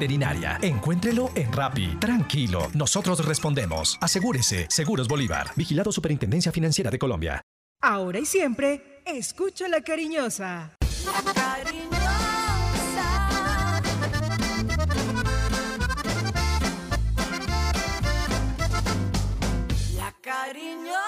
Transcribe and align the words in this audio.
Veterinaria. 0.00 0.60
Encuéntrelo 0.62 1.32
en 1.34 1.52
Rappi. 1.52 1.96
Tranquilo, 1.96 2.70
nosotros 2.72 3.24
respondemos. 3.26 3.98
Asegúrese, 4.00 4.66
Seguros 4.70 5.08
Bolívar. 5.08 5.50
Vigilado 5.56 5.90
Superintendencia 5.90 6.52
Financiera 6.52 6.88
de 6.88 7.00
Colombia. 7.00 7.42
Ahora 7.82 8.20
y 8.20 8.24
siempre, 8.24 9.02
escucha 9.04 9.66
la 9.66 9.80
cariñosa. 9.80 10.76
La 11.04 11.32
cariñosa. 11.32 12.20
La 19.96 20.14
cariñosa. 20.22 21.07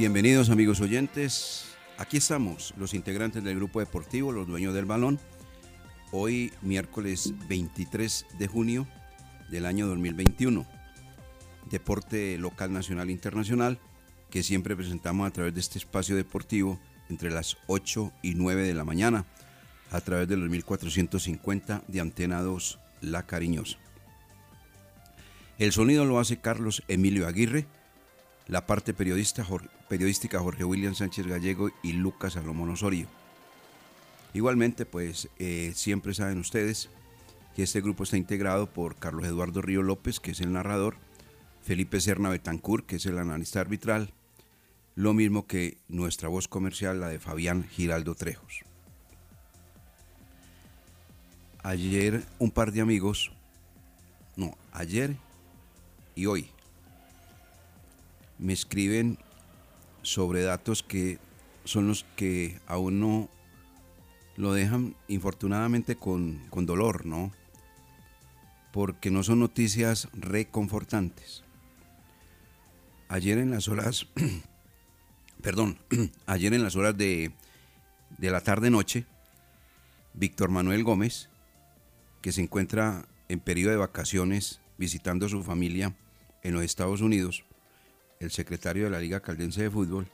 Bienvenidos 0.00 0.48
amigos 0.48 0.80
oyentes. 0.80 1.76
Aquí 1.98 2.16
estamos, 2.16 2.72
los 2.78 2.94
integrantes 2.94 3.44
del 3.44 3.56
grupo 3.56 3.80
deportivo, 3.80 4.32
los 4.32 4.46
dueños 4.46 4.72
del 4.72 4.86
balón. 4.86 5.20
Hoy 6.10 6.54
miércoles 6.62 7.34
23 7.50 8.24
de 8.38 8.46
junio 8.46 8.88
del 9.50 9.66
año 9.66 9.86
2021. 9.86 10.64
Deporte 11.70 12.38
local, 12.38 12.72
nacional 12.72 13.10
e 13.10 13.12
internacional 13.12 13.78
que 14.30 14.42
siempre 14.42 14.74
presentamos 14.74 15.28
a 15.28 15.32
través 15.32 15.52
de 15.52 15.60
este 15.60 15.76
espacio 15.76 16.16
deportivo 16.16 16.80
entre 17.10 17.30
las 17.30 17.58
8 17.66 18.10
y 18.22 18.36
9 18.36 18.62
de 18.62 18.72
la 18.72 18.86
mañana 18.86 19.26
a 19.90 20.00
través 20.00 20.26
de 20.28 20.38
los 20.38 20.48
1450 20.48 21.82
de 21.88 22.00
Antena 22.00 22.40
2 22.40 22.78
La 23.02 23.26
Cariñosa. 23.26 23.76
El 25.58 25.72
sonido 25.72 26.06
lo 26.06 26.18
hace 26.18 26.38
Carlos 26.38 26.84
Emilio 26.88 27.26
Aguirre, 27.28 27.66
la 28.50 28.66
parte 28.66 28.92
periodista, 28.92 29.46
periodística 29.88 30.40
Jorge 30.40 30.64
William 30.64 30.96
Sánchez 30.96 31.24
Gallego 31.24 31.70
y 31.84 31.92
Lucas 31.92 32.32
Salomón 32.32 32.70
Osorio. 32.70 33.06
Igualmente, 34.34 34.84
pues 34.86 35.28
eh, 35.38 35.72
siempre 35.76 36.14
saben 36.14 36.38
ustedes 36.38 36.90
que 37.54 37.62
este 37.62 37.80
grupo 37.80 38.02
está 38.02 38.16
integrado 38.16 38.66
por 38.66 38.96
Carlos 38.96 39.24
Eduardo 39.24 39.62
Río 39.62 39.82
López, 39.82 40.18
que 40.18 40.32
es 40.32 40.40
el 40.40 40.52
narrador, 40.52 40.96
Felipe 41.62 42.00
Serna 42.00 42.28
Betancur, 42.28 42.84
que 42.84 42.96
es 42.96 43.06
el 43.06 43.18
analista 43.18 43.60
arbitral, 43.60 44.12
lo 44.96 45.14
mismo 45.14 45.46
que 45.46 45.78
nuestra 45.88 46.28
voz 46.28 46.48
comercial, 46.48 46.98
la 46.98 47.08
de 47.08 47.20
Fabián 47.20 47.68
Giraldo 47.68 48.16
Trejos. 48.16 48.62
Ayer 51.62 52.24
un 52.40 52.50
par 52.50 52.72
de 52.72 52.80
amigos, 52.80 53.30
no, 54.34 54.56
ayer 54.72 55.16
y 56.16 56.26
hoy, 56.26 56.50
me 58.40 58.54
escriben 58.54 59.18
sobre 60.02 60.42
datos 60.42 60.82
que 60.82 61.18
son 61.64 61.86
los 61.86 62.04
que 62.16 62.58
a 62.66 62.78
uno 62.78 63.28
lo 64.36 64.54
dejan 64.54 64.96
infortunadamente 65.08 65.96
con, 65.96 66.46
con 66.48 66.64
dolor, 66.64 67.04
¿no? 67.04 67.30
Porque 68.72 69.10
no 69.10 69.22
son 69.22 69.40
noticias 69.40 70.08
reconfortantes. 70.14 71.44
Ayer 73.08 73.38
en 73.38 73.50
las 73.50 73.68
horas, 73.68 74.06
perdón, 75.42 75.78
ayer 76.26 76.54
en 76.54 76.62
las 76.62 76.76
horas 76.76 76.96
de, 76.96 77.32
de 78.16 78.30
la 78.30 78.40
tarde-noche, 78.40 79.04
Víctor 80.14 80.50
Manuel 80.50 80.82
Gómez, 80.82 81.28
que 82.22 82.32
se 82.32 82.40
encuentra 82.40 83.06
en 83.28 83.40
periodo 83.40 83.72
de 83.72 83.76
vacaciones 83.76 84.60
visitando 84.78 85.26
a 85.26 85.28
su 85.28 85.42
familia 85.42 85.94
en 86.42 86.54
los 86.54 86.64
Estados 86.64 87.02
Unidos, 87.02 87.44
el 88.20 88.30
secretario 88.30 88.84
de 88.84 88.90
la 88.90 89.00
Liga 89.00 89.20
Caldense 89.20 89.62
de 89.62 89.70
Fútbol, 89.70 90.06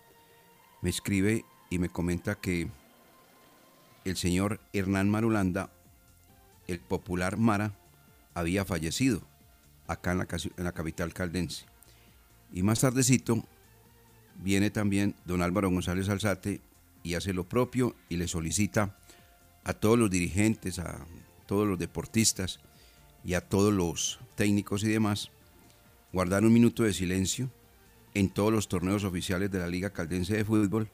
me 0.80 0.90
escribe 0.90 1.44
y 1.70 1.80
me 1.80 1.88
comenta 1.88 2.36
que 2.36 2.68
el 4.04 4.16
señor 4.16 4.60
Hernán 4.72 5.10
Marulanda, 5.10 5.70
el 6.68 6.78
popular 6.78 7.36
Mara, 7.36 7.72
había 8.34 8.64
fallecido 8.64 9.22
acá 9.88 10.12
en 10.12 10.18
la, 10.64 10.72
capital 10.72 11.12
caldense. 11.12 11.66
Y 12.52 12.62
más 12.62 12.80
tardecito 12.80 13.44
viene 14.36 14.70
también 14.70 15.16
don 15.24 15.42
Álvaro 15.42 15.68
González 15.68 16.08
Alzate 16.08 16.60
y 17.02 17.14
hace 17.14 17.32
lo 17.32 17.44
propio 17.44 17.96
y 18.08 18.16
le 18.18 18.28
solicita 18.28 18.96
a 19.64 19.72
todos 19.74 19.98
los 19.98 20.10
dirigentes, 20.10 20.78
a 20.78 21.04
todos 21.46 21.66
los 21.66 21.78
deportistas 21.78 22.60
y 23.24 23.34
a 23.34 23.40
todos 23.40 23.72
los 23.72 24.20
técnicos 24.36 24.84
y 24.84 24.88
demás 24.88 25.30
guardar 26.12 26.44
un 26.44 26.52
minuto 26.52 26.84
de 26.84 26.92
silencio 26.92 27.50
en 28.16 28.30
todos 28.30 28.50
los 28.50 28.66
torneos 28.66 29.04
oficiales 29.04 29.50
de 29.50 29.58
la 29.58 29.66
Liga 29.66 29.90
Caldense 29.90 30.34
de 30.34 30.44
Fútbol 30.46 30.88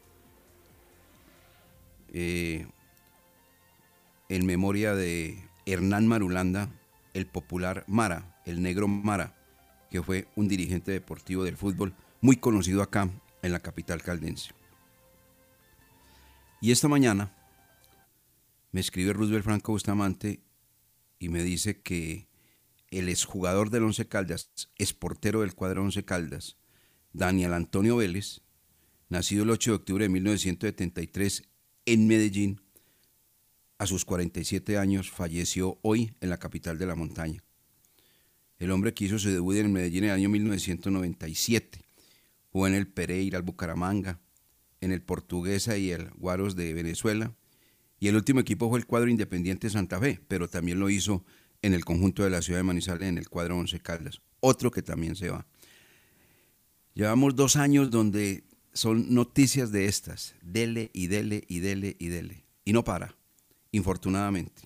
eh, 2.12 2.66
en 4.28 4.44
memoria 4.44 4.96
de 4.96 5.48
Hernán 5.64 6.08
Marulanda, 6.08 6.68
el 7.14 7.26
popular 7.26 7.84
Mara, 7.86 8.42
el 8.44 8.60
negro 8.60 8.88
Mara, 8.88 9.36
que 9.88 10.02
fue 10.02 10.26
un 10.34 10.48
dirigente 10.48 10.90
deportivo 10.90 11.44
del 11.44 11.56
fútbol 11.56 11.94
muy 12.20 12.38
conocido 12.38 12.82
acá 12.82 13.08
en 13.42 13.52
la 13.52 13.60
capital 13.60 14.02
caldense. 14.02 14.50
Y 16.60 16.72
esta 16.72 16.88
mañana 16.88 17.32
me 18.72 18.80
escribe 18.80 19.12
Roosevelt 19.12 19.44
Franco 19.44 19.70
Bustamante 19.70 20.40
y 21.20 21.28
me 21.28 21.44
dice 21.44 21.82
que 21.82 22.26
el 22.90 23.08
exjugador 23.08 23.70
del 23.70 23.84
Once 23.84 24.08
Caldas, 24.08 24.50
portero 24.98 25.42
del 25.42 25.54
cuadro 25.54 25.84
Once 25.84 26.04
Caldas, 26.04 26.56
Daniel 27.12 27.52
Antonio 27.52 27.96
Vélez, 27.96 28.40
nacido 29.08 29.44
el 29.44 29.50
8 29.50 29.70
de 29.70 29.76
octubre 29.76 30.04
de 30.04 30.08
1973 30.08 31.42
en 31.86 32.06
Medellín, 32.06 32.60
a 33.78 33.86
sus 33.86 34.04
47 34.04 34.78
años 34.78 35.10
falleció 35.10 35.78
hoy 35.82 36.14
en 36.20 36.30
la 36.30 36.38
capital 36.38 36.78
de 36.78 36.86
la 36.86 36.94
montaña. 36.94 37.42
El 38.58 38.70
hombre 38.70 38.94
que 38.94 39.04
hizo 39.04 39.18
su 39.18 39.28
debut 39.28 39.56
en 39.56 39.72
Medellín 39.72 40.04
en 40.04 40.10
el 40.10 40.16
año 40.16 40.28
1997, 40.28 41.82
jugó 42.50 42.66
en 42.68 42.74
el 42.74 42.86
Pereira, 42.86 43.38
el 43.38 43.42
Bucaramanga, 43.42 44.20
en 44.80 44.92
el 44.92 45.02
Portuguesa 45.02 45.76
y 45.76 45.90
el 45.90 46.10
Guaros 46.12 46.54
de 46.54 46.72
Venezuela, 46.72 47.34
y 47.98 48.08
el 48.08 48.16
último 48.16 48.40
equipo 48.40 48.68
fue 48.68 48.78
el 48.78 48.86
cuadro 48.86 49.10
Independiente 49.10 49.68
Santa 49.68 50.00
Fe, 50.00 50.20
pero 50.28 50.48
también 50.48 50.80
lo 50.80 50.88
hizo 50.88 51.24
en 51.60 51.74
el 51.74 51.84
conjunto 51.84 52.24
de 52.24 52.30
la 52.30 52.40
ciudad 52.40 52.60
de 52.60 52.64
Manizales, 52.64 53.08
en 53.08 53.18
el 53.18 53.28
cuadro 53.28 53.58
Once 53.58 53.78
Caldas, 53.80 54.20
otro 54.40 54.70
que 54.70 54.82
también 54.82 55.14
se 55.14 55.28
va. 55.28 55.46
Llevamos 56.94 57.34
dos 57.34 57.56
años 57.56 57.90
donde 57.90 58.44
son 58.74 59.14
noticias 59.14 59.72
de 59.72 59.86
estas, 59.86 60.34
dele 60.42 60.90
y 60.92 61.06
dele 61.06 61.44
y 61.48 61.60
dele 61.60 61.96
y 61.98 62.08
dele. 62.08 62.44
Y 62.64 62.72
no 62.72 62.84
para, 62.84 63.14
infortunadamente. 63.70 64.62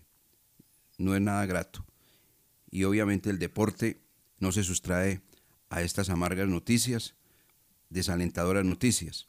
no 0.99 1.14
es 1.14 1.20
nada 1.20 1.44
grato. 1.46 1.84
Y 2.70 2.84
obviamente 2.84 3.31
el 3.31 3.38
deporte 3.38 4.00
no 4.40 4.50
se 4.50 4.64
sustrae 4.64 5.20
a 5.70 5.82
estas 5.82 6.11
amargas 6.11 6.49
noticias, 6.49 7.14
desalentadoras 7.90 8.64
noticias. 8.64 9.26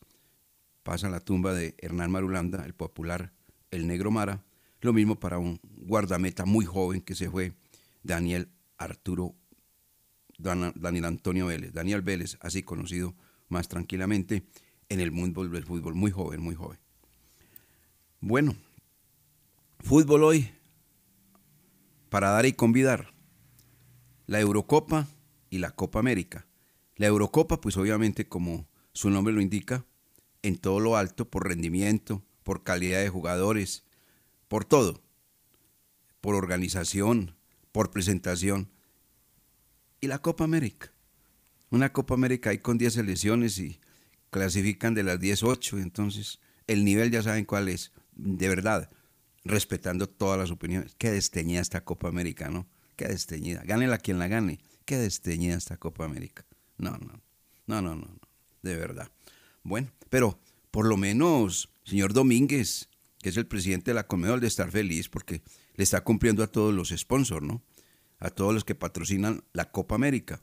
Pasa 0.83 1.09
la 1.09 1.19
tumba 1.19 1.53
de 1.53 1.75
Hernán 1.79 2.11
Marulanda, 2.11 2.65
el 2.65 2.73
popular 2.73 3.33
El 3.71 3.88
Negro 3.88 4.09
Mara. 4.11 4.43
Lo 4.81 4.93
mismo 4.93 5.19
para 5.19 5.38
un 5.38 5.59
guardameta 5.63 6.45
muy 6.45 6.65
joven 6.65 7.01
que 7.01 7.15
se 7.15 7.29
fue, 7.29 7.53
Daniel 8.03 8.50
Arturo, 8.77 9.35
Daniel 10.38 11.06
Antonio 11.06 11.48
Vélez, 11.48 11.74
Daniel 11.74 12.01
Vélez, 12.01 12.38
así 12.42 12.63
conocido 12.63 13.16
más 13.50 13.68
tranquilamente 13.68 14.44
en 14.89 15.00
el 15.00 15.12
mundo 15.12 15.44
del 15.44 15.66
fútbol, 15.66 15.95
muy 15.95 16.12
joven, 16.12 16.42
muy 16.42 16.56
joven. 16.56 16.80
Bueno, 18.19 18.56
fútbol 19.80 20.24
hoy, 20.24 20.51
para 22.10 22.30
dar 22.30 22.45
y 22.45 22.54
convidar, 22.54 23.13
la 24.28 24.39
Eurocopa 24.39 25.07
y 25.50 25.60
la 25.60 25.72
Copa 25.72 26.00
América. 26.00 26.45
La 26.95 27.07
Eurocopa, 27.07 27.62
pues 27.62 27.78
obviamente 27.78 28.28
como 28.28 28.68
su 28.94 29.10
nombre 29.10 29.34
lo 29.34 29.42
indica, 29.42 29.86
en 30.42 30.57
todo 30.57 30.80
lo 30.80 30.98
alto, 30.98 31.30
por 31.30 31.48
rendimiento, 31.48 32.24
por 32.44 32.63
calidad 32.63 33.01
de 33.01 33.10
jugadores, 33.10 33.84
por 34.48 34.66
todo, 34.66 35.01
por 36.22 36.36
organización, 36.36 37.36
por 37.72 37.92
presentación. 37.92 38.69
Y 39.99 40.07
la 40.07 40.19
Copa 40.19 40.44
América. 40.44 40.91
Una 41.69 41.91
Copa 41.91 42.13
América 42.13 42.51
ahí 42.51 42.59
con 42.59 42.77
10 42.77 42.94
selecciones 42.94 43.57
y 43.59 43.79
clasifican 44.29 44.94
de 44.94 45.03
las 45.03 45.19
10 45.19 45.44
8, 45.44 45.79
entonces 45.79 46.39
el 46.67 46.85
nivel 46.85 47.11
ya 47.11 47.21
saben 47.23 47.45
cuál 47.45 47.69
es, 47.69 47.91
de 48.15 48.47
verdad, 48.47 48.89
respetando 49.44 50.07
todas 50.07 50.39
las 50.39 50.51
opiniones. 50.51 50.95
Qué 50.97 51.11
desteñida 51.11 51.61
esta 51.61 51.83
Copa 51.83 52.07
América, 52.07 52.49
¿no? 52.49 52.67
Qué 52.95 53.07
desteñida. 53.07 53.63
Gánela 53.63 53.97
quien 53.97 54.19
la 54.19 54.27
gane. 54.27 54.59
Qué 54.85 54.97
desteñida 54.97 55.55
esta 55.55 55.77
Copa 55.77 56.05
América. 56.05 56.45
No, 56.77 56.91
no, 56.91 57.21
no, 57.65 57.81
no, 57.81 57.95
no, 57.95 58.19
de 58.61 58.75
verdad. 58.75 59.09
Bueno, 59.63 59.91
pero 60.09 60.39
por 60.71 60.85
lo 60.85 60.97
menos, 60.97 61.69
señor 61.83 62.13
Domínguez, 62.13 62.89
que 63.19 63.29
es 63.29 63.38
el 63.38 63.47
presidente 63.47 63.91
de 63.91 63.95
la 63.95 64.07
Comedor, 64.07 64.39
de 64.39 64.47
estar 64.47 64.71
feliz 64.71 65.09
porque 65.09 65.41
le 65.75 65.83
está 65.83 66.01
cumpliendo 66.03 66.43
a 66.43 66.47
todos 66.47 66.73
los 66.73 66.89
sponsors, 66.89 67.45
¿no? 67.45 67.61
A 68.19 68.29
todos 68.29 68.53
los 68.53 68.63
que 68.63 68.75
patrocinan 68.75 69.43
la 69.53 69.71
Copa 69.71 69.95
América. 69.95 70.41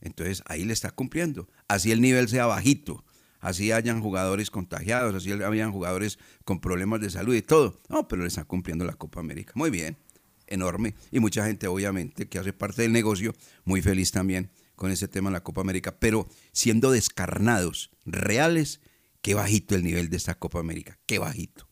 Entonces 0.00 0.42
ahí 0.46 0.64
le 0.64 0.72
está 0.72 0.90
cumpliendo. 0.90 1.48
Así 1.66 1.90
el 1.90 2.00
nivel 2.00 2.28
sea 2.28 2.46
bajito, 2.46 3.04
así 3.40 3.72
hayan 3.72 4.00
jugadores 4.00 4.50
contagiados, 4.50 5.14
así 5.14 5.32
hayan 5.32 5.72
jugadores 5.72 6.18
con 6.44 6.60
problemas 6.60 7.00
de 7.00 7.10
salud 7.10 7.34
y 7.34 7.42
todo. 7.42 7.80
No, 7.88 8.06
pero 8.06 8.22
le 8.22 8.28
está 8.28 8.44
cumpliendo 8.44 8.84
la 8.84 8.92
Copa 8.92 9.20
América. 9.20 9.52
Muy 9.56 9.70
bien, 9.70 9.96
enorme. 10.46 10.94
Y 11.10 11.20
mucha 11.20 11.44
gente, 11.46 11.66
obviamente, 11.66 12.28
que 12.28 12.38
hace 12.38 12.52
parte 12.52 12.82
del 12.82 12.92
negocio, 12.92 13.32
muy 13.64 13.80
feliz 13.82 14.12
también 14.12 14.50
con 14.76 14.90
ese 14.90 15.08
tema 15.08 15.30
en 15.30 15.34
la 15.34 15.42
Copa 15.42 15.62
América. 15.62 15.96
Pero 15.98 16.28
siendo 16.52 16.90
descarnados, 16.90 17.90
reales, 18.04 18.80
qué 19.22 19.34
bajito 19.34 19.74
el 19.74 19.82
nivel 19.82 20.10
de 20.10 20.18
esta 20.18 20.38
Copa 20.38 20.60
América. 20.60 20.98
Qué 21.06 21.18
bajito. 21.18 21.66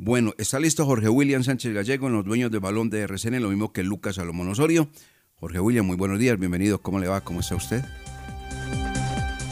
Bueno, 0.00 0.32
está 0.38 0.60
listo 0.60 0.86
Jorge 0.86 1.08
William 1.08 1.42
Sánchez 1.42 1.74
Gallego 1.74 2.06
en 2.06 2.12
los 2.12 2.24
dueños 2.24 2.52
del 2.52 2.60
balón 2.60 2.88
de 2.88 3.00
RCN, 3.00 3.42
lo 3.42 3.48
mismo 3.48 3.72
que 3.72 3.82
Lucas 3.82 4.14
Salomón 4.14 4.48
Osorio. 4.48 4.88
Jorge 5.34 5.58
William, 5.58 5.84
muy 5.84 5.96
buenos 5.96 6.20
días, 6.20 6.38
bienvenido. 6.38 6.80
¿Cómo 6.80 7.00
le 7.00 7.08
va? 7.08 7.20
¿Cómo 7.20 7.40
está 7.40 7.56
usted? 7.56 7.82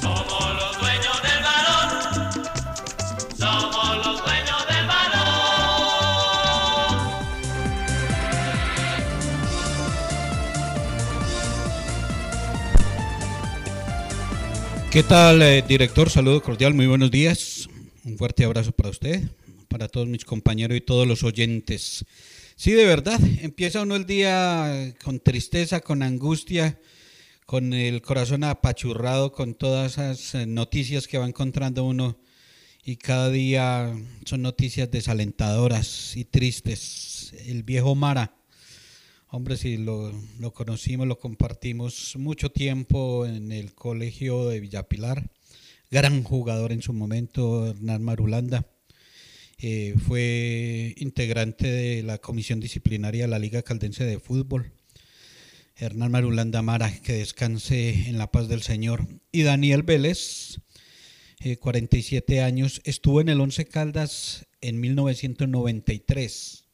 Somos 0.01 0.55
los 0.55 0.79
dueños 0.79 1.21
del 1.21 1.43
balón. 1.43 1.91
Somos 3.37 4.07
los 4.07 4.25
dueños 4.25 4.67
del 4.69 4.87
balón. 4.87 5.27
¿Qué 14.93 15.03
tal, 15.03 15.43
eh, 15.43 15.65
director? 15.67 16.09
Saludo 16.09 16.41
cordial, 16.41 16.73
muy 16.73 16.87
buenos 16.87 17.11
días. 17.11 17.69
Un 18.05 18.17
fuerte 18.17 18.45
abrazo 18.45 18.71
para 18.71 18.91
usted, 18.91 19.25
para 19.77 19.89
todos 19.89 20.09
mis 20.09 20.25
compañeros 20.25 20.79
y 20.79 20.81
todos 20.81 21.07
los 21.07 21.23
oyentes. 21.23 22.07
Sí, 22.55 22.73
de 22.73 22.87
verdad, 22.87 23.21
empieza 23.43 23.83
uno 23.83 23.95
el 23.95 24.07
día 24.07 24.95
con 25.05 25.21
tristeza, 25.21 25.81
con 25.81 26.03
angustia, 26.03 26.81
con 27.45 27.75
el 27.75 28.01
corazón 28.01 28.43
apachurrado, 28.45 29.33
con 29.33 29.55
todas 29.55 29.99
esas 29.99 30.35
eh, 30.35 30.47
noticias 30.47 31.07
que 31.07 31.19
va 31.19 31.27
encontrando 31.27 31.85
uno 31.85 32.19
y 32.87 32.97
cada 32.97 33.29
día 33.29 33.95
son 34.25 34.41
noticias 34.41 34.91
desalentadoras 34.91 36.17
y 36.17 36.25
tristes. 36.25 37.35
El 37.47 37.63
viejo 37.63 37.95
Mara, 37.95 38.35
hombre, 39.29 39.59
si 39.59 39.77
lo, 39.77 40.11
lo 40.39 40.55
conocimos, 40.55 41.07
lo 41.07 41.19
compartimos 41.19 42.17
mucho 42.17 42.51
tiempo 42.51 43.27
en 43.27 43.53
el 43.53 43.75
colegio 43.75 44.49
de 44.49 44.59
Villapilar, 44.59 45.31
gran 45.91 46.23
jugador 46.23 46.73
en 46.73 46.81
su 46.81 46.95
momento, 46.95 47.67
Hernán 47.67 48.03
Marulanda 48.03 48.65
eh, 49.59 49.95
fue 50.07 50.95
integrante 50.99 51.67
de 51.67 52.03
la 52.03 52.19
comisión 52.19 52.61
disciplinaria 52.61 53.23
de 53.23 53.29
la 53.29 53.39
Liga 53.39 53.63
Caldense 53.63 54.05
de 54.05 54.21
Fútbol. 54.21 54.73
Hernán 55.77 56.11
Marulanda 56.11 56.63
Mara, 56.63 56.91
que 57.03 57.15
descanse 57.15 58.09
en 58.09 58.19
la 58.19 58.31
paz 58.31 58.49
del 58.49 58.63
Señor. 58.63 59.07
Y 59.31 59.43
Daniel 59.43 59.83
Vélez, 59.83 60.61
47 61.61 62.35
eh, 62.35 62.43
años, 62.43 62.81
estuvo 62.85 63.21
en 63.21 63.29
el 63.29 63.41
Once 63.41 63.67
Caldas 63.67 64.47
en 64.61 64.81
1993, 64.81 66.65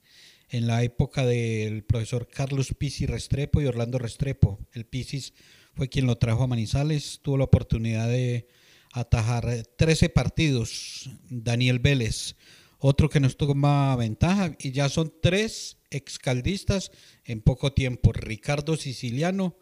en 0.50 0.66
la 0.66 0.82
época 0.84 1.26
del 1.26 1.82
profesor 1.84 2.28
Carlos 2.28 2.74
Pisi 2.78 3.06
Restrepo 3.06 3.60
y 3.60 3.66
Orlando 3.66 3.98
Restrepo. 3.98 4.60
El 4.72 4.86
Pisis 4.86 5.34
fue 5.74 5.88
quien 5.88 6.06
lo 6.06 6.16
trajo 6.16 6.44
a 6.44 6.46
Manizales, 6.46 7.20
tuvo 7.22 7.38
la 7.38 7.44
oportunidad 7.44 8.08
de 8.08 8.46
atajar 8.92 9.64
13 9.76 10.10
partidos. 10.10 11.10
Daniel 11.28 11.80
Vélez, 11.80 12.36
otro 12.84 13.08
que 13.08 13.20
nos 13.20 13.36
toma 13.36 13.94
ventaja 13.94 14.56
y 14.58 14.72
ya 14.72 14.88
son 14.88 15.14
tres 15.22 15.78
excaldistas 15.90 16.90
en 17.24 17.40
poco 17.40 17.72
tiempo. 17.72 18.12
Ricardo 18.12 18.76
Siciliano, 18.76 19.56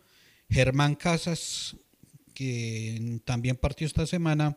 Germán 0.48 0.94
Casas, 0.94 1.76
que 2.32 3.20
también 3.26 3.56
partió 3.56 3.86
esta 3.86 4.06
semana, 4.06 4.56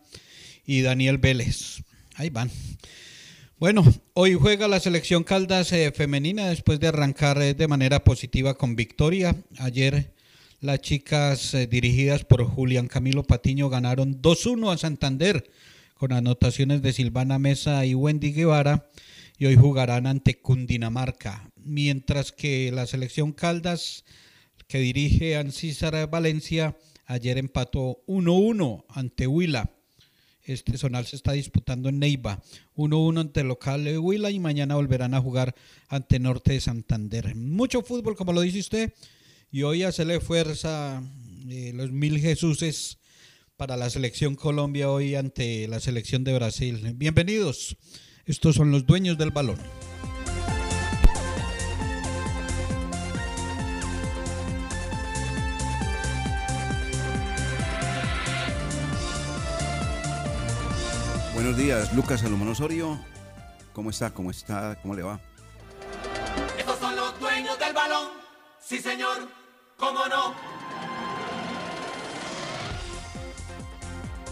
y 0.66 0.82
Daniel 0.82 1.18
Vélez. 1.18 1.84
Ahí 2.16 2.30
van. 2.30 2.50
Bueno, 3.60 3.84
hoy 4.14 4.36
juega 4.36 4.70
la 4.70 4.80
selección 4.80 5.26
Caldas 5.26 5.74
eh, 5.74 5.92
femenina 5.92 6.48
después 6.48 6.80
de 6.80 6.88
arrancar 6.88 7.42
eh, 7.42 7.54
de 7.54 7.68
manera 7.68 8.06
positiva 8.06 8.54
con 8.54 8.78
victoria. 8.78 9.36
Ayer 9.58 10.14
las 10.62 10.80
chicas 10.80 11.54
eh, 11.54 11.68
dirigidas 11.68 12.24
por 12.24 12.46
Julián 12.46 12.88
Camilo 12.88 13.24
Patiño 13.24 13.70
ganaron 13.70 14.22
2-1 14.22 14.72
a 14.72 14.78
Santander 14.78 15.50
con 16.04 16.12
anotaciones 16.12 16.82
de 16.82 16.92
Silvana 16.92 17.40
Mesa 17.40 17.86
y 17.86 17.96
Wendy 17.96 18.34
Guevara, 18.34 18.90
y 19.38 19.46
hoy 19.46 19.56
jugarán 19.56 20.06
ante 20.06 20.38
Cundinamarca, 20.38 21.50
mientras 21.56 22.34
que 22.34 22.74
la 22.74 22.86
selección 22.88 23.32
Caldas, 23.32 24.04
que 24.68 24.80
dirige 24.80 25.38
Ancísar 25.38 26.10
Valencia, 26.10 26.76
ayer 27.06 27.38
empató 27.38 28.04
1-1 28.08 28.84
ante 28.90 29.28
Huila. 29.28 29.72
Este 30.44 30.78
zonal 30.78 31.06
se 31.06 31.16
está 31.16 31.32
disputando 31.32 31.88
en 31.88 32.00
Neiva. 32.00 32.42
1-1 32.76 33.22
ante 33.22 33.40
el 33.40 33.48
local 33.48 33.86
de 33.86 33.98
Huila 33.98 34.30
y 34.30 34.40
mañana 34.40 34.76
volverán 34.76 35.14
a 35.14 35.22
jugar 35.22 35.56
ante 35.88 36.20
Norte 36.20 36.52
de 36.52 36.60
Santander. 36.60 37.34
Mucho 37.34 37.82
fútbol, 37.82 38.18
como 38.18 38.34
lo 38.34 38.42
dice 38.42 38.60
usted, 38.60 38.94
y 39.54 39.64
hoy 39.64 39.84
hacerle 39.84 40.20
fuerza 40.20 41.02
eh, 41.48 41.72
los 41.74 41.94
mil 41.94 42.20
Jesuses 42.20 42.98
para 43.58 43.78
la 43.78 43.90
selección 43.90 44.36
Colombia 44.36 44.90
hoy 44.90 45.16
ante 45.16 45.68
la 45.68 45.80
selección 45.80 46.24
de 46.24 46.34
Brasil. 46.34 46.94
Bienvenidos, 46.96 47.78
estos 48.26 48.56
son 48.56 48.72
los 48.72 48.86
dueños 48.86 49.18
del 49.18 49.32
balón. 49.32 49.58
Buenos 61.34 61.58
días, 61.58 61.94
Lucas 61.94 62.22
Salomón 62.22 62.48
Osorio. 62.48 63.00
¿Cómo 63.74 63.90
está? 63.90 64.14
¿Cómo 64.14 64.32
está? 64.32 64.80
¿Cómo 64.82 64.96
le 64.96 65.04
va? 65.04 65.20
Estos 66.58 66.80
son 66.80 66.96
los 66.96 67.20
dueños 67.20 67.60
del 67.60 67.74
balón. 67.74 68.10
Sí, 68.60 68.80
señor. 68.80 69.28
¿Cómo 69.78 70.08
no? 70.08 70.34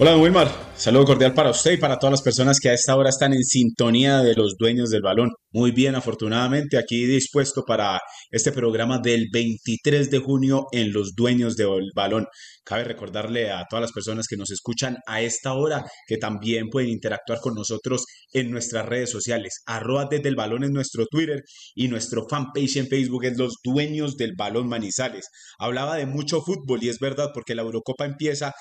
Hola, 0.04 0.18
Wilmar. 0.18 0.72
Saludo 0.76 1.06
cordial 1.06 1.36
para 1.36 1.52
usted 1.52 1.74
y 1.74 1.78
para 1.78 2.00
todas 2.00 2.14
las 2.14 2.24
personas 2.24 2.60
que 2.60 2.70
a 2.70 2.74
esta 2.74 2.96
hora 2.96 3.10
están 3.10 3.34
en 3.34 3.44
sintonía 3.44 4.22
de 4.24 4.34
los 4.34 4.56
dueños 4.58 4.90
del 4.90 5.04
balón. 5.04 5.30
Muy 5.52 5.70
bien, 5.70 5.94
afortunadamente, 5.94 6.80
aquí 6.80 7.06
dispuesto 7.06 7.62
para 7.68 8.00
este 8.32 8.52
programa 8.52 8.98
del 8.98 9.28
23 9.32 10.10
de 10.10 10.18
junio 10.18 10.66
en 10.72 10.92
los 10.92 11.14
dueños 11.14 11.56
del 11.56 11.92
balón. 11.96 12.26
Cabe 12.64 12.84
recordarle 12.84 13.52
a 13.52 13.64
todas 13.70 13.82
las 13.82 13.92
personas 13.92 14.26
que 14.28 14.38
nos 14.38 14.50
escuchan 14.50 14.98
a 15.06 15.22
esta 15.22 15.54
hora 15.54 15.86
que 16.08 16.18
también 16.18 16.70
pueden 16.70 16.90
interactuar 16.90 17.40
con 17.40 17.54
nosotros 17.54 18.06
en 18.34 18.50
nuestras 18.50 18.88
redes 18.88 19.12
sociales. 19.12 19.62
Arroba 19.68 20.08
desde 20.10 20.30
el 20.30 20.36
balón 20.36 20.64
en 20.64 20.74
nuestro 20.74 21.06
Twitter 21.06 21.44
y 21.76 21.90
nuestro 21.90 22.26
fanpage 22.28 22.78
en 22.78 22.88
Facebook 22.88 23.26
es 23.26 23.38
los 23.38 23.58
dueños 23.64 24.18
del 24.18 24.34
balón 24.36 24.68
Manizales. 24.68 25.28
Hablaba 25.60 25.98
de 25.98 26.08
mucho 26.08 26.42
fútbol 26.42 26.80
y 26.82 26.90
es 26.90 26.98
verdad 26.98 27.30
porque 27.36 27.54
la 27.54 27.62
Eurocopa 27.62 28.06
empieza 28.06 28.52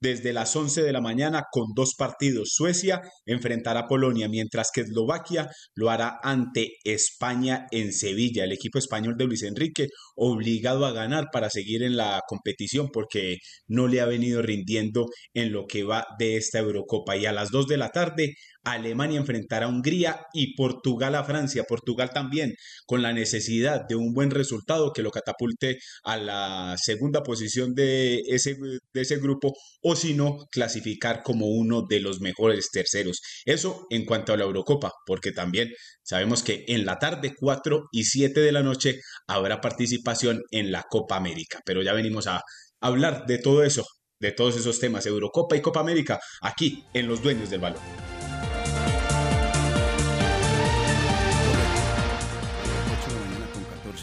desde 0.00 0.32
las 0.32 0.54
11 0.54 0.82
de 0.82 0.92
la 0.92 1.00
mañana 1.00 1.44
con 1.50 1.66
dos 1.74 1.94
partidos. 1.96 2.50
Suecia 2.54 3.02
enfrentará 3.24 3.80
a 3.80 3.88
Polonia, 3.88 4.28
mientras 4.28 4.70
que 4.72 4.82
Eslovaquia 4.82 5.48
lo 5.74 5.90
hará 5.90 6.18
ante 6.22 6.76
España 6.84 7.66
en 7.70 7.92
Sevilla. 7.92 8.44
El 8.44 8.52
equipo 8.52 8.78
español 8.78 9.16
de 9.16 9.24
Luis 9.26 9.42
Enrique 9.42 9.88
obligado 10.14 10.86
a 10.86 10.92
ganar 10.92 11.26
para 11.32 11.50
seguir 11.50 11.82
en 11.82 11.96
la 11.96 12.20
competición 12.26 12.88
porque 12.92 13.38
no 13.66 13.88
le 13.88 14.00
ha 14.00 14.06
venido 14.06 14.42
rindiendo 14.42 15.06
en 15.34 15.52
lo 15.52 15.66
que 15.66 15.84
va 15.84 16.06
de 16.18 16.36
esta 16.36 16.58
Eurocopa. 16.58 17.16
Y 17.16 17.26
a 17.26 17.32
las 17.32 17.50
2 17.50 17.66
de 17.66 17.76
la 17.76 17.90
tarde 17.90 18.34
Alemania 18.66 19.18
enfrentará 19.18 19.66
a 19.66 19.68
Hungría 19.68 20.26
y 20.32 20.54
Portugal 20.56 21.14
a 21.14 21.24
Francia. 21.24 21.64
Portugal 21.68 22.10
también 22.12 22.54
con 22.84 23.00
la 23.00 23.12
necesidad 23.12 23.82
de 23.88 23.94
un 23.94 24.12
buen 24.12 24.30
resultado 24.30 24.92
que 24.92 25.02
lo 25.02 25.10
catapulte 25.10 25.78
a 26.02 26.16
la 26.16 26.76
segunda 26.76 27.22
posición 27.22 27.74
de 27.74 28.20
ese, 28.26 28.56
de 28.92 29.00
ese 29.00 29.18
grupo 29.18 29.54
o 29.88 29.94
si 29.94 30.14
no, 30.14 30.48
clasificar 30.50 31.22
como 31.22 31.46
uno 31.46 31.82
de 31.88 32.00
los 32.00 32.20
mejores 32.20 32.70
terceros. 32.72 33.20
Eso 33.44 33.86
en 33.88 34.04
cuanto 34.04 34.32
a 34.32 34.36
la 34.36 34.42
Eurocopa, 34.42 34.90
porque 35.06 35.30
también 35.30 35.72
sabemos 36.02 36.42
que 36.42 36.64
en 36.66 36.84
la 36.84 36.98
tarde 36.98 37.34
4 37.38 37.84
y 37.92 38.02
7 38.02 38.40
de 38.40 38.50
la 38.50 38.64
noche 38.64 38.98
habrá 39.28 39.60
participación 39.60 40.42
en 40.50 40.72
la 40.72 40.82
Copa 40.90 41.14
América. 41.14 41.60
Pero 41.64 41.82
ya 41.84 41.92
venimos 41.92 42.26
a 42.26 42.42
hablar 42.80 43.26
de 43.26 43.38
todo 43.38 43.62
eso, 43.62 43.84
de 44.18 44.32
todos 44.32 44.56
esos 44.56 44.80
temas, 44.80 45.06
Eurocopa 45.06 45.56
y 45.56 45.60
Copa 45.60 45.78
América, 45.78 46.18
aquí 46.42 46.84
en 46.92 47.06
Los 47.06 47.22
Dueños 47.22 47.50
del 47.50 47.60
Balón. 47.60 47.82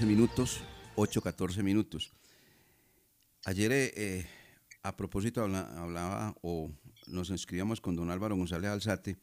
minutos, 0.06 0.60
8, 0.96 1.22
14 1.22 1.64
minutos. 1.64 2.12
Ayer, 3.46 3.72
eh, 3.72 3.94
eh, 3.96 4.26
a 4.84 4.98
propósito, 4.98 5.44
hablaba 5.44 6.36
o 6.42 6.70
nos 7.08 7.30
inscribíamos 7.30 7.80
con 7.80 7.96
don 7.96 8.12
Álvaro 8.12 8.36
González 8.36 8.70
Alzate 8.70 9.18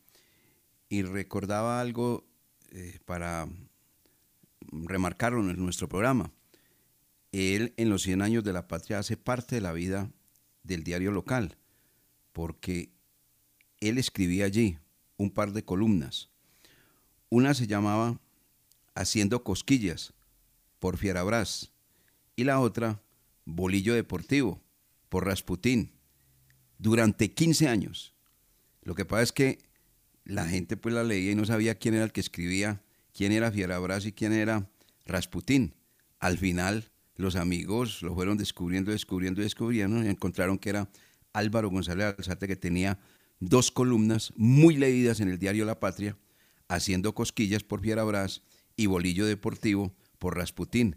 y 0.88 1.02
recordaba 1.02 1.80
algo 1.80 2.24
eh, 2.70 2.98
para 3.04 3.46
remarcarlo 4.72 5.40
en 5.48 5.62
nuestro 5.62 5.88
programa. 5.88 6.32
Él 7.32 7.74
en 7.76 7.90
los 7.90 8.02
100 8.02 8.22
años 8.22 8.42
de 8.42 8.54
la 8.54 8.68
patria 8.68 8.98
hace 8.98 9.16
parte 9.16 9.54
de 9.54 9.60
la 9.60 9.72
vida 9.72 10.10
del 10.62 10.82
diario 10.82 11.12
local, 11.12 11.56
porque 12.32 12.90
él 13.80 13.98
escribía 13.98 14.46
allí 14.46 14.78
un 15.18 15.30
par 15.30 15.52
de 15.52 15.64
columnas. 15.64 16.30
Una 17.28 17.54
se 17.54 17.66
llamaba 17.66 18.18
Haciendo 18.94 19.44
cosquillas, 19.44 20.14
por 20.80 20.96
Fierabras, 20.96 21.70
y 22.34 22.44
la 22.44 22.58
otra, 22.60 23.00
Bolillo 23.44 23.94
Deportivo, 23.94 24.60
por 25.10 25.26
Rasputín, 25.26 25.92
durante 26.78 27.34
15 27.34 27.68
años. 27.68 28.14
Lo 28.82 28.94
que 28.94 29.04
pasa 29.04 29.24
es 29.24 29.32
que 29.32 29.58
la 30.24 30.46
gente 30.46 30.78
pues 30.78 30.94
la 30.94 31.04
leía 31.04 31.32
y 31.32 31.34
no 31.34 31.44
sabía 31.44 31.74
quién 31.74 31.94
era 31.94 32.04
el 32.04 32.12
que 32.12 32.20
escribía, 32.20 32.82
quién 33.12 33.32
era 33.32 33.52
Fierabras 33.52 34.06
y 34.06 34.12
quién 34.12 34.32
era 34.32 34.70
Rasputín. 35.04 35.74
Al 36.18 36.38
final, 36.38 36.90
los 37.16 37.36
amigos 37.36 38.00
lo 38.02 38.14
fueron 38.14 38.38
descubriendo, 38.38 38.92
descubriendo, 38.92 39.42
descubriendo 39.42 40.02
y 40.02 40.08
encontraron 40.08 40.58
que 40.58 40.70
era 40.70 40.90
Álvaro 41.32 41.68
González 41.68 42.14
Alzate 42.16 42.48
que 42.48 42.56
tenía 42.56 42.98
dos 43.40 43.70
columnas 43.70 44.32
muy 44.36 44.76
leídas 44.76 45.20
en 45.20 45.28
el 45.28 45.38
diario 45.38 45.64
La 45.64 45.80
Patria, 45.80 46.16
haciendo 46.68 47.14
cosquillas 47.14 47.64
por 47.64 47.80
Fierabras 47.80 48.42
y 48.76 48.86
Bolillo 48.86 49.26
Deportivo 49.26 49.94
por 50.18 50.36
Rasputín. 50.36 50.96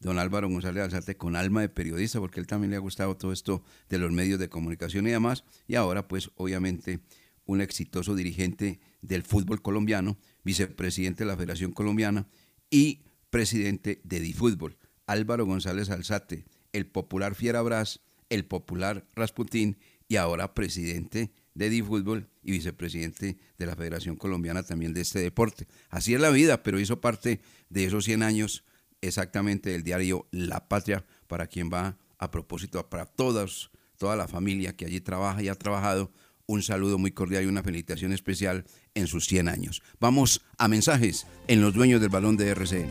Don 0.00 0.18
Álvaro 0.18 0.48
González 0.48 0.84
Alzate 0.84 1.16
con 1.16 1.34
alma 1.34 1.60
de 1.60 1.68
periodista, 1.68 2.20
porque 2.20 2.40
él 2.40 2.46
también 2.46 2.70
le 2.70 2.76
ha 2.76 2.80
gustado 2.80 3.16
todo 3.16 3.32
esto 3.32 3.64
de 3.88 3.98
los 3.98 4.12
medios 4.12 4.38
de 4.38 4.48
comunicación 4.48 5.06
y 5.06 5.10
demás. 5.10 5.44
Y 5.66 5.74
ahora, 5.74 6.06
pues, 6.06 6.30
obviamente, 6.36 7.00
un 7.44 7.60
exitoso 7.60 8.14
dirigente 8.14 8.78
del 9.02 9.22
fútbol 9.22 9.60
colombiano, 9.62 10.18
vicepresidente 10.44 11.24
de 11.24 11.30
la 11.30 11.36
Federación 11.36 11.72
Colombiana 11.72 12.28
y 12.70 13.00
presidente 13.30 14.00
de 14.04 14.20
Difútbol. 14.20 14.76
Álvaro 15.06 15.46
González 15.46 15.90
Alzate, 15.90 16.44
el 16.72 16.86
popular 16.86 17.34
Fierabras, 17.34 18.00
el 18.28 18.44
popular 18.44 19.06
Rasputín 19.14 19.78
y 20.06 20.16
ahora 20.16 20.54
presidente 20.54 21.32
de 21.54 21.70
Difútbol 21.70 22.28
y 22.42 22.52
vicepresidente 22.52 23.38
de 23.58 23.66
la 23.66 23.74
Federación 23.74 24.16
Colombiana 24.16 24.62
también 24.62 24.94
de 24.94 25.00
este 25.00 25.18
deporte. 25.18 25.66
Así 25.88 26.14
es 26.14 26.20
la 26.20 26.30
vida, 26.30 26.62
pero 26.62 26.78
hizo 26.78 27.00
parte 27.00 27.40
de 27.68 27.84
esos 27.84 28.04
100 28.04 28.22
años 28.22 28.64
exactamente 29.00 29.70
del 29.70 29.82
diario 29.82 30.26
La 30.30 30.68
Patria, 30.68 31.04
para 31.26 31.46
quien 31.46 31.70
va 31.72 31.96
a 32.18 32.30
propósito, 32.30 32.88
para 32.88 33.06
todos, 33.06 33.70
toda 33.96 34.16
la 34.16 34.28
familia 34.28 34.76
que 34.76 34.86
allí 34.86 35.00
trabaja 35.00 35.42
y 35.42 35.48
ha 35.48 35.54
trabajado, 35.54 36.12
un 36.46 36.62
saludo 36.62 36.98
muy 36.98 37.12
cordial 37.12 37.44
y 37.44 37.46
una 37.46 37.62
felicitación 37.62 38.12
especial 38.12 38.64
en 38.94 39.06
sus 39.06 39.26
100 39.26 39.48
años. 39.48 39.82
Vamos 40.00 40.42
a 40.56 40.66
mensajes 40.66 41.26
en 41.46 41.60
los 41.60 41.74
dueños 41.74 42.00
del 42.00 42.08
balón 42.08 42.36
de 42.36 42.48
RCN. 42.48 42.90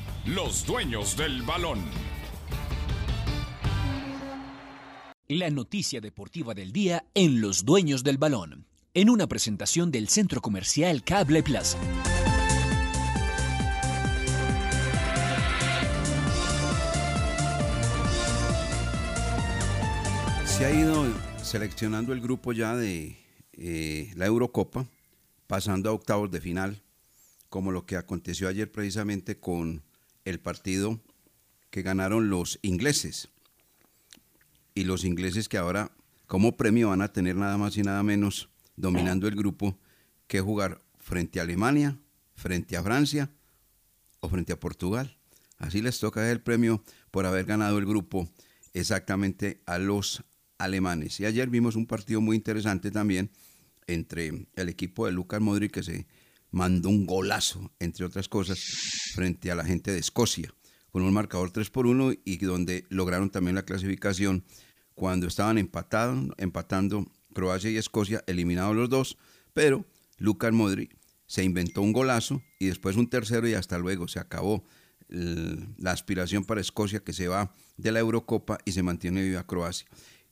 los 0.25 0.67
dueños 0.67 1.17
del 1.17 1.41
balón. 1.41 1.79
La 5.27 5.49
noticia 5.49 5.99
deportiva 5.99 6.53
del 6.53 6.71
día 6.71 7.05
en 7.15 7.41
Los 7.41 7.65
Dueños 7.65 8.03
del 8.03 8.17
Balón, 8.19 8.67
en 8.93 9.09
una 9.09 9.27
presentación 9.27 9.89
del 9.89 10.09
Centro 10.09 10.41
Comercial 10.41 11.03
Cable 11.03 11.41
Plaza. 11.41 11.79
Se 20.45 20.65
ha 20.65 20.71
ido 20.71 21.07
seleccionando 21.41 22.13
el 22.13 22.21
grupo 22.21 22.53
ya 22.53 22.75
de 22.75 23.17
eh, 23.53 24.11
la 24.15 24.27
Eurocopa, 24.27 24.85
pasando 25.47 25.89
a 25.89 25.93
octavos 25.93 26.29
de 26.29 26.41
final, 26.41 26.83
como 27.49 27.71
lo 27.71 27.87
que 27.87 27.95
aconteció 27.95 28.47
ayer 28.47 28.71
precisamente 28.71 29.39
con 29.39 29.81
el 30.25 30.39
partido 30.39 31.01
que 31.69 31.81
ganaron 31.81 32.29
los 32.29 32.59
ingleses. 32.61 33.29
Y 34.73 34.83
los 34.83 35.03
ingleses 35.03 35.49
que 35.49 35.57
ahora 35.57 35.91
como 36.27 36.55
premio 36.55 36.89
van 36.89 37.01
a 37.01 37.11
tener 37.11 37.35
nada 37.35 37.57
más 37.57 37.75
y 37.77 37.83
nada 37.83 38.03
menos 38.03 38.49
dominando 38.75 39.27
el 39.27 39.35
grupo 39.35 39.77
que 40.27 40.39
jugar 40.39 40.81
frente 40.97 41.39
a 41.39 41.43
Alemania, 41.43 41.99
frente 42.35 42.77
a 42.77 42.83
Francia 42.83 43.31
o 44.21 44.29
frente 44.29 44.53
a 44.53 44.59
Portugal. 44.59 45.17
Así 45.57 45.81
les 45.81 45.99
toca 45.99 46.31
el 46.31 46.41
premio 46.41 46.83
por 47.11 47.25
haber 47.25 47.45
ganado 47.45 47.77
el 47.77 47.85
grupo 47.85 48.29
exactamente 48.73 49.61
a 49.65 49.77
los 49.77 50.23
alemanes. 50.57 51.19
Y 51.19 51.25
ayer 51.25 51.49
vimos 51.49 51.75
un 51.75 51.85
partido 51.85 52.21
muy 52.21 52.35
interesante 52.35 52.91
también 52.91 53.29
entre 53.87 54.47
el 54.55 54.69
equipo 54.69 55.05
de 55.05 55.11
Lucas 55.11 55.41
Modric 55.41 55.71
que 55.71 55.83
se 55.83 56.07
mandó 56.51 56.89
un 56.89 57.05
golazo, 57.05 57.71
entre 57.79 58.05
otras 58.05 58.27
cosas, 58.27 58.59
frente 59.13 59.51
a 59.51 59.55
la 59.55 59.65
gente 59.65 59.91
de 59.91 59.99
Escocia, 59.99 60.53
con 60.91 61.01
un 61.01 61.13
marcador 61.13 61.51
3 61.51 61.69
por 61.69 61.87
1 61.87 62.13
y 62.25 62.37
donde 62.37 62.85
lograron 62.89 63.29
también 63.29 63.55
la 63.55 63.63
clasificación 63.63 64.43
cuando 64.93 65.27
estaban 65.27 65.57
empatados, 65.57 66.29
empatando 66.37 67.09
Croacia 67.33 67.71
y 67.71 67.77
Escocia, 67.77 68.23
eliminados 68.27 68.75
los 68.75 68.89
dos, 68.89 69.17
pero 69.53 69.85
Lucas 70.17 70.51
Modric 70.51 70.95
se 71.25 71.43
inventó 71.43 71.81
un 71.81 71.93
golazo 71.93 72.43
y 72.59 72.67
después 72.67 72.97
un 72.97 73.09
tercero 73.09 73.47
y 73.47 73.53
hasta 73.53 73.77
luego 73.77 74.07
se 74.07 74.19
acabó 74.19 74.65
la 75.07 75.91
aspiración 75.91 76.45
para 76.45 76.61
Escocia 76.61 77.03
que 77.03 77.13
se 77.13 77.27
va 77.27 77.53
de 77.77 77.91
la 77.91 77.99
Eurocopa 77.99 78.57
y 78.65 78.73
se 78.73 78.83
mantiene 78.83 79.23
viva 79.23 79.45
Croacia. 79.45 79.87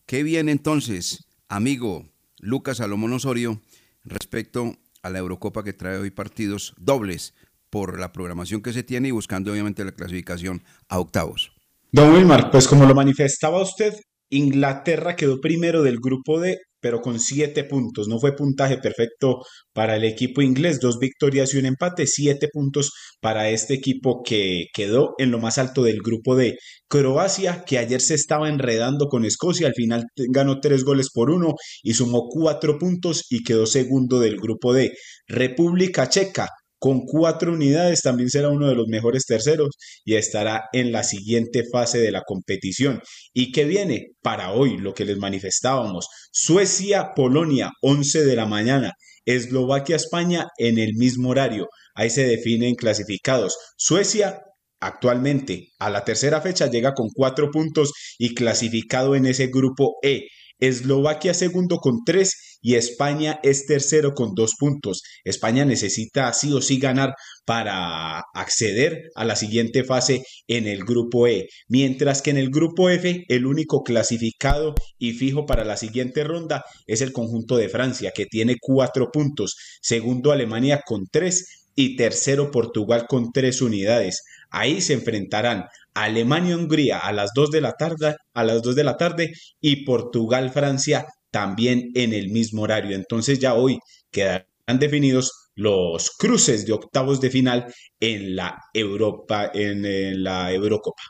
¿Qué 0.06 0.24
viene 0.24 0.52
entonces, 0.52 1.26
amigo 1.48 2.10
Lucas 2.40 2.78
Salomón 2.78 3.14
Osorio, 3.14 3.62
respecto 4.04 4.78
a 5.02 5.10
la 5.10 5.20
Eurocopa 5.20 5.64
que 5.64 5.74
trae 5.74 5.98
hoy 5.98 6.12
partidos 6.12 6.74
dobles 6.78 7.34
por 7.70 8.00
la 8.00 8.12
programación 8.12 8.62
que 8.62 8.74
se 8.74 8.84
tiene 8.84 9.10
y 9.10 9.12
buscando 9.12 9.52
obviamente 9.52 9.86
la 9.86 9.92
clasificación 9.92 10.64
a 10.88 11.00
octavos? 11.00 11.52
Don 11.92 12.14
Wilmar, 12.14 12.52
pues 12.52 12.68
como 12.68 12.86
lo 12.86 12.94
manifestaba 12.96 13.62
usted, 13.62 13.94
Inglaterra 14.30 15.16
quedó 15.16 15.42
primero 15.42 15.82
del 15.82 16.00
grupo 16.00 16.40
D, 16.40 16.58
pero 16.82 17.02
con 17.02 17.20
siete 17.20 17.64
puntos. 17.64 18.08
No 18.08 18.20
fue 18.20 18.36
puntaje 18.36 18.78
perfecto 18.78 19.40
para 19.74 19.96
el 19.96 20.04
equipo 20.04 20.42
inglés. 20.42 20.80
Dos 20.80 21.00
victorias 21.00 21.54
y 21.54 21.58
un 21.58 21.66
empate. 21.66 22.08
Siete 22.08 22.48
puntos 22.52 22.92
para 23.22 23.50
este 23.50 23.74
equipo 23.74 24.22
que 24.24 24.66
quedó 24.74 25.16
en 25.18 25.32
lo 25.32 25.40
más 25.40 25.58
alto 25.58 25.84
del 25.84 26.00
grupo 26.00 26.36
D. 26.36 26.58
Croacia, 26.88 27.64
que 27.66 27.78
ayer 27.78 28.02
se 28.02 28.16
estaba 28.16 28.50
enredando 28.50 29.08
con 29.08 29.24
Escocia, 29.24 29.68
al 29.68 29.76
final 29.76 30.06
ganó 30.30 30.60
tres 30.60 30.84
goles 30.84 31.10
por 31.14 31.30
uno 31.30 31.54
y 31.84 31.94
sumó 31.94 32.28
cuatro 32.30 32.80
puntos 32.80 33.26
y 33.30 33.44
quedó 33.44 33.68
segundo 33.68 34.20
del 34.20 34.38
grupo 34.38 34.74
D. 34.74 34.92
República 35.28 36.10
Checa, 36.10 36.48
con 36.80 37.02
cuatro 37.06 37.54
unidades 37.54 38.02
también 38.02 38.30
será 38.30 38.50
uno 38.50 38.68
de 38.68 38.76
los 38.76 38.88
mejores 38.88 39.26
terceros 39.26 39.76
y 40.06 40.16
estará 40.16 40.64
en 40.72 40.92
la 40.92 41.04
siguiente 41.04 41.64
fase 41.70 42.00
de 42.00 42.12
la 42.12 42.24
competición. 42.26 43.02
¿Y 43.34 43.52
qué 43.52 43.66
viene? 43.66 44.08
Para 44.22 44.52
hoy, 44.52 44.78
lo 44.78 44.94
que 44.94 45.06
les 45.06 45.18
manifestábamos. 45.18 46.08
Suecia, 46.32 47.12
Polonia, 47.16 47.72
11 47.82 48.24
de 48.26 48.36
la 48.36 48.46
mañana. 48.46 48.94
Eslovaquia, 49.26 49.98
España 49.98 50.48
en 50.58 50.80
el 50.80 50.96
mismo 50.96 51.30
horario. 51.30 51.68
Ahí 51.94 52.10
se 52.10 52.26
definen 52.26 52.76
clasificados. 52.76 53.58
Suecia 53.78 54.42
actualmente 54.80 55.68
a 55.78 55.90
la 55.90 56.06
tercera 56.06 56.40
fecha 56.40 56.68
llega 56.68 56.94
con 56.94 57.10
cuatro 57.14 57.52
puntos 57.52 57.92
y 58.18 58.34
clasificado 58.34 59.16
en 59.16 59.26
ese 59.26 59.48
grupo 59.48 59.98
E. 60.02 60.28
Eslovaquia 60.60 61.34
segundo 61.34 61.78
con 61.78 62.04
tres 62.06 62.49
y 62.62 62.76
España 62.76 63.40
es 63.44 63.66
tercero 63.66 64.14
con 64.14 64.34
dos 64.36 64.54
puntos. 64.58 65.02
España 65.24 65.66
necesita 65.66 66.32
sí 66.34 66.54
o 66.54 66.62
sí 66.62 66.80
ganar 66.80 67.14
para 67.46 68.20
acceder 68.34 69.10
a 69.16 69.26
la 69.26 69.36
siguiente 69.36 69.84
fase 69.84 70.24
en 70.48 70.68
el 70.68 70.84
grupo 70.84 71.28
E, 71.28 71.48
mientras 71.68 72.22
que 72.22 72.32
en 72.32 72.38
el 72.38 72.50
grupo 72.50 72.90
F 72.90 73.26
el 73.28 73.46
único 73.46 73.84
clasificado 73.84 74.76
y 74.98 75.14
fijo 75.14 75.46
para 75.46 75.66
la 75.66 75.78
siguiente 75.78 76.24
ronda 76.24 76.64
es 76.88 77.02
el 77.02 77.14
conjunto 77.14 77.58
de 77.58 77.70
Francia, 77.70 78.12
que 78.14 78.26
tiene 78.26 78.58
cuatro 78.60 79.10
puntos, 79.12 79.56
segundo 79.82 80.32
Alemania 80.32 80.82
con 80.86 81.06
tres 81.12 81.68
y 81.76 81.96
tercero 81.96 82.52
Portugal 82.52 83.06
con 83.08 83.32
tres 83.32 83.62
unidades. 83.62 84.24
Ahí 84.50 84.82
se 84.82 84.94
enfrentarán 84.94 85.66
Alemania-Hungría 85.94 87.00
a 87.00 87.14
las 87.14 87.32
2 87.34 87.52
de 87.52 87.62
la 87.62 87.74
tarde, 87.74 88.16
a 88.34 88.44
las 88.44 88.62
2 88.62 88.76
de 88.76 88.84
la 88.84 88.98
tarde 88.98 89.32
y 89.62 89.86
Portugal-Francia 89.86 91.06
también 91.32 91.92
en 91.96 92.14
el 92.14 92.30
mismo 92.30 92.64
horario. 92.64 92.96
Entonces 92.96 93.40
ya 93.40 93.54
hoy 93.54 93.80
quedarán 94.12 94.46
definidos 94.80 95.50
los 95.56 96.12
cruces 96.12 96.66
de 96.66 96.74
octavos 96.74 97.20
de 97.20 97.30
final 97.30 97.74
en 98.00 98.36
la 98.36 98.64
Europa, 98.74 99.52
en, 99.54 100.24
la 100.24 100.54
Eurocopa. 100.54 101.04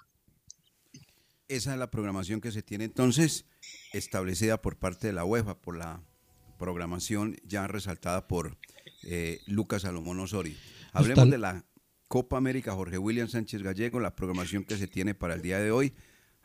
Esa 1.47 1.73
es 1.73 1.79
la 1.79 1.91
programación 1.91 2.41
que 2.41 2.51
se 2.51 2.63
tiene 2.63 2.86
entonces 2.86 3.45
establecida 3.93 4.62
por 4.62 4.77
parte 4.77 5.08
de 5.08 5.13
la 5.13 5.25
UEFA, 5.25 5.60
por 5.60 5.77
la 5.77 6.03
programación 6.58 7.38
ya 7.43 7.67
resaltada 7.67 8.27
por 8.27 8.58
eh, 9.03 9.39
Lucas 9.47 9.84
Salomón 9.84 10.19
Osorio. 10.19 10.55
Hablemos 10.93 11.29
de 11.29 11.38
la 11.38 11.65
Copa 12.08 12.38
América 12.38 12.73
Jorge 12.73 12.97
William 12.97 13.27
Sánchez 13.27 13.62
Gallego, 13.62 13.99
la 13.99 14.15
programación 14.15 14.63
que 14.63 14.77
se 14.77 14.88
tiene 14.88 15.13
para 15.13 15.36
el 15.36 15.43
día 15.43 15.60
de 15.60 15.71
hoy. 15.71 15.93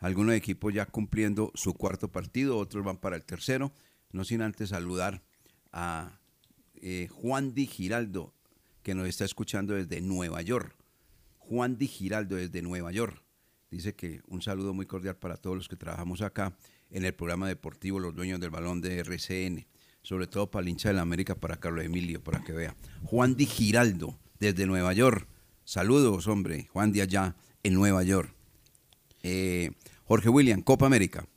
Algunos 0.05 0.35
equipos 0.35 0.71
ya 0.71 0.85
cumpliendo 0.85 1.51
su 1.55 1.73
cuarto 1.73 2.11
partido, 2.11 2.59
otros 2.59 2.85
van 2.85 2.97
para 2.97 3.15
el 3.15 3.25
tercero. 3.25 3.71
No 4.11 4.23
sin 4.23 4.43
antes 4.43 4.69
saludar 4.69 5.23
a 5.71 6.19
eh, 6.75 7.07
Juan 7.11 7.55
Di 7.55 7.65
Giraldo, 7.65 8.31
que 8.83 8.93
nos 8.93 9.07
está 9.07 9.25
escuchando 9.25 9.73
desde 9.73 10.01
Nueva 10.01 10.43
York. 10.43 10.75
Juan 11.39 11.79
Di 11.79 11.87
Giraldo 11.87 12.35
desde 12.35 12.61
Nueva 12.61 12.91
York. 12.91 13.19
Dice 13.71 13.95
que 13.95 14.21
un 14.27 14.43
saludo 14.43 14.75
muy 14.75 14.85
cordial 14.85 15.15
para 15.15 15.37
todos 15.37 15.57
los 15.57 15.67
que 15.67 15.75
trabajamos 15.75 16.21
acá 16.21 16.55
en 16.91 17.03
el 17.03 17.15
programa 17.15 17.47
deportivo 17.47 17.99
Los 17.99 18.13
Dueños 18.13 18.39
del 18.39 18.51
Balón 18.51 18.81
de 18.81 18.99
RCN. 18.99 19.65
Sobre 20.03 20.27
todo 20.27 20.51
para 20.51 20.61
el 20.61 20.69
hincha 20.69 20.89
de 20.89 20.93
la 20.93 21.01
América, 21.01 21.33
para 21.33 21.57
Carlos 21.57 21.83
Emilio, 21.83 22.23
para 22.23 22.43
que 22.43 22.53
vea. 22.53 22.75
Juan 23.05 23.35
Di 23.35 23.47
Giraldo 23.47 24.19
desde 24.39 24.67
Nueva 24.67 24.93
York. 24.93 25.27
Saludos, 25.63 26.27
hombre, 26.27 26.67
Juan 26.71 26.91
de 26.91 27.01
allá 27.01 27.35
en 27.63 27.73
Nueva 27.73 28.03
York. 28.03 28.31
Eh, 29.23 29.71
Jorge 30.05 30.29
William, 30.29 30.61
Copa 30.61 30.85
América. 30.85 31.27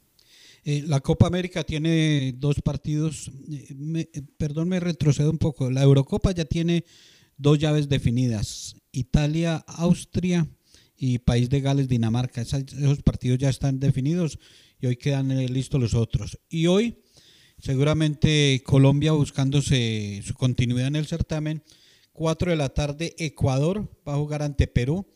Eh, 0.65 0.85
la 0.87 1.01
Copa 1.01 1.27
América 1.27 1.65
tiene 1.65 2.35
dos 2.37 2.61
partidos. 2.61 3.31
Eh, 3.51 4.09
eh, 4.13 4.23
perdón, 4.37 4.69
me 4.69 4.81
retrocedo 4.81 5.31
un 5.31 5.39
poco. 5.39 5.71
La 5.71 5.83
Eurocopa 5.83 6.33
ya 6.33 6.45
tiene 6.45 6.85
dos 7.37 7.59
llaves 7.59 7.89
definidas. 7.89 8.77
Italia, 8.93 9.65
Austria 9.67 10.47
y 10.97 11.19
País 11.21 11.49
de 11.49 11.61
Gales, 11.61 11.89
Dinamarca. 11.89 12.43
Esos 12.43 13.03
partidos 13.03 13.39
ya 13.39 13.49
están 13.49 13.81
definidos 13.81 14.39
y 14.81 14.87
hoy 14.87 14.97
quedan 14.97 15.29
listos 15.47 15.81
los 15.81 15.95
otros. 15.95 16.39
Y 16.51 16.67
hoy, 16.67 16.99
seguramente 17.59 18.63
Colombia 18.65 19.13
buscándose 19.13 20.21
su 20.25 20.35
continuidad 20.35 20.89
en 20.89 20.97
el 20.97 21.07
certamen. 21.07 21.63
4 22.13 22.51
de 22.51 22.57
la 22.57 22.69
tarde, 22.71 23.15
Ecuador 23.19 23.89
va 24.07 24.15
a 24.15 24.19
jugar 24.19 24.43
ante 24.43 24.67
Perú. 24.67 25.07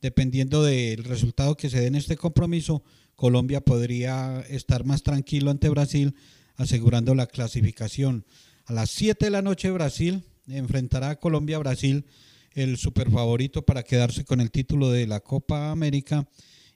Dependiendo 0.00 0.62
del 0.62 1.04
resultado 1.04 1.56
que 1.56 1.70
se 1.70 1.80
dé 1.80 1.86
en 1.86 1.96
este 1.96 2.16
compromiso, 2.16 2.84
Colombia 3.16 3.60
podría 3.60 4.40
estar 4.48 4.84
más 4.84 5.02
tranquilo 5.02 5.50
ante 5.50 5.68
Brasil, 5.68 6.14
asegurando 6.54 7.14
la 7.16 7.26
clasificación. 7.26 8.24
A 8.66 8.72
las 8.72 8.90
7 8.90 9.24
de 9.24 9.30
la 9.30 9.42
noche, 9.42 9.70
Brasil 9.70 10.22
enfrentará 10.46 11.10
a 11.10 11.16
Colombia-Brasil, 11.16 12.06
el 12.52 12.76
superfavorito 12.76 13.66
para 13.66 13.82
quedarse 13.82 14.24
con 14.24 14.40
el 14.40 14.50
título 14.50 14.90
de 14.90 15.06
la 15.06 15.20
Copa 15.20 15.70
América. 15.70 16.28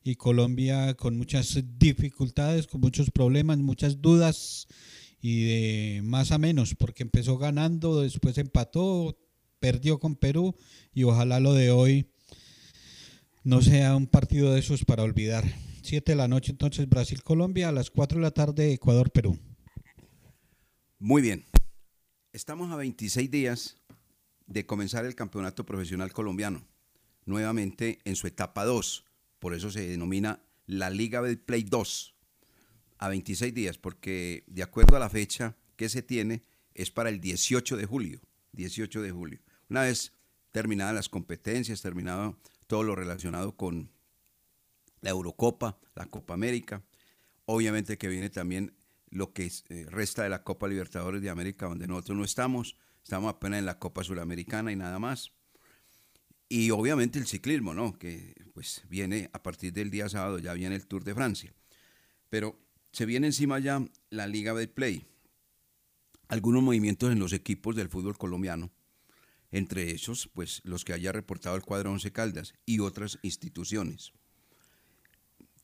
Y 0.04 0.16
Colombia 0.16 0.94
con 0.94 1.16
muchas 1.16 1.62
dificultades, 1.78 2.66
con 2.66 2.80
muchos 2.80 3.12
problemas, 3.12 3.58
muchas 3.58 4.02
dudas 4.02 4.66
y 5.20 5.44
de 5.44 6.00
más 6.02 6.32
a 6.32 6.38
menos, 6.38 6.74
porque 6.74 7.04
empezó 7.04 7.38
ganando, 7.38 8.00
después 8.00 8.36
empató, 8.38 9.16
perdió 9.60 10.00
con 10.00 10.16
Perú 10.16 10.56
y 10.92 11.04
ojalá 11.04 11.38
lo 11.38 11.54
de 11.54 11.70
hoy 11.70 12.11
no 13.44 13.60
sea 13.60 13.96
un 13.96 14.06
partido 14.06 14.52
de 14.52 14.60
esos 14.60 14.84
para 14.84 15.02
olvidar. 15.02 15.44
7 15.82 16.12
de 16.12 16.16
la 16.16 16.28
noche 16.28 16.52
entonces 16.52 16.88
Brasil-Colombia, 16.88 17.68
a 17.68 17.72
las 17.72 17.90
4 17.90 18.18
de 18.18 18.22
la 18.22 18.30
tarde 18.30 18.72
Ecuador-Perú. 18.72 19.38
Muy 20.98 21.22
bien. 21.22 21.44
Estamos 22.32 22.70
a 22.70 22.76
26 22.76 23.30
días 23.30 23.76
de 24.46 24.64
comenzar 24.64 25.04
el 25.04 25.14
campeonato 25.14 25.66
profesional 25.66 26.12
colombiano, 26.12 26.64
nuevamente 27.26 27.98
en 28.04 28.14
su 28.16 28.26
etapa 28.26 28.64
2. 28.64 29.04
Por 29.38 29.54
eso 29.54 29.70
se 29.70 29.88
denomina 29.88 30.40
la 30.66 30.90
Liga 30.90 31.20
Betplay 31.20 31.64
2. 31.64 32.14
A 32.98 33.08
26 33.08 33.52
días, 33.52 33.78
porque 33.78 34.44
de 34.46 34.62
acuerdo 34.62 34.96
a 34.96 35.00
la 35.00 35.10
fecha 35.10 35.56
que 35.74 35.88
se 35.88 36.02
tiene, 36.02 36.44
es 36.74 36.92
para 36.92 37.08
el 37.08 37.20
18 37.20 37.76
de 37.76 37.86
julio. 37.86 38.20
18 38.52 39.02
de 39.02 39.10
julio. 39.10 39.40
Una 39.68 39.82
vez 39.82 40.12
terminadas 40.52 40.94
las 40.94 41.08
competencias, 41.08 41.82
terminado 41.82 42.38
todo 42.72 42.84
lo 42.84 42.96
relacionado 42.96 43.54
con 43.54 43.90
la 45.02 45.10
Eurocopa, 45.10 45.78
la 45.94 46.06
Copa 46.06 46.32
América, 46.32 46.82
obviamente 47.44 47.98
que 47.98 48.08
viene 48.08 48.30
también 48.30 48.74
lo 49.10 49.34
que 49.34 49.52
eh, 49.68 49.84
resta 49.90 50.22
de 50.22 50.30
la 50.30 50.42
Copa 50.42 50.68
Libertadores 50.68 51.20
de 51.20 51.28
América, 51.28 51.66
donde 51.66 51.86
nosotros 51.86 52.16
no 52.16 52.24
estamos, 52.24 52.78
estamos 53.02 53.28
apenas 53.28 53.58
en 53.58 53.66
la 53.66 53.78
Copa 53.78 54.02
Suramericana 54.02 54.72
y 54.72 54.76
nada 54.76 54.98
más. 54.98 55.32
Y 56.48 56.70
obviamente 56.70 57.18
el 57.18 57.26
ciclismo, 57.26 57.74
¿no? 57.74 57.92
Que 57.98 58.34
pues 58.54 58.84
viene 58.88 59.28
a 59.34 59.42
partir 59.42 59.74
del 59.74 59.90
día 59.90 60.08
sábado, 60.08 60.38
ya 60.38 60.54
viene 60.54 60.74
el 60.74 60.86
Tour 60.86 61.04
de 61.04 61.12
Francia. 61.14 61.52
Pero 62.30 62.58
se 62.90 63.04
viene 63.04 63.26
encima 63.26 63.58
ya 63.58 63.84
la 64.08 64.26
Liga 64.26 64.54
Betplay. 64.54 65.04
Algunos 66.28 66.62
movimientos 66.62 67.12
en 67.12 67.18
los 67.18 67.34
equipos 67.34 67.76
del 67.76 67.90
fútbol 67.90 68.16
colombiano, 68.16 68.70
entre 69.52 69.92
esos, 69.92 70.28
pues 70.32 70.60
los 70.64 70.84
que 70.84 70.94
haya 70.94 71.12
reportado 71.12 71.54
el 71.54 71.62
cuadro 71.62 71.92
Once 71.92 72.10
Caldas 72.10 72.54
y 72.66 72.80
otras 72.80 73.18
instituciones. 73.22 74.12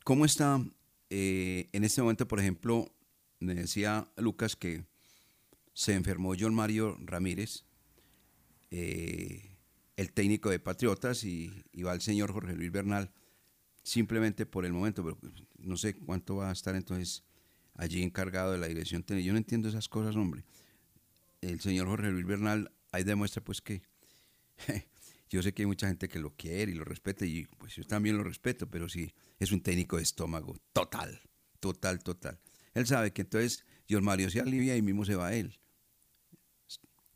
¿Cómo 0.03 0.25
está 0.25 0.63
eh, 1.09 1.69
en 1.73 1.83
este 1.83 2.01
momento, 2.01 2.27
por 2.27 2.39
ejemplo, 2.39 2.91
me 3.39 3.55
decía 3.55 4.07
Lucas 4.17 4.55
que 4.55 4.85
se 5.73 5.93
enfermó 5.93 6.33
John 6.39 6.53
Mario 6.53 6.97
Ramírez, 7.01 7.65
eh, 8.69 9.57
el 9.97 10.11
técnico 10.11 10.49
de 10.49 10.59
Patriotas, 10.59 11.23
y, 11.23 11.63
va 11.83 11.93
el 11.93 12.01
señor 12.01 12.31
Jorge 12.31 12.53
Luis 12.53 12.71
Bernal, 12.71 13.11
simplemente 13.83 14.45
por 14.45 14.65
el 14.65 14.73
momento, 14.73 15.03
pero 15.03 15.17
no 15.57 15.77
sé 15.77 15.95
cuánto 15.95 16.35
va 16.35 16.49
a 16.49 16.53
estar 16.53 16.75
entonces 16.75 17.23
allí 17.73 18.03
encargado 18.03 18.51
de 18.51 18.59
la 18.59 18.67
dirección. 18.67 19.03
Yo 19.03 19.31
no 19.31 19.37
entiendo 19.37 19.67
esas 19.67 19.89
cosas, 19.89 20.15
hombre. 20.15 20.43
El 21.41 21.59
señor 21.61 21.87
Jorge 21.87 22.11
Luis 22.11 22.25
Bernal 22.25 22.71
ahí 22.91 23.03
demuestra 23.03 23.43
pues 23.43 23.61
que 23.61 23.81
yo 25.29 25.41
sé 25.41 25.53
que 25.53 25.63
hay 25.63 25.67
mucha 25.67 25.87
gente 25.87 26.09
que 26.09 26.19
lo 26.19 26.35
quiere 26.35 26.71
y 26.71 26.75
lo 26.75 26.83
respeta 26.83 27.25
y 27.25 27.45
pues 27.57 27.75
yo 27.75 27.83
también 27.83 28.17
lo 28.17 28.23
respeto, 28.23 28.69
pero 28.69 28.89
sí 28.89 29.13
es 29.39 29.51
un 29.51 29.61
técnico 29.61 29.97
de 29.97 30.03
estómago 30.03 30.55
total, 30.73 31.21
total, 31.59 32.03
total. 32.03 32.39
Él 32.73 32.85
sabe 32.85 33.11
que 33.11 33.21
entonces 33.21 33.65
John 33.89 34.03
Mario 34.03 34.29
se 34.29 34.39
alivia 34.39 34.75
y 34.75 34.81
mismo 34.81 35.05
se 35.05 35.15
va 35.15 35.33
él. 35.33 35.59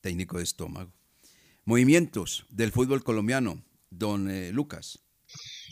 Técnico 0.01 0.38
de 0.38 0.43
estómago. 0.43 0.91
Movimientos 1.65 2.45
del 2.49 2.71
fútbol 2.71 3.03
colombiano, 3.03 3.63
don 3.89 4.29
eh, 4.29 4.51
Lucas. 4.51 5.02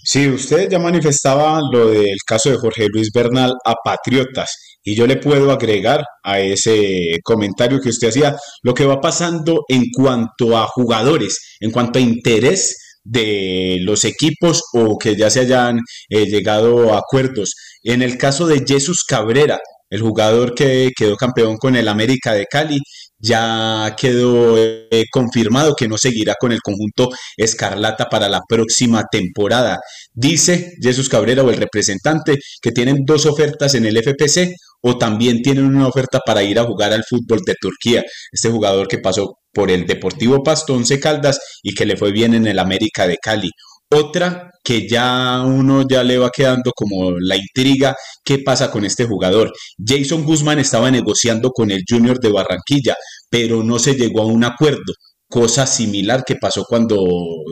Sí, 0.04 0.28
usted 0.28 0.70
ya 0.70 0.80
manifestaba 0.80 1.60
lo 1.72 1.90
del 1.90 2.18
caso 2.26 2.50
de 2.50 2.58
Jorge 2.58 2.88
Luis 2.92 3.10
Bernal 3.14 3.54
a 3.66 3.76
Patriotas 3.84 4.50
y 4.84 4.96
yo 4.96 5.06
le 5.06 5.18
puedo 5.18 5.52
agregar 5.52 6.04
a 6.24 6.40
ese 6.40 7.20
comentario 7.24 7.80
que 7.80 7.90
usted 7.90 8.10
hacía 8.10 8.36
lo 8.64 8.74
que 8.74 8.86
va 8.86 9.00
pasando 9.00 9.62
en 9.68 9.84
cuanto 9.96 10.58
a 10.58 10.66
jugadores, 10.68 11.58
en 11.60 11.72
cuanto 11.72 12.00
a 12.00 12.02
interés 12.02 12.78
de 13.04 13.78
los 13.82 14.06
equipos 14.06 14.64
o 14.74 14.98
que 14.98 15.16
ya 15.16 15.30
se 15.30 15.42
hayan 15.42 15.80
eh, 16.10 16.26
llegado 16.26 16.94
a 16.94 17.00
acuerdos. 17.00 17.54
En 17.84 18.02
el 18.02 18.18
caso 18.18 18.48
de 18.48 18.64
Jesús 18.68 19.04
Cabrera, 19.08 19.60
el 19.90 20.02
jugador 20.02 20.56
que 20.56 20.92
quedó 20.96 21.16
campeón 21.16 21.58
con 21.58 21.76
el 21.76 21.88
América 21.88 22.34
de 22.34 22.46
Cali, 22.46 22.80
ya 23.22 23.96
quedó 24.00 24.58
eh, 24.58 25.06
confirmado 25.12 25.76
que 25.76 25.88
no 25.88 25.98
seguirá 25.98 26.36
con 26.40 26.52
el 26.52 26.62
conjunto 26.62 27.10
Escarlata 27.38 28.10
para 28.10 28.28
la 28.28 28.42
próxima 28.48 29.06
temporada. 29.12 29.80
Dice 30.14 30.74
Jesús 30.82 31.08
Cabrera 31.08 31.44
o 31.44 31.50
el 31.50 31.58
representante 31.58 32.38
que 32.62 32.72
tienen 32.72 33.06
dos 33.06 33.26
ofertas 33.26 33.76
en 33.76 33.86
el 33.86 33.98
FPC 33.98 34.54
o 34.82 34.98
también 34.98 35.42
tienen 35.42 35.66
una 35.66 35.88
oferta 35.88 36.20
para 36.26 36.44
ir 36.44 36.60
a 36.60 36.66
jugar 36.66 36.92
al 36.94 37.04
fútbol 37.08 37.42
de 37.46 37.56
Turquía. 37.60 38.04
Este 38.32 38.50
jugador 38.50 38.88
que 38.88 38.98
pasó 38.98 39.38
por 39.54 39.70
el 39.70 39.86
Deportivo 39.86 40.44
Pasto 40.44 40.74
Once 40.74 41.00
Caldas 41.00 41.40
y 41.62 41.74
que 41.74 41.86
le 41.86 41.98
fue 41.98 42.12
bien 42.12 42.34
en 42.34 42.48
el 42.48 42.60
América 42.60 43.08
de 43.08 43.18
Cali. 43.18 43.52
Otra 43.94 44.52
que 44.64 44.88
ya 44.88 45.42
uno 45.46 45.84
ya 45.90 46.04
le 46.04 46.18
va 46.18 46.30
quedando 46.30 46.72
como 46.74 47.12
la 47.20 47.36
intriga, 47.36 47.94
¿qué 48.24 48.40
pasa 48.40 48.72
con 48.72 48.86
este 48.86 49.06
jugador? 49.06 49.52
Jason 49.86 50.24
Guzmán 50.24 50.60
estaba 50.60 50.90
negociando 50.92 51.50
con 51.50 51.72
el 51.72 51.84
Junior 51.88 52.18
de 52.20 52.32
Barranquilla, 52.32 52.96
pero 53.30 53.64
no 53.64 53.80
se 53.80 53.96
llegó 53.96 54.22
a 54.22 54.28
un 54.28 54.46
acuerdo. 54.46 54.94
Cosa 55.28 55.68
similar 55.68 56.24
que 56.26 56.36
pasó 56.36 56.64
cuando 56.68 56.98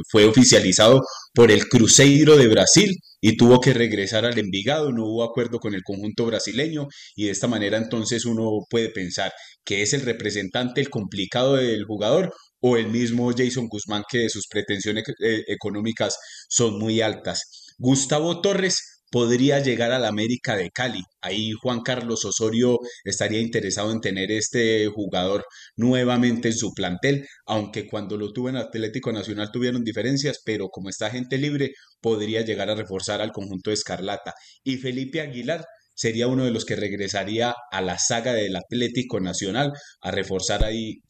fue 0.09 0.25
oficializado 0.25 1.01
por 1.33 1.51
el 1.51 1.67
Cruzeiro 1.67 2.37
de 2.37 2.47
Brasil 2.47 2.89
y 3.21 3.35
tuvo 3.35 3.59
que 3.59 3.73
regresar 3.73 4.25
al 4.25 4.37
Envigado, 4.39 4.91
no 4.91 5.05
hubo 5.05 5.23
acuerdo 5.23 5.59
con 5.59 5.73
el 5.75 5.83
conjunto 5.83 6.25
brasileño 6.25 6.87
y 7.15 7.25
de 7.25 7.31
esta 7.31 7.47
manera 7.47 7.77
entonces 7.77 8.25
uno 8.25 8.49
puede 8.69 8.89
pensar 8.89 9.33
que 9.65 9.81
es 9.81 9.93
el 9.93 10.01
representante, 10.01 10.79
el 10.81 10.89
complicado 10.89 11.55
del 11.55 11.83
jugador 11.85 12.33
o 12.61 12.77
el 12.77 12.87
mismo 12.87 13.31
Jason 13.35 13.67
Guzmán 13.67 14.03
que 14.09 14.29
sus 14.29 14.47
pretensiones 14.47 15.03
eh, 15.19 15.43
económicas 15.47 16.17
son 16.49 16.79
muy 16.79 17.01
altas. 17.01 17.73
Gustavo 17.77 18.41
Torres 18.41 18.99
podría 19.11 19.59
llegar 19.59 19.91
al 19.91 20.05
América 20.05 20.55
de 20.55 20.69
Cali. 20.69 21.01
Ahí 21.21 21.51
Juan 21.61 21.81
Carlos 21.81 22.25
Osorio 22.25 22.79
estaría 23.03 23.39
interesado 23.39 23.91
en 23.91 24.01
tener 24.01 24.31
este 24.31 24.87
jugador 24.87 25.45
nuevamente 25.75 26.49
en 26.49 26.55
su 26.55 26.73
plantel, 26.73 27.25
aunque 27.45 27.87
cuando 27.87 28.17
lo 28.17 28.31
tuvo 28.31 28.49
en 28.49 28.57
Atlético 28.57 29.11
Nacional 29.11 29.49
tuvieron 29.51 29.83
diferencias, 29.83 30.39
pero 30.45 30.69
como 30.69 30.89
está 30.89 31.09
gente 31.09 31.37
libre, 31.37 31.71
podría 32.01 32.41
llegar 32.41 32.69
a 32.69 32.75
reforzar 32.75 33.21
al 33.21 33.31
conjunto 33.31 33.69
de 33.69 33.75
Escarlata. 33.75 34.33
Y 34.63 34.77
Felipe 34.77 35.21
Aguilar 35.21 35.65
sería 35.95 36.27
uno 36.27 36.45
de 36.45 36.51
los 36.51 36.65
que 36.65 36.75
regresaría 36.75 37.53
a 37.71 37.81
la 37.81 37.97
saga 37.97 38.33
del 38.33 38.55
Atlético 38.55 39.19
Nacional 39.19 39.73
a 40.01 40.11
reforzar 40.11 40.63
ahí 40.63 41.01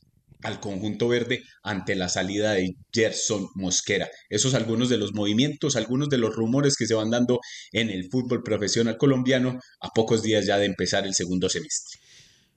al 0.44 0.60
conjunto 0.60 1.08
verde 1.08 1.44
ante 1.64 1.96
la 1.96 2.10
salida 2.10 2.54
de 2.54 2.76
Gerson 2.94 3.48
Mosquera. 3.56 4.10
Esos 4.30 4.54
algunos 4.54 4.90
de 4.90 4.98
los 4.98 5.14
movimientos, 5.14 5.76
algunos 5.76 6.10
de 6.10 6.18
los 6.18 6.36
rumores 6.36 6.76
que 6.78 6.88
se 6.88 6.94
van 6.94 7.10
dando 7.10 7.40
en 7.72 7.90
el 7.90 8.10
fútbol 8.10 8.44
profesional 8.44 8.98
colombiano 8.98 9.60
a 9.82 9.90
pocos 9.90 10.24
días 10.24 10.46
ya 10.46 10.58
de 10.58 10.66
empezar 10.66 11.06
el 11.06 11.14
segundo 11.14 11.50
semestre. 11.50 12.00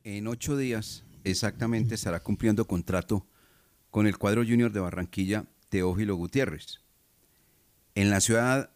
En 0.04 0.26
ocho 0.26 0.56
días 0.56 1.04
exactamente 1.24 1.94
estará 1.94 2.20
cumpliendo 2.20 2.66
contrato 2.66 3.26
con 3.90 4.06
el 4.06 4.16
cuadro 4.16 4.42
junior 4.42 4.72
de 4.72 4.80
Barranquilla, 4.80 5.46
Teófilo 5.68 6.16
Gutiérrez. 6.16 6.80
En 7.94 8.10
la 8.10 8.20
ciudad 8.20 8.70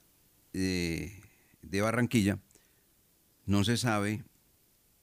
eh, 0.53 1.23
de 1.63 1.81
Barranquilla 1.81 2.39
no 3.47 3.65
se 3.65 3.77
sabe 3.77 4.25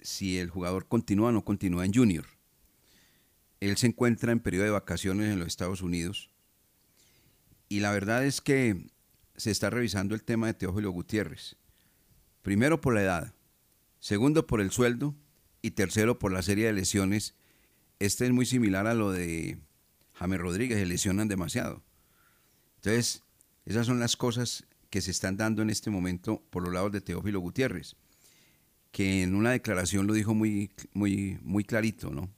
si 0.02 0.38
el 0.38 0.50
jugador 0.50 0.88
continúa 0.88 1.30
o 1.30 1.32
no 1.32 1.46
continúa 1.46 1.86
en 1.86 1.94
junior. 1.94 2.33
Él 3.69 3.78
se 3.78 3.88
encuentra 3.88 4.34
en 4.34 4.41
periodo 4.41 4.65
de 4.65 4.71
vacaciones 4.71 5.32
en 5.32 5.39
los 5.39 5.47
Estados 5.47 5.82
Unidos 5.82 6.30
y 7.69 7.80
la 7.80 7.91
verdad 7.91 8.26
es 8.26 8.41
que 8.41 8.89
se 9.38 9.52
está 9.52 9.69
revisando 9.69 10.15
el 10.15 10.23
tema 10.23 10.47
de 10.47 10.54
Teófilo 10.54 10.91
Gutiérrez. 10.91 11.56
Primero 12.41 12.82
por 12.82 12.93
la 12.93 13.04
edad, 13.04 13.34
segundo 14.02 14.47
por 14.47 14.60
el 14.60 14.71
sueldo 14.71 15.15
y 15.62 15.71
tercero 15.71 16.19
por 16.19 16.34
la 16.34 16.41
serie 16.41 16.65
de 16.65 16.73
lesiones. 16.73 17.36
Este 17.99 18.26
es 18.26 18.32
muy 18.34 18.45
similar 18.45 18.86
a 18.86 18.95
lo 18.95 19.13
de 19.13 19.58
James 20.12 20.41
Rodríguez, 20.41 20.78
se 20.78 20.86
lesionan 20.86 21.30
demasiado. 21.30 21.82
Entonces, 22.76 23.23
esas 23.63 23.88
son 23.88 23.97
las 23.97 24.17
cosas 24.17 24.65
que 24.89 24.99
se 24.99 25.12
están 25.12 25.38
dando 25.38 25.62
en 25.62 25.69
este 25.69 25.89
momento 25.89 26.43
por 26.49 26.63
los 26.63 26.73
lados 26.73 26.91
de 26.91 26.99
Teófilo 26.99 27.39
Gutiérrez, 27.39 27.95
que 28.91 29.23
en 29.23 29.36
una 29.36 29.52
declaración 29.52 30.06
lo 30.06 30.12
dijo 30.12 30.34
muy, 30.34 30.69
muy, 30.91 31.39
muy 31.41 31.63
clarito, 31.63 32.10
¿no? 32.10 32.30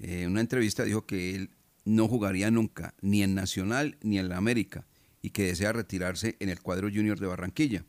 Eh, 0.00 0.22
en 0.22 0.30
una 0.30 0.40
entrevista 0.40 0.84
dijo 0.84 1.06
que 1.06 1.34
él 1.34 1.50
no 1.84 2.08
jugaría 2.08 2.50
nunca, 2.50 2.94
ni 3.00 3.22
en 3.22 3.34
Nacional 3.34 3.96
ni 4.02 4.18
en 4.18 4.28
la 4.28 4.36
América, 4.36 4.86
y 5.22 5.30
que 5.30 5.44
desea 5.44 5.72
retirarse 5.72 6.36
en 6.40 6.48
el 6.48 6.60
cuadro 6.60 6.88
junior 6.92 7.18
de 7.18 7.26
Barranquilla. 7.26 7.84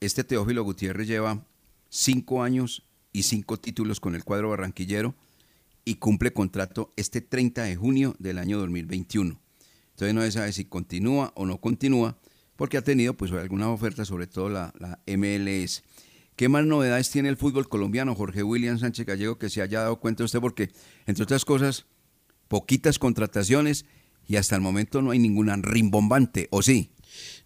Este 0.00 0.24
Teófilo 0.24 0.64
Gutiérrez 0.64 1.06
lleva 1.06 1.46
cinco 1.88 2.42
años 2.42 2.84
y 3.12 3.22
cinco 3.22 3.58
títulos 3.58 4.00
con 4.00 4.14
el 4.14 4.24
cuadro 4.24 4.48
barranquillero 4.48 5.14
y 5.84 5.96
cumple 5.96 6.32
contrato 6.32 6.92
este 6.96 7.20
30 7.20 7.64
de 7.64 7.76
junio 7.76 8.16
del 8.18 8.38
año 8.38 8.58
2021. 8.58 9.38
Entonces 9.90 10.14
no 10.14 10.22
se 10.22 10.32
sabe 10.32 10.52
si 10.52 10.64
continúa 10.64 11.32
o 11.36 11.46
no 11.46 11.60
continúa, 11.60 12.18
porque 12.56 12.78
ha 12.78 12.82
tenido 12.82 13.14
pues 13.14 13.30
algunas 13.32 13.68
ofertas, 13.68 14.08
sobre 14.08 14.26
todo 14.26 14.48
la, 14.48 14.72
la 14.78 15.00
MLS. 15.06 15.82
¿Qué 16.36 16.48
más 16.48 16.64
novedades 16.64 17.10
tiene 17.10 17.28
el 17.28 17.36
fútbol 17.36 17.68
colombiano, 17.68 18.14
Jorge 18.14 18.42
William 18.42 18.78
Sánchez 18.78 19.06
Gallego, 19.06 19.38
que 19.38 19.50
se 19.50 19.62
haya 19.62 19.80
dado 19.80 20.00
cuenta 20.00 20.24
usted? 20.24 20.40
Porque, 20.40 20.70
entre 21.06 21.24
otras 21.24 21.44
cosas, 21.44 21.86
poquitas 22.48 22.98
contrataciones 22.98 23.84
y 24.26 24.36
hasta 24.36 24.56
el 24.56 24.62
momento 24.62 25.02
no 25.02 25.10
hay 25.10 25.18
ninguna 25.18 25.56
rimbombante, 25.56 26.48
¿o 26.50 26.62
sí? 26.62 26.90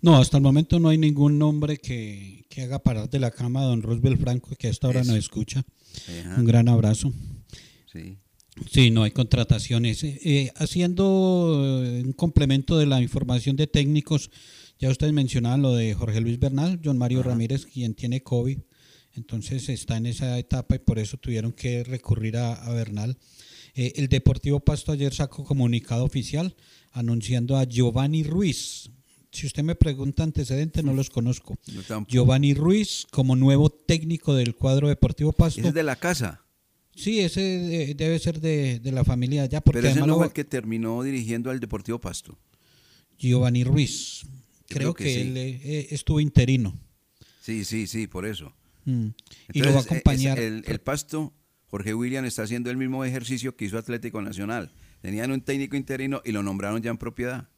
No, 0.01 0.17
hasta 0.17 0.37
el 0.37 0.43
momento 0.43 0.79
no 0.79 0.89
hay 0.89 0.99
ningún 0.99 1.39
nombre 1.39 1.79
que, 1.79 2.45
que 2.49 2.63
haga 2.63 2.79
parar 2.79 3.11
de 3.11 3.19
la 3.19 3.31
cama 3.31 3.61
a 3.61 3.65
don 3.65 3.83
Roosevelt 3.83 4.21
Franco, 4.21 4.55
que 4.57 4.69
hasta 4.69 4.87
ahora 4.87 5.03
nos 5.03 5.17
escucha. 5.17 5.65
Ajá. 6.21 6.37
Un 6.39 6.45
gran 6.45 6.69
abrazo. 6.69 7.13
Sí. 7.93 8.19
Sí, 8.71 8.91
no 8.91 9.03
hay 9.03 9.11
contrataciones. 9.11 10.03
Eh, 10.03 10.19
eh, 10.25 10.53
haciendo 10.57 11.83
eh, 11.85 12.03
un 12.05 12.13
complemento 12.13 12.79
de 12.79 12.87
la 12.87 13.03
información 13.03 13.57
de 13.57 13.67
técnicos, 13.67 14.31
ya 14.79 14.91
ustedes 14.91 15.13
mencionaban 15.13 15.63
lo 15.63 15.75
de 15.75 15.95
Jorge 15.95 16.21
Luis 16.21 16.39
Bernal, 16.39 16.81
John 16.83 16.99
Mario 16.99 17.23
Ramírez, 17.23 17.67
quien 17.67 17.95
tiene 17.95 18.23
COVID. 18.23 18.59
Entonces 19.17 19.69
está 19.69 19.97
en 19.97 20.07
esa 20.07 20.39
etapa 20.39 20.77
y 20.77 20.79
por 20.79 20.99
eso 20.99 21.17
tuvieron 21.17 21.53
que 21.53 21.83
recurrir 21.85 22.37
a, 22.37 22.53
a 22.55 22.73
Bernal. 22.73 23.17
Eh, 23.75 23.95
el 23.97 24.09
Deportivo 24.09 24.61
Pasto 24.61 24.93
ayer 24.93 25.13
sacó 25.15 25.45
comunicado 25.45 26.05
oficial 26.05 26.55
anunciando 26.93 27.57
a 27.57 27.65
Giovanni 27.65 28.23
Ruiz. 28.25 28.91
Si 29.33 29.47
usted 29.47 29.63
me 29.63 29.75
pregunta 29.75 30.23
antecedentes, 30.23 30.83
no 30.83 30.95
los 30.95 31.11
conozco. 31.11 31.59
Giovanni 32.09 32.55
Ruiz 32.55 33.07
como 33.11 33.37
nuevo 33.37 33.69
técnico 33.71 34.35
del 34.35 34.55
cuadro 34.55 34.89
Deportivo 34.89 35.33
Pasto. 35.33 35.61
Ese 35.61 35.69
es 35.69 35.75
de 35.75 35.83
la 35.83 35.97
casa. 35.97 36.43
Sí, 36.95 37.21
ese 37.21 37.41
de- 37.43 37.95
debe 37.95 38.19
ser 38.19 38.41
de, 38.41 38.81
de 38.81 38.93
la 38.93 39.05
familia 39.05 39.43
allá. 39.43 39.61
Porque 39.61 39.81
Pero 39.81 39.91
ese 39.91 40.01
no 40.01 40.07
lo- 40.07 40.17
fue 40.17 40.27
el 40.29 40.33
que 40.33 40.45
terminó 40.45 41.03
dirigiendo 41.03 41.51
al 41.51 41.61
Deportivo 41.61 41.99
Pasto. 42.01 42.39
Giovanni 43.19 43.65
Ruiz. 43.65 44.23
creo 44.69 44.79
Creo, 44.79 44.95
que 44.95 45.05
que, 45.05 45.15
sí. 45.15 45.21
él 45.21 45.37
eh, 45.37 45.87
estuvo 45.91 46.19
interino. 46.21 46.79
Sí, 47.43 47.65
sí, 47.65 47.87
sí, 47.87 48.07
por 48.07 48.25
eso. 48.27 48.53
Mm. 48.87 49.09
Y 49.53 49.61
lo 49.61 49.73
va 49.73 49.81
a 49.81 49.83
acompañar. 49.83 50.39
el, 50.39 50.65
el 50.67 50.79
Pasto, 50.81 51.35
Jorge 51.67 51.93
William, 51.93 52.25
está 52.25 52.45
haciendo 52.45 52.71
el 52.71 52.79
mismo 52.79 53.05
ejercicio 53.05 53.55
que 53.57 53.67
hizo 53.67 53.77
Atlético 53.77 54.23
Nacional. 54.23 54.73
Tenían 55.03 55.31
un 55.31 55.43
técnico 55.43 55.77
interino 55.77 56.23
y 56.25 56.33
lo 56.33 56.43
nombraron 56.43 56.81
ya 56.81 56.91
en 56.91 56.99
propiedad. 56.99 57.49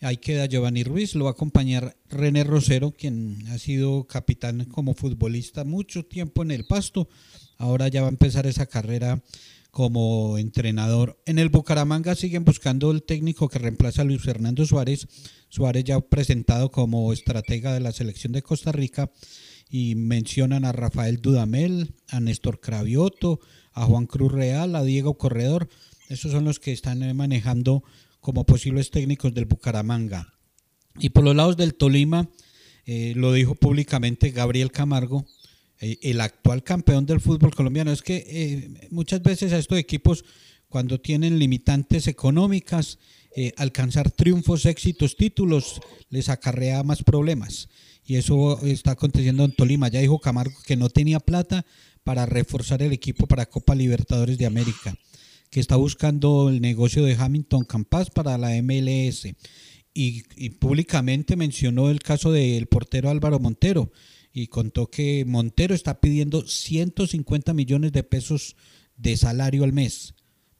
Ahí 0.00 0.18
queda 0.18 0.46
Giovanni 0.46 0.84
Ruiz, 0.84 1.14
lo 1.14 1.24
va 1.24 1.30
a 1.30 1.32
acompañar 1.32 1.96
René 2.10 2.44
Rosero, 2.44 2.90
quien 2.90 3.46
ha 3.48 3.58
sido 3.58 4.06
capitán 4.06 4.66
como 4.66 4.94
futbolista 4.94 5.64
mucho 5.64 6.04
tiempo 6.04 6.42
en 6.42 6.50
el 6.50 6.66
Pasto. 6.66 7.08
Ahora 7.56 7.88
ya 7.88 8.02
va 8.02 8.08
a 8.08 8.10
empezar 8.10 8.46
esa 8.46 8.66
carrera 8.66 9.22
como 9.70 10.36
entrenador. 10.36 11.20
En 11.26 11.38
el 11.38 11.48
Bucaramanga 11.48 12.14
siguen 12.14 12.44
buscando 12.44 12.90
el 12.90 13.02
técnico 13.02 13.48
que 13.48 13.58
reemplaza 13.58 14.02
a 14.02 14.04
Luis 14.04 14.22
Fernando 14.22 14.66
Suárez. 14.66 15.08
Suárez 15.48 15.84
ya 15.84 15.98
presentado 16.00 16.70
como 16.70 17.12
estratega 17.12 17.72
de 17.72 17.80
la 17.80 17.92
selección 17.92 18.32
de 18.32 18.42
Costa 18.42 18.72
Rica 18.72 19.10
y 19.76 19.96
mencionan 19.96 20.64
a 20.64 20.70
Rafael 20.70 21.20
Dudamel, 21.20 21.94
a 22.06 22.20
Néstor 22.20 22.60
Cravioto, 22.60 23.40
a 23.72 23.84
Juan 23.84 24.06
Cruz 24.06 24.30
Real, 24.30 24.76
a 24.76 24.84
Diego 24.84 25.18
Corredor. 25.18 25.68
Esos 26.08 26.30
son 26.30 26.44
los 26.44 26.60
que 26.60 26.70
están 26.70 27.16
manejando 27.16 27.82
como 28.20 28.46
posibles 28.46 28.92
técnicos 28.92 29.34
del 29.34 29.46
Bucaramanga. 29.46 30.32
Y 31.00 31.08
por 31.08 31.24
los 31.24 31.34
lados 31.34 31.56
del 31.56 31.74
Tolima, 31.74 32.30
eh, 32.86 33.14
lo 33.16 33.32
dijo 33.32 33.56
públicamente 33.56 34.30
Gabriel 34.30 34.70
Camargo, 34.70 35.26
eh, 35.80 35.98
el 36.02 36.20
actual 36.20 36.62
campeón 36.62 37.04
del 37.04 37.18
fútbol 37.18 37.52
colombiano. 37.52 37.90
Es 37.90 38.02
que 38.02 38.24
eh, 38.28 38.88
muchas 38.92 39.24
veces 39.24 39.52
a 39.52 39.58
estos 39.58 39.80
equipos, 39.80 40.24
cuando 40.68 41.00
tienen 41.00 41.40
limitantes 41.40 42.06
económicas, 42.06 43.00
eh, 43.36 43.52
alcanzar 43.56 44.12
triunfos, 44.12 44.64
éxitos, 44.64 45.16
títulos, 45.16 45.80
les 46.08 46.28
acarrea 46.28 46.84
más 46.84 47.02
problemas. 47.02 47.68
Y 48.06 48.16
eso 48.16 48.60
está 48.62 48.92
aconteciendo 48.92 49.44
en 49.44 49.52
Tolima. 49.52 49.88
Ya 49.88 50.00
dijo 50.00 50.18
Camargo 50.18 50.54
que 50.66 50.76
no 50.76 50.90
tenía 50.90 51.20
plata 51.20 51.64
para 52.02 52.26
reforzar 52.26 52.82
el 52.82 52.92
equipo 52.92 53.26
para 53.26 53.46
Copa 53.46 53.74
Libertadores 53.74 54.36
de 54.36 54.46
América, 54.46 54.94
que 55.50 55.60
está 55.60 55.76
buscando 55.76 56.50
el 56.50 56.60
negocio 56.60 57.04
de 57.04 57.14
Hamilton 57.14 57.64
Campas 57.64 58.10
para 58.10 58.36
la 58.36 58.50
MLS. 58.62 59.26
Y, 59.94 60.24
y 60.36 60.50
públicamente 60.50 61.36
mencionó 61.36 61.88
el 61.88 62.00
caso 62.00 62.32
del 62.32 62.66
portero 62.66 63.10
Álvaro 63.10 63.38
Montero 63.38 63.92
y 64.32 64.48
contó 64.48 64.88
que 64.88 65.24
Montero 65.24 65.74
está 65.74 66.00
pidiendo 66.00 66.46
150 66.46 67.54
millones 67.54 67.92
de 67.92 68.02
pesos 68.02 68.56
de 68.96 69.16
salario 69.16 69.62
al 69.62 69.72
mes 69.72 70.13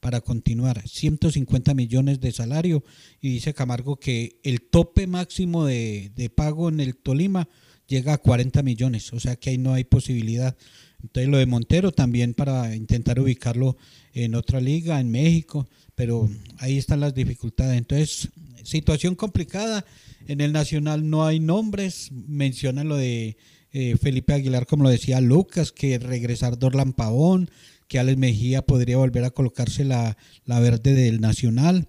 para 0.04 0.20
continuar, 0.20 0.86
150 0.86 1.72
millones 1.72 2.20
de 2.20 2.30
salario 2.30 2.84
y 3.22 3.30
dice 3.30 3.54
Camargo 3.54 3.96
que 3.96 4.38
el 4.42 4.60
tope 4.60 5.06
máximo 5.06 5.64
de, 5.64 6.12
de 6.14 6.28
pago 6.28 6.68
en 6.68 6.80
el 6.80 6.94
Tolima 6.94 7.48
llega 7.86 8.12
a 8.12 8.18
40 8.18 8.62
millones, 8.62 9.10
o 9.14 9.18
sea 9.18 9.36
que 9.36 9.48
ahí 9.48 9.56
no 9.56 9.72
hay 9.72 9.84
posibilidad. 9.84 10.58
Entonces 11.02 11.30
lo 11.30 11.38
de 11.38 11.46
Montero 11.46 11.90
también 11.90 12.34
para 12.34 12.76
intentar 12.76 13.18
ubicarlo 13.18 13.78
en 14.12 14.34
otra 14.34 14.60
liga, 14.60 15.00
en 15.00 15.10
México, 15.10 15.66
pero 15.94 16.28
ahí 16.58 16.76
están 16.76 17.00
las 17.00 17.14
dificultades. 17.14 17.78
Entonces, 17.78 18.28
situación 18.62 19.14
complicada. 19.14 19.86
En 20.28 20.42
el 20.42 20.52
Nacional 20.52 21.08
no 21.08 21.24
hay 21.24 21.40
nombres, 21.40 22.10
mencionan 22.12 22.88
lo 22.88 22.96
de 22.96 23.38
eh, 23.72 23.96
Felipe 23.96 24.34
Aguilar, 24.34 24.66
como 24.66 24.84
lo 24.84 24.90
decía 24.90 25.22
Lucas, 25.22 25.72
que 25.72 25.98
regresar 25.98 26.58
Dorlan 26.58 26.92
Pavón, 26.92 27.50
que 27.88 27.98
Alex 27.98 28.18
Mejía 28.18 28.62
podría 28.62 28.96
volver 28.96 29.24
a 29.24 29.30
colocarse 29.30 29.84
la, 29.84 30.16
la 30.44 30.60
verde 30.60 30.94
del 30.94 31.20
Nacional, 31.20 31.88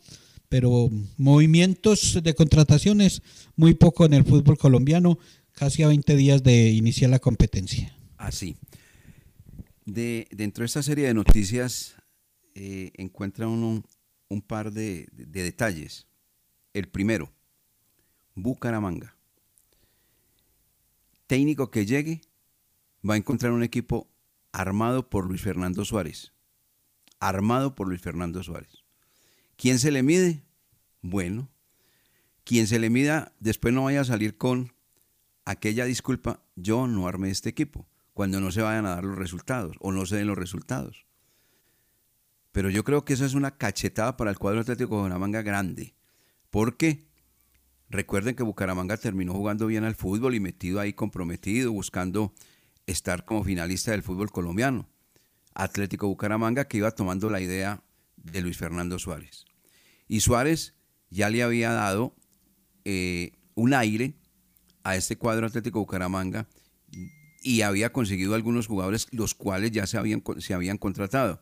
pero 0.49 0.89
movimientos 1.17 2.19
de 2.21 2.33
contrataciones 2.33 3.21
muy 3.55 3.73
poco 3.73 4.05
en 4.05 4.13
el 4.13 4.23
fútbol 4.23 4.57
colombiano, 4.57 5.17
casi 5.51 5.83
a 5.83 5.87
20 5.87 6.15
días 6.15 6.43
de 6.43 6.69
iniciar 6.71 7.09
la 7.09 7.19
competencia. 7.19 7.95
Así. 8.17 8.57
De, 9.85 10.27
dentro 10.31 10.63
de 10.63 10.67
esta 10.67 10.83
serie 10.83 11.07
de 11.07 11.13
noticias 11.13 11.95
eh, 12.55 12.91
encuentra 12.95 13.47
uno 13.47 13.83
un 14.29 14.41
par 14.41 14.71
de 14.71 15.07
detalles. 15.11 16.07
El 16.73 16.87
primero, 16.89 17.31
Bucaramanga. 18.35 19.15
Técnico 21.27 21.71
que 21.71 21.85
llegue 21.85 22.21
va 23.07 23.15
a 23.15 23.17
encontrar 23.17 23.51
un 23.51 23.63
equipo 23.63 24.07
armado 24.55 25.09
por 25.09 25.27
Luis 25.27 25.41
Fernando 25.41 25.83
Suárez. 25.83 26.31
Armado 27.19 27.75
por 27.75 27.89
Luis 27.89 28.01
Fernando 28.01 28.41
Suárez. 28.41 28.85
¿Quién 29.57 29.79
se 29.79 29.91
le 29.91 30.01
mide? 30.01 30.43
Bueno, 31.01 31.49
quien 32.45 32.65
se 32.65 32.79
le 32.79 32.89
mida 32.89 33.33
después 33.41 33.73
no 33.73 33.83
vaya 33.83 34.01
a 34.01 34.05
salir 34.05 34.37
con 34.37 34.73
aquella 35.43 35.83
disculpa, 35.83 36.41
yo 36.55 36.87
no 36.87 37.05
armé 37.07 37.31
este 37.31 37.49
equipo, 37.49 37.85
cuando 38.13 38.39
no 38.39 38.49
se 38.49 38.61
vayan 38.61 38.85
a 38.85 38.95
dar 38.95 39.03
los 39.03 39.17
resultados 39.17 39.75
o 39.81 39.91
no 39.91 40.05
se 40.05 40.15
den 40.15 40.27
los 40.27 40.37
resultados. 40.37 41.05
Pero 42.53 42.69
yo 42.69 42.85
creo 42.85 43.03
que 43.03 43.13
esa 43.13 43.25
es 43.25 43.33
una 43.33 43.57
cachetada 43.57 44.15
para 44.15 44.31
el 44.31 44.39
cuadro 44.39 44.61
atlético 44.61 44.95
de 44.95 45.01
Bucaramanga 45.01 45.41
grande. 45.41 45.95
Porque 46.49 47.09
recuerden 47.89 48.35
que 48.35 48.43
Bucaramanga 48.43 48.95
terminó 48.95 49.33
jugando 49.33 49.67
bien 49.67 49.83
al 49.83 49.95
fútbol 49.95 50.33
y 50.33 50.39
metido 50.39 50.79
ahí 50.79 50.93
comprometido, 50.93 51.73
buscando 51.73 52.33
estar 52.85 53.25
como 53.25 53.43
finalista 53.43 53.91
del 53.91 54.03
fútbol 54.03 54.31
colombiano. 54.31 54.89
Atlético 55.53 56.07
Bucaramanga 56.07 56.67
que 56.67 56.77
iba 56.77 56.91
tomando 56.91 57.29
la 57.29 57.41
idea 57.41 57.83
de 58.17 58.41
Luis 58.41 58.57
Fernando 58.57 58.99
Suárez. 58.99 59.45
Y 60.07 60.19
Suárez 60.19 60.75
ya 61.09 61.29
le 61.29 61.43
había 61.43 61.71
dado 61.71 62.15
eh, 62.83 63.31
un 63.55 63.73
aire 63.73 64.15
a 64.83 64.95
este 64.95 65.17
cuadro 65.17 65.47
Atlético 65.47 65.79
Bucaramanga 65.79 66.47
y 67.41 67.61
había 67.61 67.91
conseguido 67.91 68.35
algunos 68.35 68.67
jugadores 68.67 69.07
los 69.11 69.33
cuales 69.33 69.71
ya 69.71 69.87
se 69.87 69.97
habían, 69.97 70.23
se 70.39 70.53
habían 70.53 70.77
contratado. 70.77 71.41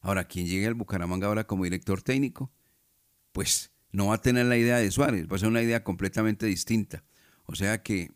Ahora, 0.00 0.24
quien 0.24 0.46
llegue 0.46 0.66
al 0.66 0.74
Bucaramanga 0.74 1.26
ahora 1.26 1.46
como 1.46 1.64
director 1.64 2.02
técnico, 2.02 2.52
pues 3.32 3.72
no 3.90 4.06
va 4.08 4.16
a 4.16 4.22
tener 4.22 4.46
la 4.46 4.56
idea 4.56 4.76
de 4.76 4.90
Suárez, 4.90 5.26
va 5.30 5.36
a 5.36 5.38
ser 5.38 5.48
una 5.48 5.62
idea 5.62 5.82
completamente 5.82 6.46
distinta. 6.46 7.04
O 7.46 7.54
sea 7.54 7.82
que 7.82 8.12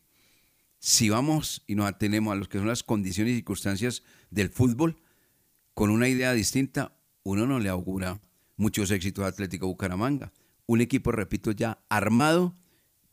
si 0.84 1.10
vamos 1.10 1.62
y 1.68 1.76
nos 1.76 1.86
atenemos 1.86 2.32
a 2.32 2.34
lo 2.34 2.48
que 2.48 2.58
son 2.58 2.66
las 2.66 2.82
condiciones 2.82 3.34
y 3.34 3.36
circunstancias 3.36 4.02
del 4.30 4.50
fútbol, 4.50 4.96
con 5.74 5.90
una 5.90 6.08
idea 6.08 6.32
distinta, 6.32 6.98
uno 7.22 7.46
no 7.46 7.60
le 7.60 7.68
augura 7.68 8.20
muchos 8.56 8.90
éxitos 8.90 9.24
a 9.24 9.28
Atlético 9.28 9.68
Bucaramanga. 9.68 10.32
Un 10.66 10.80
equipo, 10.80 11.12
repito, 11.12 11.52
ya 11.52 11.78
armado, 11.88 12.56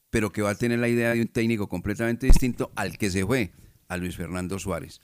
pero 0.10 0.32
que 0.32 0.42
va 0.42 0.50
a 0.50 0.56
tener 0.56 0.80
la 0.80 0.88
idea 0.88 1.14
de 1.14 1.22
un 1.22 1.28
técnico 1.28 1.70
completamente 1.70 2.26
distinto 2.26 2.72
al 2.76 2.98
que 2.98 3.12
se 3.12 3.24
fue, 3.24 3.52
a 3.88 3.98
Luis 3.98 4.16
Fernando 4.16 4.58
Suárez. 4.58 5.00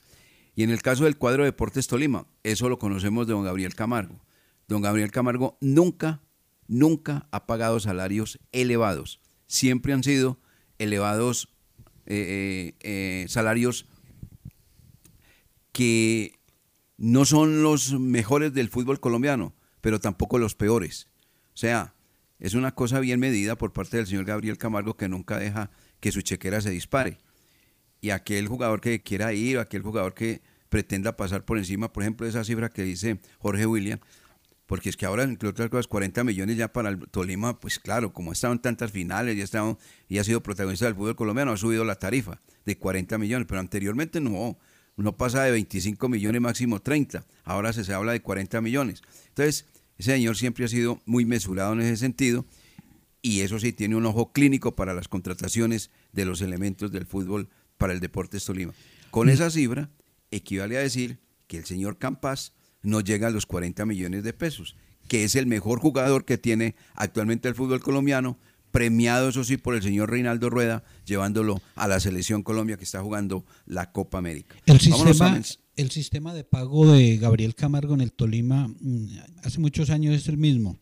Y 0.56 0.64
en 0.64 0.70
el 0.70 0.82
caso 0.82 1.04
del 1.04 1.18
cuadro 1.18 1.44
Deportes 1.44 1.86
Tolima, 1.86 2.26
eso 2.42 2.68
lo 2.68 2.80
conocemos 2.80 3.28
de 3.28 3.34
don 3.34 3.44
Gabriel 3.44 3.76
Camargo. 3.76 4.24
Don 4.66 4.82
Gabriel 4.82 5.12
Camargo 5.12 5.56
nunca, 5.60 6.20
nunca 6.66 7.28
ha 7.30 7.46
pagado 7.46 7.78
salarios 7.78 8.40
elevados. 8.50 9.20
Siempre 9.46 9.92
han 9.92 10.02
sido 10.02 10.40
elevados 10.78 11.55
eh, 12.06 12.74
eh, 12.80 13.22
eh, 13.22 13.28
salarios 13.28 13.86
que 15.72 16.38
no 16.96 17.24
son 17.24 17.62
los 17.62 17.98
mejores 17.98 18.54
del 18.54 18.70
fútbol 18.70 19.00
colombiano, 19.00 19.54
pero 19.80 20.00
tampoco 20.00 20.38
los 20.38 20.54
peores. 20.54 21.08
O 21.54 21.56
sea, 21.56 21.94
es 22.38 22.54
una 22.54 22.74
cosa 22.74 23.00
bien 23.00 23.20
medida 23.20 23.56
por 23.56 23.72
parte 23.72 23.96
del 23.96 24.06
señor 24.06 24.24
Gabriel 24.24 24.58
Camargo 24.58 24.96
que 24.96 25.08
nunca 25.08 25.38
deja 25.38 25.70
que 26.00 26.12
su 26.12 26.22
chequera 26.22 26.60
se 26.60 26.70
dispare. 26.70 27.18
Y 28.00 28.10
aquel 28.10 28.46
jugador 28.46 28.80
que 28.80 29.02
quiera 29.02 29.32
ir, 29.32 29.58
aquel 29.58 29.82
jugador 29.82 30.14
que 30.14 30.42
pretenda 30.68 31.16
pasar 31.16 31.44
por 31.44 31.58
encima, 31.58 31.92
por 31.92 32.02
ejemplo, 32.02 32.26
esa 32.26 32.44
cifra 32.44 32.70
que 32.70 32.82
dice 32.82 33.20
Jorge 33.38 33.66
William, 33.66 33.98
porque 34.66 34.88
es 34.88 34.96
que 34.96 35.06
ahora, 35.06 35.22
entre 35.22 35.48
otras 35.48 35.70
cosas, 35.70 35.86
40 35.86 36.24
millones 36.24 36.56
ya 36.56 36.72
para 36.72 36.88
el 36.88 36.98
Tolima, 37.08 37.58
pues 37.58 37.78
claro, 37.78 38.12
como 38.12 38.32
en 38.34 38.58
tantas 38.58 38.90
finales, 38.90 39.36
ya 39.36 39.42
ha, 39.42 39.44
estado, 39.44 39.78
y 40.08 40.18
ha 40.18 40.24
sido 40.24 40.42
protagonista 40.42 40.86
del 40.86 40.96
fútbol 40.96 41.16
colombiano, 41.16 41.52
ha 41.52 41.56
subido 41.56 41.84
la 41.84 41.96
tarifa 41.96 42.40
de 42.64 42.76
40 42.76 43.16
millones, 43.18 43.46
pero 43.48 43.60
anteriormente 43.60 44.20
no, 44.20 44.58
no 44.96 45.16
pasa 45.16 45.44
de 45.44 45.52
25 45.52 46.08
millones, 46.08 46.40
máximo 46.40 46.80
30, 46.80 47.24
ahora 47.44 47.72
se, 47.72 47.84
se 47.84 47.94
habla 47.94 48.12
de 48.12 48.20
40 48.20 48.60
millones. 48.60 49.02
Entonces, 49.28 49.66
ese 49.98 50.12
señor 50.12 50.36
siempre 50.36 50.64
ha 50.64 50.68
sido 50.68 51.00
muy 51.06 51.24
mesurado 51.24 51.72
en 51.72 51.80
ese 51.80 51.96
sentido, 51.96 52.44
y 53.22 53.40
eso 53.40 53.58
sí, 53.58 53.72
tiene 53.72 53.96
un 53.96 54.06
ojo 54.06 54.32
clínico 54.32 54.74
para 54.74 54.94
las 54.94 55.08
contrataciones 55.08 55.90
de 56.12 56.24
los 56.24 56.42
elementos 56.42 56.92
del 56.92 57.06
fútbol 57.06 57.48
para 57.78 57.92
el 57.92 58.00
Deportes 58.00 58.44
Tolima. 58.44 58.72
Con 59.10 59.28
esa 59.28 59.50
cifra, 59.50 59.90
equivale 60.30 60.76
a 60.76 60.80
decir 60.80 61.18
que 61.46 61.56
el 61.56 61.64
señor 61.64 61.98
Campas 61.98 62.52
no 62.86 63.00
llega 63.00 63.26
a 63.26 63.30
los 63.30 63.46
40 63.46 63.84
millones 63.84 64.22
de 64.22 64.32
pesos, 64.32 64.76
que 65.08 65.24
es 65.24 65.34
el 65.34 65.46
mejor 65.46 65.80
jugador 65.80 66.24
que 66.24 66.38
tiene 66.38 66.76
actualmente 66.94 67.48
el 67.48 67.54
fútbol 67.54 67.80
colombiano, 67.80 68.38
premiado 68.70 69.28
eso 69.28 69.42
sí 69.42 69.56
por 69.56 69.74
el 69.74 69.82
señor 69.82 70.10
Reinaldo 70.10 70.50
Rueda, 70.50 70.84
llevándolo 71.04 71.60
a 71.74 71.88
la 71.88 71.98
selección 71.98 72.42
Colombia 72.44 72.76
que 72.76 72.84
está 72.84 73.02
jugando 73.02 73.44
la 73.66 73.90
Copa 73.90 74.18
América. 74.18 74.54
El 74.66 74.80
sistema, 74.80 75.42
el 75.74 75.90
sistema 75.90 76.32
de 76.32 76.44
pago 76.44 76.92
de 76.92 77.16
Gabriel 77.16 77.56
Camargo 77.56 77.94
en 77.94 78.02
el 78.02 78.12
Tolima 78.12 78.68
mm, 78.68 79.06
hace 79.42 79.58
muchos 79.58 79.90
años 79.90 80.14
es 80.14 80.28
el 80.28 80.36
mismo. 80.36 80.78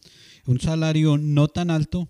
Un 0.46 0.60
salario 0.60 1.16
no 1.16 1.48
tan 1.48 1.70
alto, 1.70 2.08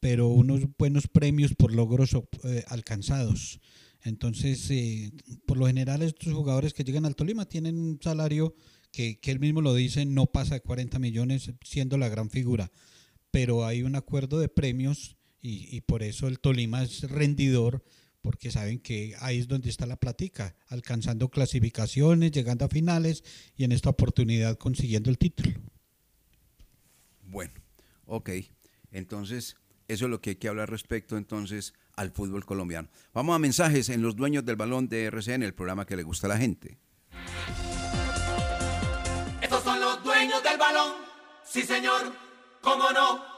pero 0.00 0.28
unos 0.28 0.62
buenos 0.76 1.06
premios 1.06 1.54
por 1.54 1.72
logros 1.72 2.16
eh, 2.42 2.64
alcanzados. 2.68 3.60
Entonces, 4.02 4.68
eh, 4.70 5.12
por 5.46 5.58
lo 5.58 5.66
general, 5.66 6.02
estos 6.02 6.32
jugadores 6.32 6.74
que 6.74 6.82
llegan 6.82 7.04
al 7.04 7.14
Tolima 7.14 7.44
tienen 7.44 7.78
un 7.78 8.00
salario 8.02 8.54
que, 9.20 9.30
él 9.30 9.38
mismo 9.38 9.60
lo 9.60 9.74
dice, 9.74 10.04
no 10.04 10.26
pasa 10.26 10.54
de 10.54 10.60
40 10.60 10.98
millones 10.98 11.52
siendo 11.62 11.98
la 11.98 12.08
gran 12.08 12.30
figura. 12.30 12.72
Pero 13.30 13.64
hay 13.64 13.82
un 13.82 13.94
acuerdo 13.94 14.40
de 14.40 14.48
premios 14.48 15.16
y, 15.40 15.80
por 15.82 16.02
eso 16.02 16.26
el 16.26 16.40
Tolima 16.40 16.82
es 16.82 17.02
rendidor, 17.08 17.84
porque 18.22 18.50
saben 18.50 18.80
que 18.80 19.14
ahí 19.20 19.38
es 19.38 19.46
donde 19.46 19.70
está 19.70 19.86
la 19.86 20.00
platica, 20.00 20.56
alcanzando 20.66 21.28
clasificaciones, 21.28 22.32
llegando 22.32 22.64
a 22.64 22.68
finales 22.68 23.22
y 23.56 23.62
en 23.62 23.70
esta 23.70 23.90
oportunidad 23.90 24.58
consiguiendo 24.58 25.10
el 25.10 25.18
título. 25.18 25.52
Bueno, 27.22 27.52
ok. 28.06 28.30
Entonces, 28.90 29.56
eso 29.86 30.06
es 30.06 30.10
lo 30.10 30.20
que 30.20 30.30
hay 30.30 30.36
que 30.36 30.48
hablar 30.48 30.70
respecto 30.70 31.16
entonces 31.16 31.72
al 31.94 32.10
fútbol 32.10 32.44
colombiano. 32.44 32.88
Vamos 33.14 33.36
a 33.36 33.38
mensajes 33.38 33.90
en 33.90 34.02
los 34.02 34.16
dueños 34.16 34.44
del 34.44 34.56
balón 34.56 34.88
de 34.88 35.04
RCN, 35.04 35.44
el 35.44 35.54
programa 35.54 35.86
que 35.86 35.96
le 35.96 36.02
gusta 36.02 36.26
a 36.26 36.30
la 36.30 36.38
gente. 36.38 36.78
Sí, 41.48 41.62
señor. 41.62 42.12
¿Cómo 42.60 42.90
no? 42.90 43.37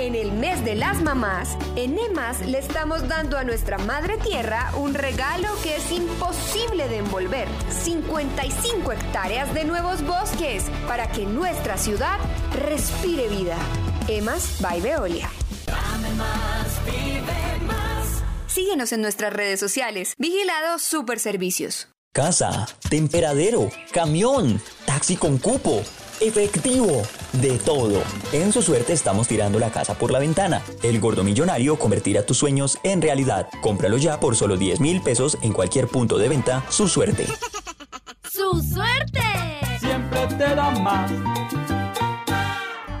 En 0.00 0.14
el 0.14 0.32
mes 0.32 0.64
de 0.64 0.74
las 0.76 1.02
mamás, 1.02 1.58
en 1.76 1.98
EMAS 1.98 2.40
le 2.46 2.58
estamos 2.58 3.06
dando 3.06 3.36
a 3.36 3.44
nuestra 3.44 3.76
madre 3.76 4.16
tierra 4.16 4.72
un 4.78 4.94
regalo 4.94 5.48
que 5.62 5.76
es 5.76 5.92
imposible 5.92 6.88
de 6.88 6.96
envolver. 6.96 7.46
55 7.68 8.92
hectáreas 8.92 9.52
de 9.52 9.66
nuevos 9.66 10.02
bosques 10.06 10.64
para 10.88 11.06
que 11.12 11.26
nuestra 11.26 11.76
ciudad 11.76 12.18
respire 12.64 13.28
vida. 13.28 13.58
EMAS 14.08 14.62
by 14.62 14.80
Veolia. 14.80 15.28
Síguenos 18.46 18.92
en 18.92 19.02
nuestras 19.02 19.34
redes 19.34 19.60
sociales. 19.60 20.14
Vigilado 20.16 20.78
Super 20.78 21.20
Servicios. 21.20 21.88
Casa, 22.14 22.66
temperadero, 22.88 23.68
camión, 23.92 24.62
taxi 24.86 25.16
con 25.16 25.36
cupo 25.36 25.84
efectivo, 26.20 27.02
de 27.32 27.58
todo. 27.58 28.02
En 28.32 28.52
su 28.52 28.62
suerte 28.62 28.92
estamos 28.92 29.28
tirando 29.28 29.58
la 29.58 29.70
casa 29.70 29.94
por 29.94 30.10
la 30.10 30.18
ventana. 30.18 30.62
El 30.82 31.00
gordo 31.00 31.24
millonario 31.24 31.78
convertirá 31.78 32.24
tus 32.24 32.38
sueños 32.38 32.78
en 32.82 33.02
realidad. 33.02 33.48
Cómpralo 33.60 33.98
ya 33.98 34.20
por 34.20 34.36
solo 34.36 34.56
10 34.56 34.80
mil 34.80 35.00
pesos 35.02 35.38
en 35.42 35.52
cualquier 35.52 35.88
punto 35.88 36.18
de 36.18 36.28
venta. 36.28 36.64
Su 36.68 36.88
suerte. 36.88 37.26
¡Su 38.30 38.62
suerte! 38.62 39.20
Siempre 39.78 40.26
te 40.26 40.54
da 40.54 40.70
más. 40.80 41.10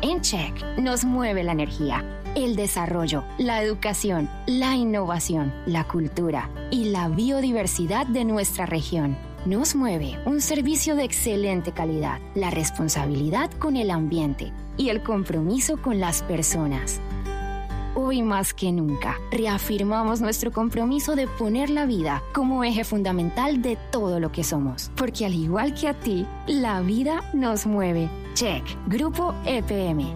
En 0.02 0.20
Check 0.20 0.78
nos 0.78 1.04
mueve 1.04 1.44
la 1.44 1.52
energía, 1.52 2.04
el 2.34 2.56
desarrollo, 2.56 3.24
la 3.38 3.62
educación, 3.62 4.30
la 4.46 4.74
innovación, 4.74 5.52
la 5.66 5.86
cultura 5.86 6.50
y 6.70 6.86
la 6.86 7.08
biodiversidad 7.08 8.06
de 8.06 8.24
nuestra 8.24 8.66
región 8.66 9.29
nos 9.46 9.74
mueve 9.74 10.18
un 10.26 10.40
servicio 10.40 10.94
de 10.96 11.04
excelente 11.04 11.72
calidad, 11.72 12.20
la 12.34 12.50
responsabilidad 12.50 13.50
con 13.52 13.76
el 13.76 13.90
ambiente 13.90 14.52
y 14.76 14.88
el 14.90 15.02
compromiso 15.02 15.80
con 15.80 16.00
las 16.00 16.22
personas. 16.22 17.00
Hoy 17.94 18.22
más 18.22 18.54
que 18.54 18.70
nunca, 18.70 19.18
reafirmamos 19.30 20.20
nuestro 20.20 20.52
compromiso 20.52 21.16
de 21.16 21.26
poner 21.26 21.70
la 21.70 21.86
vida 21.86 22.22
como 22.32 22.62
eje 22.64 22.84
fundamental 22.84 23.62
de 23.62 23.76
todo 23.90 24.20
lo 24.20 24.30
que 24.30 24.44
somos, 24.44 24.90
porque 24.96 25.26
al 25.26 25.34
igual 25.34 25.74
que 25.74 25.88
a 25.88 25.94
ti, 25.94 26.26
la 26.46 26.80
vida 26.80 27.28
nos 27.34 27.66
mueve. 27.66 28.08
Check, 28.34 28.64
Grupo 28.86 29.34
EPM. 29.44 30.14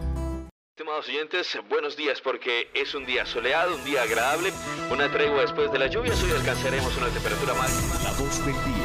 Estimados 0.76 1.08
oyentes, 1.08 1.58
buenos 1.68 1.96
días 1.96 2.20
porque 2.20 2.68
es 2.74 2.94
un 2.94 3.06
día 3.06 3.24
soleado, 3.26 3.76
un 3.76 3.84
día 3.84 4.02
agradable, 4.02 4.52
una 4.90 5.08
tregua 5.10 5.42
después 5.42 5.70
de 5.70 5.78
la 5.78 5.86
lluvia, 5.86 6.12
hoy 6.12 6.30
alcanzaremos 6.32 6.96
una 6.96 7.08
temperatura 7.08 7.54
máxima. 7.54 7.94
La 8.02 8.10
voz 8.12 8.44
del 8.44 8.54
día. 8.54 8.83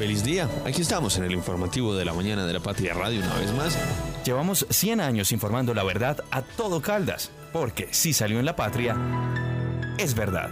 Feliz 0.00 0.24
día. 0.24 0.48
Aquí 0.64 0.80
estamos 0.80 1.18
en 1.18 1.24
el 1.24 1.32
informativo 1.32 1.94
de 1.94 2.06
la 2.06 2.14
mañana 2.14 2.46
de 2.46 2.54
la 2.54 2.60
Patria 2.60 2.94
Radio 2.94 3.20
una 3.20 3.34
vez 3.34 3.52
más. 3.52 3.78
Llevamos 4.24 4.66
100 4.70 4.98
años 4.98 5.30
informando 5.30 5.74
la 5.74 5.82
verdad 5.82 6.24
a 6.30 6.40
todo 6.40 6.80
Caldas, 6.80 7.30
porque 7.52 7.86
si 7.90 8.14
salió 8.14 8.38
en 8.38 8.46
la 8.46 8.56
Patria, 8.56 8.96
es 9.98 10.14
verdad. 10.14 10.48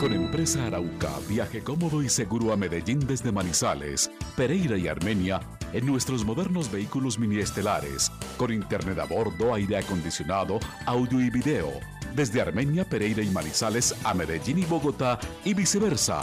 Con 0.00 0.14
Empresa 0.14 0.64
Arauca, 0.66 1.10
viaje 1.28 1.62
cómodo 1.62 2.02
y 2.02 2.08
seguro 2.08 2.54
a 2.54 2.56
Medellín 2.56 3.00
desde 3.00 3.30
Manizales, 3.30 4.10
Pereira 4.38 4.78
y 4.78 4.88
Armenia 4.88 5.42
en 5.74 5.84
nuestros 5.84 6.24
modernos 6.24 6.72
vehículos 6.72 7.18
mini 7.18 7.40
estelares, 7.40 8.10
con 8.38 8.54
internet 8.54 8.98
a 9.00 9.04
bordo, 9.04 9.52
aire 9.52 9.76
acondicionado, 9.76 10.60
audio 10.86 11.20
y 11.20 11.28
video. 11.28 11.72
Desde 12.14 12.40
Armenia, 12.40 12.88
Pereira 12.88 13.22
y 13.22 13.28
Manizales 13.28 13.94
a 14.02 14.14
Medellín 14.14 14.60
y 14.60 14.64
Bogotá 14.64 15.18
y 15.44 15.52
viceversa 15.52 16.22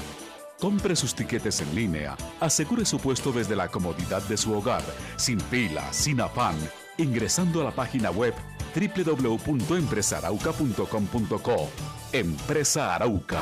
Compre 0.64 0.95
sus 0.95 1.14
tiquetes 1.14 1.59
en 1.59 1.76
línea, 1.76 2.16
asegure 2.39 2.86
su 2.86 2.97
puesto 2.97 3.34
desde 3.34 3.53
la 3.53 3.68
comodidad 3.68 4.22
de 4.30 4.38
su 4.38 4.53
hogar, 4.53 4.82
sin 5.18 5.38
fila, 5.38 5.91
sin 5.91 6.22
afán, 6.22 6.55
ingresando 6.97 7.59
a 7.59 7.66
la 7.66 7.72
página 7.72 8.11
web 8.11 8.34
www.empresarauca.com.co. 8.74 11.70
Empresa 12.14 12.95
Arauca. 12.95 13.41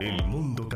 El 0.00 0.24
mundo 0.26 0.67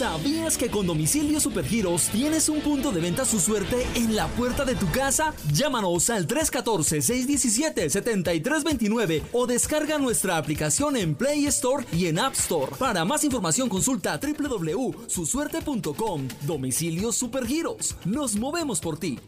¿Sabías 0.00 0.56
que 0.56 0.70
con 0.70 0.86
Domicilio 0.86 1.40
Supergiros 1.40 2.08
tienes 2.08 2.48
un 2.48 2.62
punto 2.62 2.90
de 2.90 3.02
venta 3.02 3.26
su 3.26 3.38
suerte 3.38 3.86
en 3.94 4.16
la 4.16 4.28
puerta 4.28 4.64
de 4.64 4.74
tu 4.74 4.90
casa? 4.90 5.34
Llámanos 5.52 6.08
al 6.08 6.26
314-617-7329 6.26 9.24
o 9.32 9.46
descarga 9.46 9.98
nuestra 9.98 10.38
aplicación 10.38 10.96
en 10.96 11.14
Play 11.14 11.44
Store 11.46 11.84
y 11.92 12.06
en 12.06 12.18
App 12.18 12.32
Store. 12.32 12.72
Para 12.78 13.04
más 13.04 13.24
información 13.24 13.68
consulta 13.68 14.18
www.susuerte.com. 14.18 16.28
Domicilio 16.46 17.12
Supergiros. 17.12 17.94
Nos 18.06 18.36
movemos 18.36 18.80
por 18.80 18.98
ti. 18.98 19.18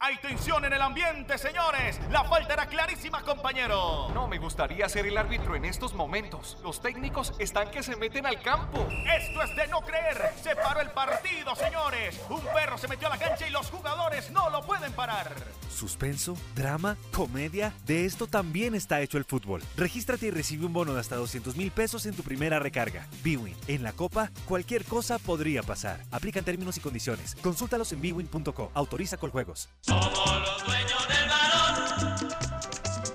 Hay 0.00 0.16
tensión 0.18 0.64
en 0.64 0.72
el 0.72 0.80
ambiente, 0.80 1.36
señores. 1.38 1.98
La 2.12 2.22
falta 2.22 2.52
era 2.52 2.66
clarísima, 2.66 3.20
compañero. 3.22 4.08
No 4.14 4.28
me 4.28 4.38
gustaría 4.38 4.88
ser 4.88 5.06
el 5.06 5.18
árbitro 5.18 5.56
en 5.56 5.64
estos 5.64 5.92
momentos. 5.92 6.56
Los 6.62 6.80
técnicos 6.80 7.34
están 7.40 7.68
que 7.72 7.82
se 7.82 7.96
meten 7.96 8.24
al 8.24 8.40
campo. 8.40 8.86
Esto 9.12 9.42
es 9.42 9.56
de 9.56 9.66
no 9.66 9.80
creer. 9.80 10.34
Se 10.40 10.54
paró 10.54 10.82
el 10.82 10.90
partido, 10.90 11.52
señores. 11.56 12.20
Un 12.30 12.42
perro 12.54 12.78
se 12.78 12.86
metió 12.86 13.08
a 13.08 13.10
la 13.10 13.18
cancha 13.18 13.48
y 13.48 13.50
los 13.50 13.72
jugadores 13.72 14.30
no 14.30 14.48
lo 14.50 14.62
pueden 14.62 14.92
parar. 14.92 15.34
Suspenso, 15.68 16.36
drama, 16.54 16.96
comedia, 17.12 17.72
de 17.84 18.04
esto 18.04 18.28
también 18.28 18.76
está 18.76 19.00
hecho 19.00 19.18
el 19.18 19.24
fútbol. 19.24 19.62
Regístrate 19.76 20.26
y 20.26 20.30
recibe 20.30 20.66
un 20.66 20.72
bono 20.72 20.94
de 20.94 21.00
hasta 21.00 21.16
200 21.16 21.56
mil 21.56 21.72
pesos 21.72 22.06
en 22.06 22.14
tu 22.14 22.22
primera 22.22 22.60
recarga. 22.60 23.08
Bwin, 23.24 23.56
en 23.66 23.82
la 23.82 23.92
Copa, 23.92 24.30
cualquier 24.46 24.84
cosa 24.84 25.18
podría 25.18 25.64
pasar. 25.64 26.04
Aplican 26.12 26.44
términos 26.44 26.76
y 26.76 26.80
condiciones. 26.80 27.34
Consúltalos 27.42 27.92
en 27.92 28.00
bwin.co. 28.00 28.70
Autoriza 28.74 29.16
con 29.16 29.30
juegos. 29.30 29.68
Somos 29.88 30.12
los 30.42 30.66
dueños 30.66 31.08
del 31.08 31.28
balón. 31.30 31.74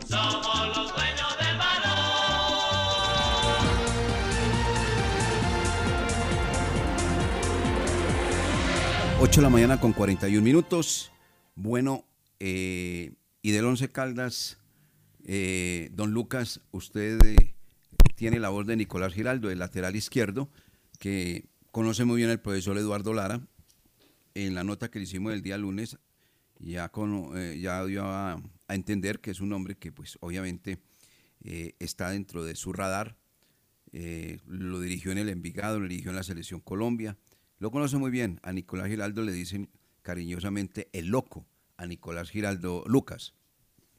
Somos 0.10 0.68
los 0.76 0.92
dueños 0.92 1.38
del 1.38 1.58
balón. 1.60 2.00
8 9.20 9.40
de 9.40 9.42
la 9.44 9.50
mañana 9.52 9.80
con 9.80 9.94
41 9.94 10.44
minutos. 10.44 11.12
Bueno, 11.54 12.06
eh, 12.40 13.12
y 13.44 13.52
del 13.52 13.66
Once 13.66 13.92
Caldas, 13.92 14.58
eh, 15.26 15.92
don 15.94 16.10
Lucas, 16.12 16.60
usted 16.72 17.24
eh, 17.24 17.54
tiene 18.16 18.40
la 18.40 18.50
voz 18.50 18.66
de 18.66 18.78
Nicolás 18.78 19.14
Giraldo, 19.14 19.52
el 19.52 19.60
lateral 19.60 19.96
izquierdo, 19.96 20.50
que 20.98 21.46
conoce 21.70 22.04
muy 22.04 22.18
bien 22.18 22.32
el 22.32 22.40
profesor 22.40 22.80
Eduardo 22.80 23.14
Lara. 23.14 23.42
En 24.34 24.56
la 24.56 24.64
nota 24.64 24.90
que 24.90 24.98
le 24.98 25.04
hicimos 25.04 25.34
el 25.34 25.44
día 25.44 25.60
lunes, 25.60 26.00
ya, 26.66 26.89
con, 26.89 27.38
eh, 27.38 27.59
ya 27.59 27.86
dio 27.86 28.03
a, 28.05 28.41
entender 28.70 29.20
que 29.20 29.32
es 29.32 29.39
un 29.39 29.53
hombre 29.53 29.76
que, 29.76 29.91
pues, 29.91 30.18
obviamente 30.22 30.80
eh, 31.43 31.76
está 31.80 32.09
dentro 32.09 32.43
de 32.43 32.55
su 32.55 32.74
radar. 32.74 33.18
Eh, 33.91 34.39
lo 34.47 34.80
dirigió 34.80 35.11
en 35.11 35.20
el 35.20 35.30
Envigado, 35.30 35.80
lo 35.80 35.88
dirigió 35.88 36.09
en 36.09 36.16
la 36.16 36.24
Selección 36.24 36.59
Colombia. 36.59 37.18
Lo 37.59 37.70
conoce 37.70 37.97
muy 37.97 38.09
bien. 38.09 38.39
A 38.41 38.51
Nicolás 38.51 38.88
Giraldo 38.88 39.22
le 39.22 39.32
dicen 39.32 39.70
cariñosamente 40.01 40.89
el 40.93 41.07
loco. 41.07 41.45
A 41.78 41.86
Nicolás 41.86 42.30
Giraldo 42.30 42.84
Lucas. 42.88 43.36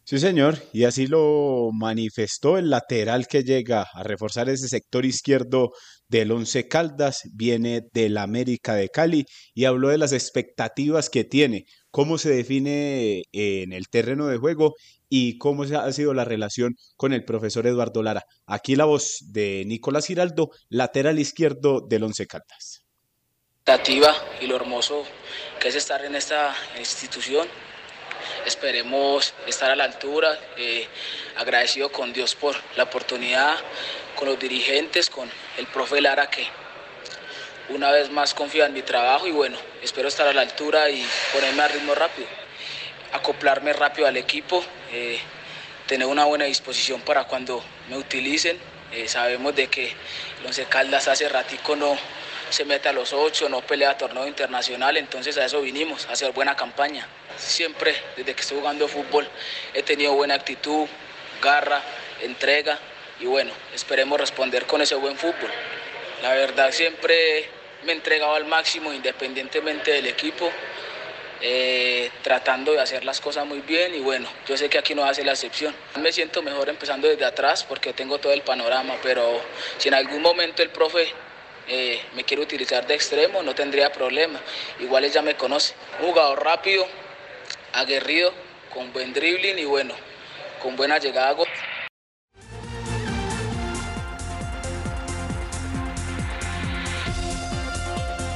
Sí, 0.06 0.18
señor, 0.18 0.58
y 0.74 0.84
así 0.84 1.06
lo 1.06 1.70
manifestó 1.72 2.58
el 2.58 2.68
lateral 2.68 3.26
que 3.26 3.42
llega 3.42 3.86
a 3.90 4.02
reforzar 4.02 4.50
ese 4.50 4.68
sector 4.68 5.06
izquierdo 5.06 5.72
del 6.08 6.30
Once 6.30 6.68
Caldas, 6.68 7.22
viene 7.32 7.88
del 7.90 8.18
América 8.18 8.74
de 8.74 8.90
Cali 8.90 9.24
y 9.54 9.64
habló 9.64 9.88
de 9.88 9.96
las 9.96 10.12
expectativas 10.12 11.08
que 11.08 11.24
tiene, 11.24 11.64
cómo 11.95 12.18
se 12.18 12.30
define 12.30 13.22
en 13.30 13.72
el 13.72 13.88
terreno 13.88 14.26
de 14.26 14.36
juego 14.36 14.74
y 15.09 15.38
cómo 15.38 15.62
ha 15.62 15.92
sido 15.92 16.12
la 16.12 16.24
relación 16.24 16.74
con 16.97 17.12
el 17.12 17.24
profesor 17.24 17.68
Eduardo 17.68 18.03
Lara. 18.03 18.26
Aquí 18.47 18.74
la 18.74 18.84
voz 18.84 19.18
de 19.28 19.62
Nicolás 19.64 20.09
Giraldo, 20.09 20.51
lateral 20.68 21.20
izquierdo 21.20 21.80
del 21.80 22.03
Once 22.03 22.26
Caldas. 22.26 22.82
y 24.40 24.47
lo 24.49 24.57
hermoso 24.57 25.05
que 25.61 25.68
es 25.68 25.76
estar 25.76 26.05
en 26.05 26.16
esta 26.16 26.53
institución. 26.80 27.47
Esperemos 28.45 29.32
estar 29.47 29.70
a 29.70 29.76
la 29.76 29.84
altura, 29.84 30.36
eh, 30.57 30.88
agradecido 31.36 31.92
con 31.92 32.12
Dios 32.12 32.34
por 32.34 32.57
la 32.76 32.82
oportunidad, 32.82 33.55
con 34.16 34.26
los 34.26 34.40
dirigentes, 34.40 35.09
con 35.09 35.30
el 35.59 35.68
profe 35.68 36.01
Lara 36.01 36.28
que 36.28 36.45
una 37.70 37.90
vez 37.90 38.10
más 38.10 38.34
confía 38.34 38.66
en 38.66 38.72
mi 38.72 38.82
trabajo 38.82 39.26
y 39.26 39.30
bueno, 39.30 39.56
espero 39.82 40.08
estar 40.08 40.26
a 40.26 40.32
la 40.32 40.42
altura 40.42 40.90
y 40.90 41.06
ponerme 41.32 41.62
a 41.62 41.68
ritmo 41.68 41.94
rápido, 41.94 42.28
acoplarme 43.12 43.72
rápido 43.72 44.06
al 44.06 44.16
equipo, 44.16 44.62
eh, 44.92 45.18
tener 45.86 46.06
una 46.06 46.24
buena 46.24 46.44
disposición 46.44 47.00
para 47.00 47.24
cuando 47.24 47.64
me 47.88 47.96
utilicen. 47.96 48.58
Eh, 48.92 49.08
sabemos 49.08 49.56
de 49.56 49.66
que 49.68 49.86
el 49.86 50.46
Once 50.46 50.64
Caldas 50.66 51.08
hace 51.08 51.28
ratico 51.28 51.74
no 51.74 51.96
se 52.50 52.64
mete 52.64 52.88
a 52.88 52.92
los 52.92 53.12
ocho, 53.12 53.48
no 53.48 53.62
pelea 53.62 53.96
torneo 53.96 54.26
internacional, 54.26 54.96
entonces 54.96 55.36
a 55.38 55.44
eso 55.44 55.60
vinimos, 55.62 56.06
a 56.06 56.12
hacer 56.12 56.32
buena 56.32 56.54
campaña. 56.54 57.08
Siempre, 57.36 57.94
desde 58.16 58.34
que 58.34 58.40
estoy 58.42 58.58
jugando 58.58 58.86
fútbol, 58.86 59.28
he 59.72 59.82
tenido 59.82 60.12
buena 60.12 60.34
actitud, 60.34 60.86
garra, 61.42 61.82
entrega 62.20 62.78
y 63.20 63.26
bueno, 63.26 63.52
esperemos 63.74 64.20
responder 64.20 64.66
con 64.66 64.82
ese 64.82 64.94
buen 64.94 65.16
fútbol. 65.16 65.50
La 66.25 66.33
verdad 66.33 66.72
siempre 66.72 67.45
me 67.85 67.93
he 67.93 67.95
entregado 67.97 68.35
al 68.35 68.47
máximo 68.47 68.95
independientemente 68.95 69.91
del 69.91 70.07
equipo, 70.07 70.51
eh, 71.43 72.11
tratando 72.22 72.72
de 72.72 72.81
hacer 72.81 73.05
las 73.05 73.20
cosas 73.20 73.45
muy 73.45 73.61
bien 73.61 73.95
y 73.95 74.01
bueno, 74.01 74.27
yo 74.49 74.57
sé 74.57 74.70
que 74.70 74.79
aquí 74.79 74.95
no 74.95 75.05
hace 75.05 75.22
la 75.22 75.33
excepción. 75.33 75.75
Me 76.01 76.12
siento 76.12 76.41
mejor 76.41 76.70
empezando 76.70 77.09
desde 77.09 77.27
atrás 77.27 77.64
porque 77.64 77.93
tengo 77.93 78.16
todo 78.16 78.33
el 78.33 78.41
panorama, 78.41 78.95
pero 79.03 79.39
si 79.77 79.89
en 79.89 79.95
algún 79.97 80.22
momento 80.22 80.62
el 80.62 80.70
profe 80.70 81.12
eh, 81.68 82.01
me 82.14 82.25
quiere 82.25 82.43
utilizar 82.43 82.87
de 82.87 82.95
extremo, 82.95 83.43
no 83.43 83.55
tendría 83.55 83.93
problema. 83.93 84.41
Igual 84.81 85.05
ella 85.05 85.20
me 85.20 85.35
conoce. 85.35 85.75
Un 86.01 86.07
jugador 86.07 86.43
rápido, 86.43 86.87
aguerrido, 87.75 88.33
con 88.72 88.91
buen 88.95 89.12
dribbling 89.12 89.59
y 89.59 89.66
bueno, 89.66 89.95
con 90.62 90.75
buena 90.75 90.97
llegada 90.97 91.35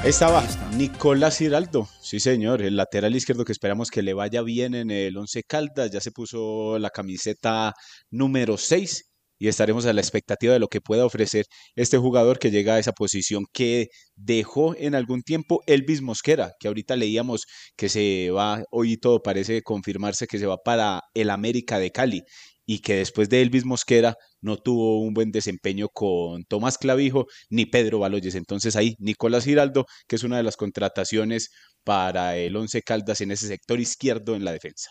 estaba 0.09 0.42
Nicolás 0.74 1.36
Giraldo, 1.36 1.86
sí 2.00 2.18
señor, 2.18 2.62
el 2.62 2.76
lateral 2.76 3.14
izquierdo 3.14 3.44
que 3.44 3.52
esperamos 3.52 3.90
que 3.90 4.00
le 4.00 4.14
vaya 4.14 4.40
bien 4.40 4.74
en 4.74 4.90
el 4.90 5.14
Once 5.18 5.42
Caldas, 5.42 5.90
ya 5.90 6.00
se 6.00 6.12
puso 6.12 6.78
la 6.78 6.88
camiseta 6.88 7.74
número 8.11 8.56
6 8.56 9.04
y 9.38 9.48
estaremos 9.48 9.84
a 9.84 9.92
la 9.92 10.00
expectativa 10.00 10.54
de 10.54 10.61
lo 10.61 10.68
que 10.68 10.80
pueda 10.80 11.04
ofrecer 11.04 11.44
este 11.76 11.98
jugador 11.98 12.38
que 12.38 12.50
llega 12.50 12.74
a 12.74 12.78
esa 12.78 12.92
posición 12.92 13.44
que 13.52 13.88
dejó 14.16 14.74
en 14.76 14.94
algún 14.94 15.20
tiempo 15.20 15.61
Elvis 15.66 16.00
Mosquera, 16.00 16.52
que 16.59 16.68
ahorita 16.68 16.96
leíamos 16.96 17.44
que 17.76 17.90
se 17.90 18.30
va, 18.30 18.64
hoy 18.70 18.96
todo 18.96 19.22
parece 19.22 19.62
confirmarse 19.62 20.26
que 20.26 20.38
se 20.38 20.46
va 20.46 20.56
para 20.56 21.02
el 21.12 21.28
América 21.28 21.78
de 21.78 21.90
Cali 21.90 22.22
y 22.70 22.80
que 22.80 22.96
después 22.96 23.30
de 23.30 23.40
Elvis 23.40 23.64
Mosquera 23.64 24.18
no 24.42 24.58
tuvo 24.58 25.00
un 25.00 25.14
buen 25.14 25.32
desempeño 25.32 25.88
con 25.88 26.44
Tomás 26.44 26.76
Clavijo 26.76 27.26
ni 27.48 27.64
Pedro 27.64 28.00
Baloyes. 28.00 28.34
Entonces 28.34 28.76
ahí 28.76 28.94
Nicolás 28.98 29.46
Giraldo, 29.46 29.86
que 30.06 30.16
es 30.16 30.22
una 30.22 30.36
de 30.36 30.42
las 30.42 30.58
contrataciones 30.58 31.50
para 31.82 32.36
el 32.36 32.54
Once 32.54 32.82
Caldas 32.82 33.22
en 33.22 33.30
ese 33.30 33.48
sector 33.48 33.80
izquierdo 33.80 34.36
en 34.36 34.44
la 34.44 34.52
defensa. 34.52 34.90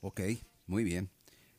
Ok, 0.00 0.22
muy 0.64 0.84
bien. 0.84 1.10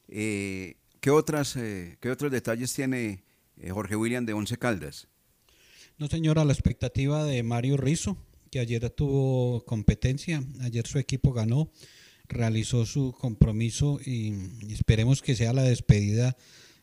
Eh, 0.07 0.77
¿qué, 1.01 1.11
otras, 1.11 1.55
eh, 1.55 1.99
¿Qué 2.01 2.09
otros 2.09 2.31
detalles 2.31 2.73
tiene 2.73 3.23
eh, 3.57 3.69
Jorge 3.69 3.95
William 3.95 4.25
de 4.25 4.33
Once 4.33 4.57
Caldas? 4.57 5.07
No, 5.99 6.07
señora, 6.07 6.43
la 6.45 6.53
expectativa 6.53 7.23
de 7.25 7.43
Mario 7.43 7.77
Rizzo, 7.77 8.17
que 8.49 8.57
ayer 8.57 8.89
tuvo 8.89 9.63
competencia, 9.65 10.41
ayer 10.61 10.87
su 10.87 10.97
equipo 10.97 11.31
ganó, 11.31 11.71
realizó 12.30 12.86
su 12.86 13.11
compromiso 13.11 13.99
y, 14.05 14.34
esperemos 14.71 15.21
que 15.21 15.36
sea 15.36 15.51
la 15.51 15.63
despedida 15.63 16.38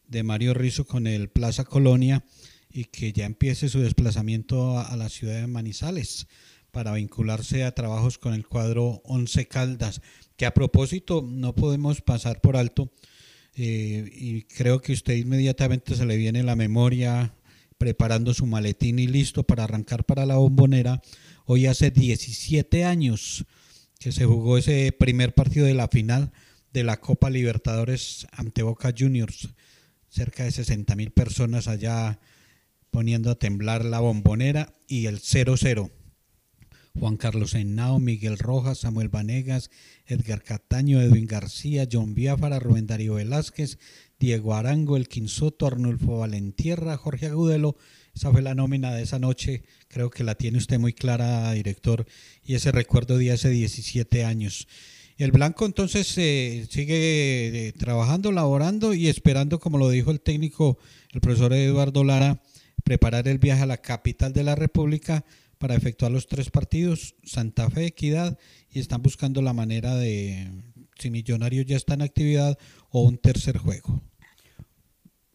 de 0.07 0.23
Mario 0.23 0.53
Rizzo 0.53 0.87
con 0.87 1.07
el 1.07 1.29
Plaza 1.29 1.65
Colonia 1.65 2.25
y 2.71 2.85
que 2.85 3.13
ya 3.13 3.25
empiece 3.25 3.69
su 3.69 3.81
desplazamiento 3.81 4.79
a, 4.79 4.83
a 4.89 4.97
la 4.97 5.09
ciudad 5.09 5.41
de 5.41 5.47
Manizales 5.47 6.27
para 6.71 6.93
vincularse 6.93 7.65
a 7.65 7.75
trabajos 7.75 8.19
con 8.19 8.35
el 8.35 8.47
cuadro 8.47 9.01
Once 9.05 9.49
Caldas, 9.49 10.03
que 10.37 10.45
a 10.45 10.53
propósito 10.53 11.25
no 11.27 11.55
podemos 11.55 12.03
pasar 12.03 12.43
por 12.43 12.57
alto 12.57 12.93
eh, 13.57 14.11
y 14.15 14.43
creo 14.43 14.83
que 14.83 14.93
usted 14.93 15.15
inmediatamente 15.15 15.97
se 15.97 16.05
le 16.05 16.19
viene 16.19 16.43
la 16.43 16.57
memoria 16.57 17.35
preparando 17.79 18.35
su 18.35 18.45
maletín 18.45 18.99
y 18.99 19.07
listo 19.07 19.45
para 19.45 19.65
arrancar 19.65 20.05
para 20.05 20.27
la 20.27 20.37
bombonera. 20.37 21.01
Hoy 21.47 21.67
hace 21.67 21.91
17 21.91 22.85
años 22.85 23.47
que 23.99 24.13
se 24.13 24.25
jugó 24.25 24.59
ese 24.59 24.93
primer 24.93 25.35
partido 25.35 25.67
de 25.67 25.75
la 25.75 25.89
final 25.89 26.33
de 26.73 26.85
la 26.85 27.01
Copa 27.01 27.31
Libertadores 27.31 28.27
ante 28.33 28.63
Boca 28.63 28.93
Juniors. 28.97 29.49
Cerca 30.09 30.45
de 30.45 30.51
60 30.51 30.95
mil 30.95 31.11
personas 31.11 31.69
allá 31.69 32.21
poniendo 32.91 33.31
a 33.31 33.39
temblar 33.39 33.85
la 33.85 34.01
bombonera 34.01 34.75
y 34.87 35.07
el 35.07 35.21
0-0. 35.21 35.91
Juan 36.99 37.17
Carlos 37.17 37.55
Henao, 37.55 37.99
Miguel 37.99 38.39
Rojas, 38.39 38.79
Samuel 38.79 39.11
Vanegas, 39.11 39.71
Edgar 40.07 40.43
Cataño, 40.43 41.01
Edwin 41.01 41.27
García, 41.27 41.87
John 41.91 42.15
Biafara, 42.15 42.59
Rubén 42.59 42.87
Darío 42.87 43.15
Velázquez, 43.15 43.79
Diego 44.19 44.55
Arango, 44.55 44.97
El 44.97 45.09
Quinsoto, 45.09 45.67
Arnulfo 45.67 46.19
Valentierra, 46.19 46.97
Jorge 46.97 47.27
Agudelo. 47.27 47.77
Esa 48.15 48.33
fue 48.33 48.41
la 48.41 48.55
nómina 48.55 48.95
de 48.95 49.03
esa 49.03 49.19
noche. 49.19 49.63
Creo 49.89 50.09
que 50.09 50.25
la 50.25 50.37
tiene 50.37 50.57
usted 50.57 50.79
muy 50.79 50.95
clara, 50.95 51.53
director, 51.53 52.07
y 52.47 52.55
ese 52.55 52.73
recuerdo 52.73 53.19
de 53.19 53.33
hace 53.33 53.51
17 53.51 54.25
años. 54.25 54.69
El 55.19 55.33
Blanco 55.33 55.65
entonces 55.67 56.17
eh, 56.19 56.67
sigue 56.71 57.69
eh, 57.69 57.73
trabajando, 57.73 58.33
laborando 58.33 58.95
y 58.95 59.09
esperando, 59.09 59.59
como 59.59 59.79
lo 59.79 59.89
dijo 59.89 60.11
el 60.11 60.21
técnico, 60.21 60.79
el 61.13 61.21
profesor 61.21 61.55
Eduardo 61.55 62.05
Lara, 62.05 62.43
preparar 62.85 63.27
el 63.27 63.39
viaje 63.39 63.63
a 63.63 63.67
la 63.67 63.79
capital 63.79 64.33
de 64.33 64.45
la 64.45 64.55
República 64.55 65.25
para 65.59 65.75
efectuar 65.75 66.13
los 66.13 66.27
tres 66.27 66.51
partidos, 66.51 67.15
Santa 67.25 67.71
Fe, 67.71 67.87
Equidad, 67.87 68.39
y 68.71 68.79
están 68.79 69.03
buscando 69.03 69.41
la 69.41 69.55
manera 69.55 69.97
de, 69.97 70.51
si 70.99 71.11
Millonarios 71.11 71.65
ya 71.65 71.77
está 71.77 71.95
en 71.95 72.03
actividad, 72.03 72.59
o 72.91 73.03
un 73.03 73.17
tercer 73.17 73.57
juego. 73.57 74.03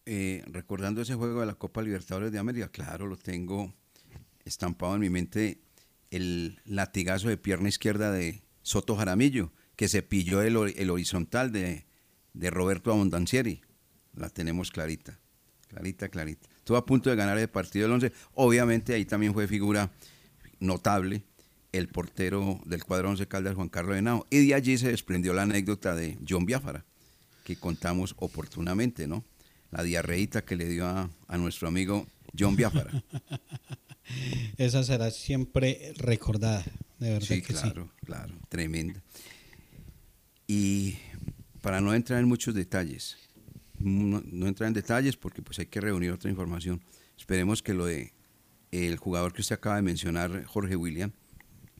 Eh, 0.05 0.43
recordando 0.45 1.01
ese 1.01 1.16
juego 1.16 1.39
de 1.39 1.47
la 1.47 1.55
Copa 1.55 1.82
Libertadores 1.82 2.32
de 2.32 2.38
América, 2.38 2.70
claro, 2.70 3.07
lo 3.07 3.18
tengo 3.18 3.74
estampado 4.45 4.93
en 4.93 5.01
mi 5.01 5.09
mente 5.09 5.59
el 6.12 6.59
latigazo 6.66 7.30
de 7.30 7.38
pierna 7.38 7.70
izquierda 7.70 8.12
de 8.12 8.43
Soto 8.62 8.95
Jaramillo, 8.95 9.51
que 9.76 9.88
se 9.88 10.03
pilló 10.03 10.41
el, 10.41 10.76
el 10.78 10.89
horizontal 10.89 11.51
de, 11.51 11.86
de 12.34 12.49
Roberto 12.51 12.91
Abondancieri. 12.91 13.62
La 14.14 14.30
tenemos 14.30 14.72
clarita, 14.72 15.20
clarita, 15.68 16.09
clarita. 16.09 16.49
Estuvo 16.57 16.78
a 16.78 16.86
punto 16.86 17.09
de 17.09 17.16
ganar 17.16 17.38
el 17.38 17.49
partido 17.49 17.86
del 17.86 17.93
11. 17.93 18.12
Obviamente 18.36 18.93
ahí 18.93 19.05
también 19.05 19.34
fue 19.34 19.47
figura 19.47 19.89
notable 20.59 21.24
el 21.72 21.88
portero 21.88 22.59
del 22.66 22.84
cuadro 22.84 23.09
11 23.09 23.28
Caldas, 23.28 23.55
Juan 23.55 23.70
Carlos 23.70 23.97
Henao. 23.97 24.28
Y 24.30 24.45
de 24.45 24.53
allí 24.53 24.78
se 24.78 24.89
desprendió 24.89 25.34
la 25.34 25.43
anécdota 25.43 25.95
de 25.95 26.18
John 26.28 26.45
Biafara, 26.45 26.86
que 27.45 27.55
contamos 27.55 28.14
oportunamente, 28.18 29.07
¿no? 29.07 29.24
La 29.72 29.84
diarreíta 29.84 30.43
que 30.43 30.57
le 30.57 30.68
dio 30.68 30.86
a, 30.86 31.09
a 31.28 31.38
nuestro 31.38 31.70
amigo 31.70 32.05
John 32.38 32.55
Biafara. 32.57 32.91
Esa 34.57 34.84
será 34.84 35.12
siempre 35.12 35.93
recordada, 35.97 36.64
de 36.99 37.09
verdad 37.12 37.28
Sí, 37.28 37.41
que 37.41 37.53
claro, 37.53 37.89
sí. 37.99 38.05
claro, 38.05 38.34
tremenda. 38.49 39.01
Y 40.47 40.95
para 41.62 41.82
no 41.82 41.93
entrar 41.93 42.20
en 42.20 42.28
muchos 42.28 42.53
detalles, 42.53 43.18
no, 43.80 44.22
no 44.26 44.47
entrar 44.47 44.68
en 44.68 44.74
detalles 44.74 45.16
porque 45.18 45.41
pues 45.41 45.59
hay 45.59 45.66
que 45.68 45.82
reunir 45.82 46.12
otra 46.12 46.30
información. 46.30 46.82
Esperemos 47.18 47.62
que 47.64 47.74
lo 47.74 47.86
de 47.86 48.14
el 48.72 48.97
jugador 48.97 49.34
que 49.34 49.41
usted 49.41 49.55
acaba 49.55 49.76
de 49.78 49.82
mencionar, 49.82 50.45
Jorge 50.45 50.76
William, 50.76 51.12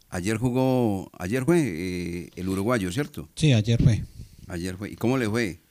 ayer 0.10 0.38
jugó, 0.38 1.10
ayer 1.18 1.46
fue 1.46 1.62
eh, 1.64 2.30
el 2.36 2.50
uruguayo, 2.50 2.92
¿cierto? 2.92 3.30
Sí, 3.36 3.54
ayer 3.54 3.82
fue. 3.82 4.04
Ayer 4.48 4.76
fue. 4.78 4.92
¿Y 4.92 4.96
cómo 4.96 5.18
le 5.18 5.30
fue? 5.30 5.62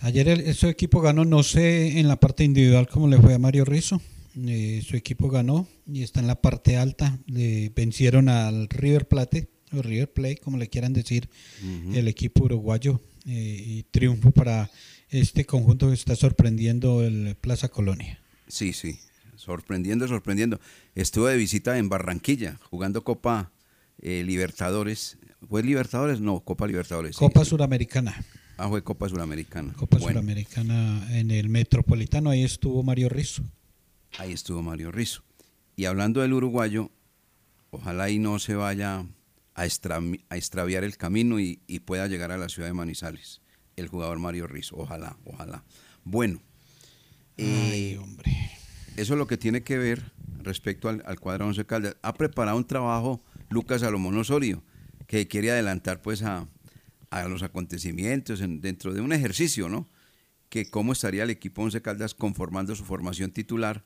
Ayer 0.00 0.28
el, 0.28 0.54
su 0.54 0.66
equipo 0.66 1.00
ganó, 1.00 1.24
no 1.24 1.42
sé 1.42 1.98
en 2.00 2.08
la 2.08 2.16
parte 2.18 2.44
individual 2.44 2.88
cómo 2.88 3.06
le 3.08 3.18
fue 3.18 3.34
a 3.34 3.38
Mario 3.38 3.64
Rizzo. 3.64 4.02
Eh, 4.36 4.82
su 4.86 4.96
equipo 4.96 5.28
ganó 5.28 5.68
y 5.86 6.02
está 6.02 6.20
en 6.20 6.26
la 6.26 6.40
parte 6.40 6.76
alta. 6.76 7.18
Le 7.26 7.70
vencieron 7.70 8.28
al 8.28 8.68
River 8.68 9.06
Plate, 9.08 9.48
o 9.72 9.82
River 9.82 10.12
Plate, 10.12 10.38
como 10.38 10.56
le 10.58 10.68
quieran 10.68 10.92
decir, 10.92 11.28
el 11.92 12.08
equipo 12.08 12.44
uruguayo. 12.44 13.00
eh, 13.26 13.62
y 13.64 13.82
triunfo 13.84 14.30
para 14.32 14.68
este 15.08 15.44
conjunto 15.44 15.88
que 15.88 15.94
está 15.94 16.16
sorprendiendo 16.16 17.04
el 17.04 17.36
Plaza 17.40 17.68
Colonia. 17.68 18.18
Sí, 18.48 18.72
sí, 18.72 18.98
sorprendiendo, 19.36 20.08
sorprendiendo. 20.08 20.58
Estuve 20.94 21.30
de 21.32 21.36
visita 21.36 21.78
en 21.78 21.88
Barranquilla, 21.88 22.58
jugando 22.70 23.04
Copa 23.04 23.52
eh, 24.00 24.24
Libertadores. 24.26 25.18
¿Fue 25.48 25.62
Libertadores? 25.62 26.20
No, 26.20 26.40
Copa 26.40 26.66
Libertadores. 26.66 27.16
Copa 27.16 27.44
sí. 27.44 27.50
Suramericana. 27.50 28.24
Ah, 28.56 28.68
fue 28.68 28.82
Copa 28.82 29.08
Suramericana. 29.08 29.72
Copa 29.74 29.98
Bueno, 29.98 30.20
Suramericana 30.20 31.06
en 31.18 31.30
el 31.30 31.48
Metropolitano, 31.48 32.30
ahí 32.30 32.42
estuvo 32.44 32.82
Mario 32.82 33.08
Rizzo. 33.08 33.42
Ahí 34.18 34.32
estuvo 34.32 34.62
Mario 34.62 34.90
Rizzo. 34.92 35.22
Y 35.76 35.86
hablando 35.86 36.20
del 36.20 36.32
uruguayo, 36.34 36.90
ojalá 37.70 38.10
y 38.10 38.18
no 38.18 38.38
se 38.38 38.54
vaya 38.54 39.06
a, 39.54 39.64
extra- 39.64 40.00
a 40.28 40.36
extraviar 40.36 40.84
el 40.84 40.96
camino 40.96 41.40
y, 41.40 41.60
y 41.66 41.80
pueda 41.80 42.06
llegar 42.06 42.30
a 42.32 42.38
la 42.38 42.48
ciudad 42.48 42.68
de 42.68 42.74
Manizales, 42.74 43.40
el 43.76 43.88
jugador 43.88 44.18
Mario 44.18 44.46
Rizzo. 44.46 44.76
Ojalá, 44.76 45.16
ojalá. 45.24 45.64
Bueno, 46.04 46.40
eh, 47.38 47.98
eso 48.96 49.14
es 49.14 49.18
lo 49.18 49.26
que 49.26 49.36
tiene 49.38 49.62
que 49.62 49.78
ver 49.78 50.12
respecto 50.42 50.88
al, 50.88 51.02
al 51.06 51.18
cuadro 51.20 51.46
Once 51.46 51.64
Caldas. 51.64 51.96
Ha 52.02 52.14
preparado 52.14 52.56
un 52.56 52.66
trabajo 52.66 53.22
Lucas 53.48 53.80
Salomón 53.80 54.16
Osorio, 54.18 54.62
que 55.06 55.28
quiere 55.28 55.50
adelantar 55.50 56.02
pues 56.02 56.22
a, 56.22 56.46
a 57.10 57.28
los 57.28 57.42
acontecimientos 57.42 58.40
en- 58.40 58.60
dentro 58.60 58.92
de 58.92 59.00
un 59.00 59.12
ejercicio, 59.12 59.68
¿no? 59.68 59.88
Que 60.48 60.68
cómo 60.70 60.92
estaría 60.92 61.22
el 61.22 61.30
equipo 61.30 61.62
Once 61.62 61.80
Caldas 61.80 62.14
conformando 62.14 62.74
su 62.74 62.84
formación 62.84 63.30
titular 63.30 63.84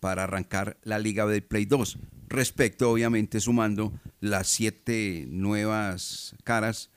para 0.00 0.24
arrancar 0.24 0.76
la 0.82 0.98
Liga 0.98 1.26
del 1.26 1.42
Play 1.42 1.64
2. 1.64 1.98
Respecto, 2.28 2.90
obviamente, 2.90 3.40
sumando 3.40 3.92
las 4.20 4.48
siete 4.48 5.26
nuevas 5.28 6.34
caras, 6.44 6.90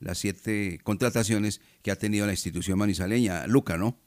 las 0.00 0.18
siete 0.18 0.78
contrataciones 0.82 1.60
que 1.82 1.90
ha 1.90 1.96
tenido 1.96 2.26
la 2.26 2.32
institución 2.32 2.78
manizaleña. 2.78 3.46
Luca, 3.46 3.76
¿no? 3.76 3.98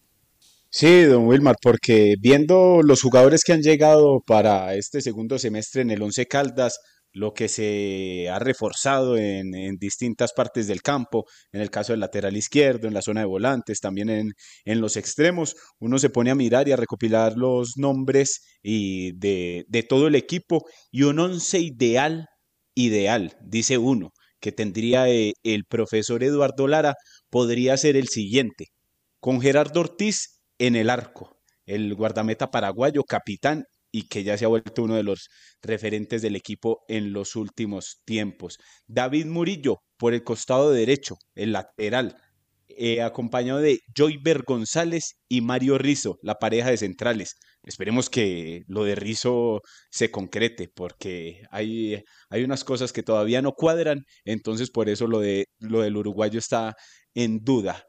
Sí, 0.69 1.03
don 1.03 1.25
Wilmar, 1.25 1.55
porque 1.61 2.15
viendo 2.19 2.81
los 2.83 3.01
jugadores 3.01 3.43
que 3.43 3.53
han 3.53 3.61
llegado 3.61 4.21
para 4.25 4.75
este 4.75 5.01
segundo 5.01 5.39
semestre 5.39 5.81
en 5.81 5.91
el 5.91 6.01
Once 6.01 6.25
Caldas, 6.27 6.79
lo 7.13 7.33
que 7.33 7.47
se 7.47 8.29
ha 8.29 8.39
reforzado 8.39 9.17
en, 9.17 9.55
en 9.55 9.77
distintas 9.77 10.33
partes 10.33 10.67
del 10.67 10.81
campo, 10.81 11.25
en 11.51 11.61
el 11.61 11.69
caso 11.71 11.93
del 11.93 11.99
lateral 12.01 12.37
izquierdo, 12.37 12.87
en 12.87 12.93
la 12.93 13.01
zona 13.01 13.21
de 13.21 13.27
volantes, 13.27 13.79
también 13.79 14.09
en, 14.09 14.31
en 14.65 14.81
los 14.81 14.97
extremos, 14.97 15.55
uno 15.79 15.99
se 15.99 16.09
pone 16.09 16.31
a 16.31 16.35
mirar 16.35 16.67
y 16.67 16.71
a 16.73 16.77
recopilar 16.77 17.33
los 17.35 17.73
nombres 17.77 18.41
y 18.61 19.13
de, 19.17 19.65
de 19.67 19.83
todo 19.83 20.07
el 20.07 20.15
equipo 20.15 20.65
y 20.91 21.03
un 21.03 21.19
once 21.19 21.59
ideal, 21.59 22.27
ideal, 22.75 23.35
dice 23.41 23.77
uno, 23.77 24.11
que 24.39 24.51
tendría 24.51 25.09
eh, 25.09 25.33
el 25.43 25.65
profesor 25.65 26.23
Eduardo 26.23 26.67
Lara, 26.67 26.93
podría 27.29 27.77
ser 27.77 27.97
el 27.97 28.07
siguiente, 28.07 28.67
con 29.19 29.41
Gerardo 29.41 29.79
Ortiz 29.79 30.39
en 30.59 30.75
el 30.75 30.89
arco, 30.89 31.37
el 31.65 31.95
guardameta 31.95 32.51
paraguayo, 32.51 33.03
capitán 33.03 33.63
y 33.97 34.07
que 34.07 34.23
ya 34.23 34.37
se 34.37 34.45
ha 34.45 34.47
vuelto 34.47 34.83
uno 34.83 34.95
de 34.95 35.01
los 35.01 35.27
referentes 35.63 36.21
del 36.21 36.35
equipo 36.35 36.83
en 36.87 37.13
los 37.13 37.35
últimos 37.35 38.03
tiempos. 38.05 38.59
David 38.85 39.25
Murillo 39.25 39.79
por 39.97 40.13
el 40.13 40.23
costado 40.23 40.69
derecho, 40.69 41.15
el 41.33 41.53
lateral, 41.53 42.15
eh, 42.67 43.01
acompañado 43.01 43.57
de 43.57 43.79
Joyber 43.97 44.43
González 44.43 45.15
y 45.27 45.41
Mario 45.41 45.79
Rizo, 45.79 46.19
la 46.21 46.35
pareja 46.35 46.69
de 46.69 46.77
centrales. 46.77 47.37
Esperemos 47.63 48.11
que 48.11 48.61
lo 48.67 48.83
de 48.83 48.93
Rizo 48.93 49.61
se 49.89 50.11
concrete, 50.11 50.69
porque 50.75 51.41
hay, 51.49 52.03
hay 52.29 52.43
unas 52.43 52.63
cosas 52.63 52.93
que 52.93 53.01
todavía 53.01 53.41
no 53.41 53.53
cuadran, 53.53 54.03
entonces 54.25 54.69
por 54.69 54.89
eso 54.89 55.07
lo, 55.07 55.21
de, 55.21 55.45
lo 55.57 55.81
del 55.81 55.97
uruguayo 55.97 56.37
está 56.37 56.75
en 57.15 57.39
duda. 57.39 57.83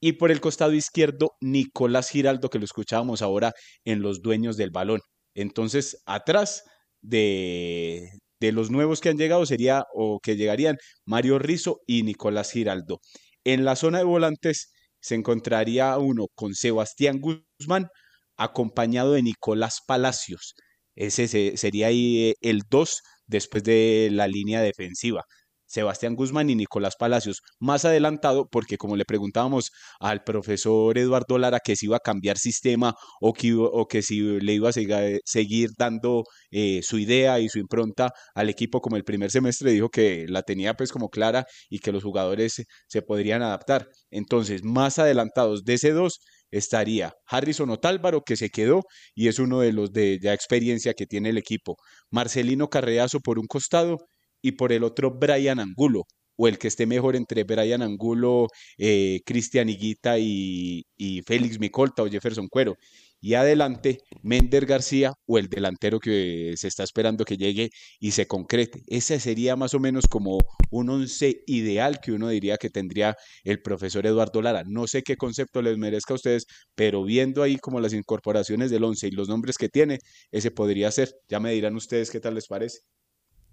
Y 0.00 0.14
por 0.14 0.32
el 0.32 0.40
costado 0.40 0.72
izquierdo, 0.72 1.36
Nicolás 1.40 2.10
Giraldo, 2.10 2.50
que 2.50 2.58
lo 2.58 2.64
escuchábamos 2.64 3.22
ahora 3.22 3.52
en 3.84 4.02
Los 4.02 4.22
Dueños 4.22 4.56
del 4.56 4.72
Balón. 4.72 4.98
Entonces, 5.34 6.02
atrás 6.06 6.64
de, 7.00 8.10
de 8.40 8.52
los 8.52 8.70
nuevos 8.70 9.00
que 9.00 9.08
han 9.10 9.18
llegado 9.18 9.46
sería 9.46 9.84
o 9.94 10.20
que 10.20 10.36
llegarían 10.36 10.76
Mario 11.06 11.38
Rizo 11.38 11.80
y 11.86 12.02
Nicolás 12.02 12.52
Giraldo. 12.52 13.00
En 13.44 13.64
la 13.64 13.76
zona 13.76 13.98
de 13.98 14.04
volantes 14.04 14.72
se 15.00 15.14
encontraría 15.16 15.96
uno 15.98 16.26
con 16.34 16.54
Sebastián 16.54 17.20
Guzmán, 17.20 17.88
acompañado 18.36 19.12
de 19.12 19.22
Nicolás 19.22 19.80
Palacios. 19.86 20.54
Ese 20.94 21.56
sería 21.56 21.88
ahí 21.88 22.30
eh, 22.30 22.34
el 22.40 22.62
2 22.68 23.02
después 23.26 23.64
de 23.64 24.08
la 24.12 24.26
línea 24.28 24.60
defensiva. 24.60 25.24
Sebastián 25.72 26.14
Guzmán 26.14 26.50
y 26.50 26.54
Nicolás 26.54 26.96
Palacios. 26.98 27.40
Más 27.58 27.84
adelantado, 27.86 28.46
porque 28.50 28.76
como 28.76 28.96
le 28.96 29.06
preguntábamos 29.06 29.70
al 30.00 30.22
profesor 30.22 30.98
Eduardo 30.98 31.38
Lara 31.38 31.60
que 31.60 31.76
si 31.76 31.86
iba 31.86 31.96
a 31.96 32.00
cambiar 32.00 32.36
sistema 32.36 32.94
o 33.20 33.32
que, 33.32 33.54
o 33.54 33.86
que 33.86 34.02
si 34.02 34.20
le 34.20 34.52
iba 34.52 34.68
a 34.68 34.72
seguir, 34.72 35.70
dando 35.78 36.24
eh, 36.50 36.80
su 36.82 36.98
idea 36.98 37.40
y 37.40 37.48
su 37.48 37.58
impronta 37.58 38.12
al 38.34 38.50
equipo 38.50 38.80
como 38.80 38.96
el 38.96 39.04
primer 39.04 39.30
semestre, 39.30 39.72
dijo 39.72 39.88
que 39.88 40.26
la 40.28 40.42
tenía 40.42 40.74
pues 40.74 40.92
como 40.92 41.08
clara 41.08 41.46
y 41.70 41.78
que 41.78 41.92
los 41.92 42.02
jugadores 42.04 42.62
se 42.86 43.02
podrían 43.02 43.42
adaptar. 43.42 43.88
Entonces, 44.10 44.62
más 44.62 44.98
adelantados 44.98 45.64
de 45.64 45.74
ese 45.74 45.92
dos 45.92 46.20
estaría 46.50 47.14
Harrison 47.26 47.70
Otálvaro, 47.70 48.22
que 48.22 48.36
se 48.36 48.50
quedó 48.50 48.82
y 49.14 49.28
es 49.28 49.38
uno 49.38 49.60
de 49.60 49.72
los 49.72 49.92
de 49.92 50.18
ya 50.22 50.34
experiencia 50.34 50.92
que 50.94 51.06
tiene 51.06 51.30
el 51.30 51.38
equipo. 51.38 51.76
Marcelino 52.10 52.68
Carreazo 52.68 53.20
por 53.20 53.38
un 53.38 53.46
costado 53.46 53.96
y 54.42 54.52
por 54.52 54.72
el 54.72 54.84
otro 54.84 55.12
Brian 55.12 55.60
Angulo, 55.60 56.04
o 56.36 56.48
el 56.48 56.58
que 56.58 56.68
esté 56.68 56.86
mejor 56.86 57.16
entre 57.16 57.44
Brian 57.44 57.82
Angulo, 57.82 58.48
eh, 58.78 59.20
Cristian 59.24 59.68
Higuita 59.68 60.18
y, 60.18 60.84
y, 60.96 61.22
Félix 61.22 61.58
Micolta 61.60 62.02
o 62.02 62.08
Jefferson 62.08 62.48
Cuero. 62.48 62.76
Y 63.24 63.34
adelante, 63.34 64.00
Mender 64.22 64.66
García 64.66 65.12
o 65.26 65.38
el 65.38 65.48
delantero 65.48 66.00
que 66.00 66.54
se 66.56 66.66
está 66.66 66.82
esperando 66.82 67.24
que 67.24 67.36
llegue 67.36 67.70
y 68.00 68.10
se 68.10 68.26
concrete. 68.26 68.82
Ese 68.88 69.20
sería 69.20 69.54
más 69.54 69.74
o 69.74 69.78
menos 69.78 70.06
como 70.08 70.38
un 70.72 70.90
once 70.90 71.42
ideal 71.46 72.00
que 72.00 72.10
uno 72.10 72.28
diría 72.28 72.56
que 72.56 72.68
tendría 72.68 73.14
el 73.44 73.62
profesor 73.62 74.06
Eduardo 74.06 74.42
Lara. 74.42 74.64
No 74.66 74.88
sé 74.88 75.02
qué 75.02 75.16
concepto 75.16 75.62
les 75.62 75.78
merezca 75.78 76.14
a 76.14 76.16
ustedes, 76.16 76.46
pero 76.74 77.04
viendo 77.04 77.44
ahí 77.44 77.58
como 77.58 77.78
las 77.80 77.92
incorporaciones 77.92 78.72
del 78.72 78.82
once 78.82 79.06
y 79.06 79.12
los 79.12 79.28
nombres 79.28 79.56
que 79.56 79.68
tiene, 79.68 79.98
ese 80.32 80.50
podría 80.50 80.90
ser. 80.90 81.14
Ya 81.28 81.38
me 81.38 81.52
dirán 81.52 81.76
ustedes 81.76 82.10
qué 82.10 82.18
tal 82.18 82.34
les 82.34 82.48
parece. 82.48 82.80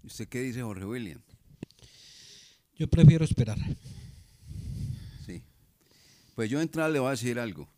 ¿Usted 0.02 0.28
qué 0.28 0.40
dice, 0.40 0.62
Jorge 0.62 0.84
William? 0.84 1.20
Yo 2.76 2.88
prefiero 2.88 3.24
esperar. 3.24 3.58
Sí. 5.26 5.42
Pues 6.34 6.48
yo 6.48 6.58
de 6.58 6.64
entrada 6.64 6.88
le 6.88 6.98
voy 6.98 7.08
a 7.08 7.12
decir 7.12 7.38
algo. 7.38 7.68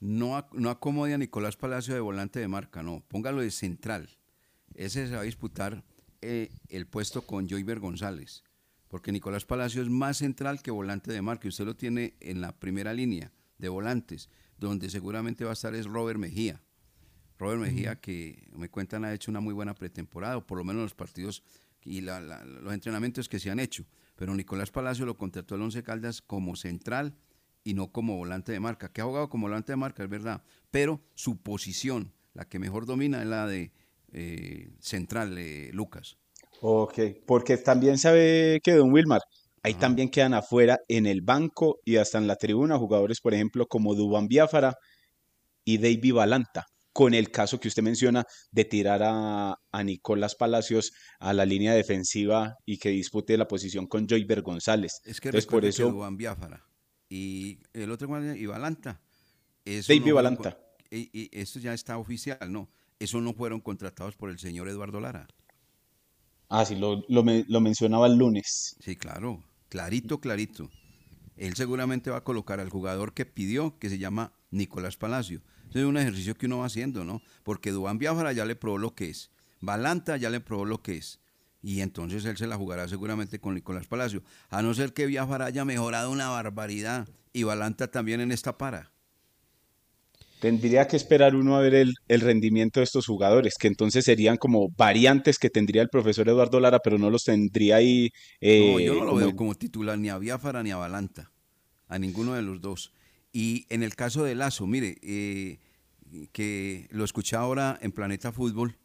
No, 0.00 0.46
no 0.52 0.70
acomode 0.70 1.14
a 1.14 1.18
Nicolás 1.18 1.56
Palacio 1.56 1.94
de 1.94 2.00
volante 2.00 2.38
de 2.38 2.48
marca, 2.48 2.82
no. 2.82 3.02
Póngalo 3.08 3.40
de 3.40 3.50
central. 3.50 4.10
Ese 4.74 5.08
se 5.08 5.14
va 5.14 5.22
a 5.22 5.24
disputar 5.24 5.82
eh, 6.20 6.50
el 6.68 6.86
puesto 6.86 7.22
con 7.22 7.48
Joyver 7.48 7.80
González. 7.80 8.44
Porque 8.88 9.12
Nicolás 9.12 9.44
Palacio 9.44 9.82
es 9.82 9.88
más 9.88 10.18
central 10.18 10.62
que 10.62 10.70
volante 10.70 11.12
de 11.12 11.22
marca. 11.22 11.46
Y 11.46 11.48
usted 11.48 11.64
lo 11.64 11.76
tiene 11.76 12.14
en 12.20 12.40
la 12.40 12.52
primera 12.52 12.92
línea 12.92 13.32
de 13.58 13.68
volantes, 13.68 14.28
donde 14.58 14.90
seguramente 14.90 15.44
va 15.44 15.50
a 15.50 15.54
estar 15.54 15.74
es 15.74 15.86
Robert 15.86 16.18
Mejía. 16.18 16.62
Robert 17.38 17.60
Mejía, 17.60 17.96
que 17.96 18.48
me 18.52 18.68
cuentan 18.68 19.04
ha 19.04 19.14
hecho 19.14 19.30
una 19.30 19.40
muy 19.40 19.54
buena 19.54 19.74
pretemporada, 19.74 20.36
o 20.36 20.46
por 20.46 20.58
lo 20.58 20.64
menos 20.64 20.82
los 20.82 20.94
partidos 20.94 21.42
y 21.84 22.00
los 22.00 22.72
entrenamientos 22.72 23.28
que 23.28 23.38
se 23.38 23.50
han 23.50 23.60
hecho. 23.60 23.84
Pero 24.16 24.34
Nicolás 24.34 24.70
Palacio 24.70 25.06
lo 25.06 25.16
contrató 25.16 25.54
el 25.54 25.62
Once 25.62 25.82
Caldas 25.82 26.20
como 26.20 26.56
central 26.56 27.14
y 27.62 27.74
no 27.74 27.92
como 27.92 28.16
volante 28.16 28.52
de 28.52 28.60
marca, 28.60 28.92
que 28.92 29.00
ha 29.00 29.04
jugado 29.04 29.28
como 29.28 29.46
volante 29.46 29.72
de 29.72 29.76
marca, 29.76 30.02
es 30.02 30.08
verdad, 30.08 30.42
pero 30.70 31.00
su 31.14 31.40
posición, 31.40 32.12
la 32.34 32.44
que 32.48 32.58
mejor 32.58 32.86
domina, 32.86 33.20
es 33.20 33.28
la 33.28 33.46
de 33.46 33.72
eh, 34.12 34.70
central, 34.80 35.36
eh, 35.38 35.70
Lucas. 35.72 36.16
Ok, 36.60 36.98
porque 37.26 37.56
también 37.56 37.98
sabe 37.98 38.60
que 38.64 38.72
Don 38.72 38.90
Wilmar, 38.90 39.20
ahí 39.62 39.74
también 39.74 40.08
quedan 40.08 40.34
afuera 40.34 40.80
en 40.88 41.06
el 41.06 41.20
banco 41.20 41.78
y 41.84 41.96
hasta 41.96 42.18
en 42.18 42.26
la 42.26 42.36
tribuna 42.36 42.78
jugadores, 42.78 43.20
por 43.20 43.34
ejemplo, 43.34 43.66
como 43.66 43.94
Dubán 43.94 44.26
Biafara 44.26 44.74
y 45.64 45.78
David 45.78 46.14
Balanta 46.14 46.66
con 46.92 47.14
el 47.14 47.30
caso 47.30 47.60
que 47.60 47.68
usted 47.68 47.82
menciona 47.82 48.24
de 48.50 48.64
tirar 48.64 49.02
a, 49.04 49.56
Nicolás 49.84 50.34
Palacios 50.34 50.92
a 51.20 51.32
la 51.32 51.46
línea 51.46 51.72
defensiva 51.72 52.56
y 52.66 52.78
que 52.78 52.90
dispute 52.90 53.36
la 53.36 53.46
posición 53.46 53.86
con 53.86 54.08
Joyver 54.08 54.42
González. 54.42 55.00
Es 55.04 55.20
que 55.20 55.30
por 55.30 55.64
eso 55.64 55.92
Juan 55.92 56.16
Biafara 56.16 56.64
y 57.08 57.58
el 57.72 57.90
otro 57.90 58.08
y 58.34 58.46
Balanta. 58.46 59.00
David 59.64 60.12
Balanta. 60.12 60.58
Y, 60.90 61.28
esto 61.38 61.58
ya 61.58 61.74
está 61.74 61.98
oficial, 61.98 62.50
¿no? 62.50 62.68
Eso 62.98 63.20
no 63.20 63.32
fueron 63.32 63.60
contratados 63.60 64.16
por 64.16 64.30
el 64.30 64.38
señor 64.38 64.68
Eduardo 64.68 65.00
Lara. 65.00 65.28
Ah, 66.48 66.64
sí, 66.64 66.76
lo, 66.76 67.04
lo 67.08 67.60
mencionaba 67.60 68.06
el 68.06 68.16
lunes. 68.16 68.76
Sí, 68.80 68.96
claro, 68.96 69.44
clarito, 69.68 70.20
clarito. 70.20 70.70
Él 71.36 71.54
seguramente 71.54 72.10
va 72.10 72.16
a 72.18 72.24
colocar 72.24 72.58
al 72.58 72.70
jugador 72.70 73.14
que 73.14 73.26
pidió, 73.26 73.78
que 73.78 73.90
se 73.90 73.98
llama 73.98 74.32
Nicolás 74.50 74.96
Palacio 74.96 75.42
es 75.72 75.84
un 75.84 75.96
ejercicio 75.96 76.34
que 76.34 76.46
uno 76.46 76.58
va 76.58 76.66
haciendo, 76.66 77.04
¿no? 77.04 77.22
Porque 77.42 77.70
Dubán 77.70 77.98
Biafara 77.98 78.32
ya 78.32 78.44
le 78.44 78.56
probó 78.56 78.78
lo 78.78 78.94
que 78.94 79.10
es, 79.10 79.30
Balanta 79.60 80.16
ya 80.16 80.30
le 80.30 80.40
probó 80.40 80.64
lo 80.64 80.82
que 80.82 80.96
es. 80.96 81.20
Y 81.62 81.80
entonces 81.80 82.24
él 82.24 82.36
se 82.36 82.46
la 82.46 82.56
jugará 82.56 82.86
seguramente 82.86 83.40
con 83.40 83.54
Nicolás 83.54 83.86
Palacio. 83.86 84.22
A 84.48 84.62
no 84.62 84.74
ser 84.74 84.92
que 84.92 85.06
Biafara 85.06 85.46
haya 85.46 85.64
mejorado 85.64 86.10
una 86.10 86.28
barbaridad 86.28 87.08
y 87.32 87.42
Balanta 87.42 87.90
también 87.90 88.20
en 88.20 88.30
esta 88.30 88.56
para. 88.56 88.92
Tendría 90.40 90.86
que 90.86 90.96
esperar 90.96 91.34
uno 91.34 91.56
a 91.56 91.60
ver 91.60 91.74
el, 91.74 92.20
rendimiento 92.20 92.78
de 92.78 92.84
estos 92.84 93.06
jugadores, 93.06 93.56
que 93.58 93.66
entonces 93.66 94.04
serían 94.04 94.36
como 94.36 94.68
variantes 94.68 95.36
que 95.36 95.50
tendría 95.50 95.82
el 95.82 95.88
profesor 95.88 96.28
Eduardo 96.28 96.60
Lara, 96.60 96.78
pero 96.78 96.96
no 96.96 97.10
los 97.10 97.24
tendría 97.24 97.76
ahí. 97.76 98.12
no, 98.40 98.78
yo 98.78 98.94
no 98.94 99.04
lo 99.04 99.14
veo 99.16 99.34
como 99.34 99.56
titular 99.56 99.98
ni 99.98 100.10
a 100.10 100.18
Biafara 100.18 100.62
ni 100.62 100.70
a 100.70 100.76
Balanta, 100.76 101.32
a 101.88 101.98
ninguno 101.98 102.34
de 102.34 102.42
los 102.42 102.60
dos. 102.60 102.92
Y 103.32 103.66
en 103.68 103.82
el 103.82 103.94
caso 103.94 104.24
de 104.24 104.34
Lazo, 104.34 104.66
mire, 104.66 104.98
eh, 105.02 105.58
que 106.32 106.86
lo 106.90 107.04
escuché 107.04 107.36
ahora 107.36 107.78
en 107.82 107.92
Planeta 107.92 108.32
Fútbol, 108.32 108.76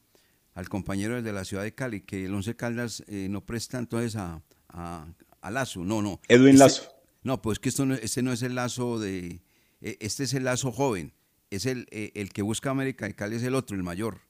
al 0.54 0.70
compañero 0.70 1.22
de 1.22 1.34
la 1.34 1.46
ciudad 1.46 1.64
de 1.64 1.74
Cali, 1.74 2.02
que 2.02 2.26
el 2.26 2.34
Once 2.34 2.56
Caldas 2.56 3.04
eh, 3.08 3.28
no 3.30 3.46
presta 3.46 3.80
entonces 3.80 4.16
a, 4.16 4.42
a, 4.70 5.52
Lazo, 5.52 5.84
no, 5.84 6.02
no. 6.02 6.20
Edwin 6.28 6.56
este 6.56 6.60
Lazo. 6.60 6.94
No, 7.24 7.42
pues 7.42 7.60
que 7.60 7.70
esto 7.70 7.86
no, 7.86 7.96
este 7.96 8.22
no 8.22 8.32
es 8.34 8.42
el 8.44 8.56
Lazo 8.56 9.00
de, 9.00 9.42
e, 9.82 9.98
este 10.00 10.24
es 10.24 10.34
el 10.34 10.44
Lazo 10.44 10.72
joven, 10.72 11.14
es 11.50 11.66
el, 11.66 11.88
e, 11.92 12.12
el 12.16 12.32
que 12.32 12.42
busca 12.42 12.70
América 12.70 13.10
y 13.10 13.14
Cali 13.14 13.38
es 13.38 13.44
el 13.44 13.56
otro, 13.56 13.76
el 13.76 13.84
mayor. 13.84 14.22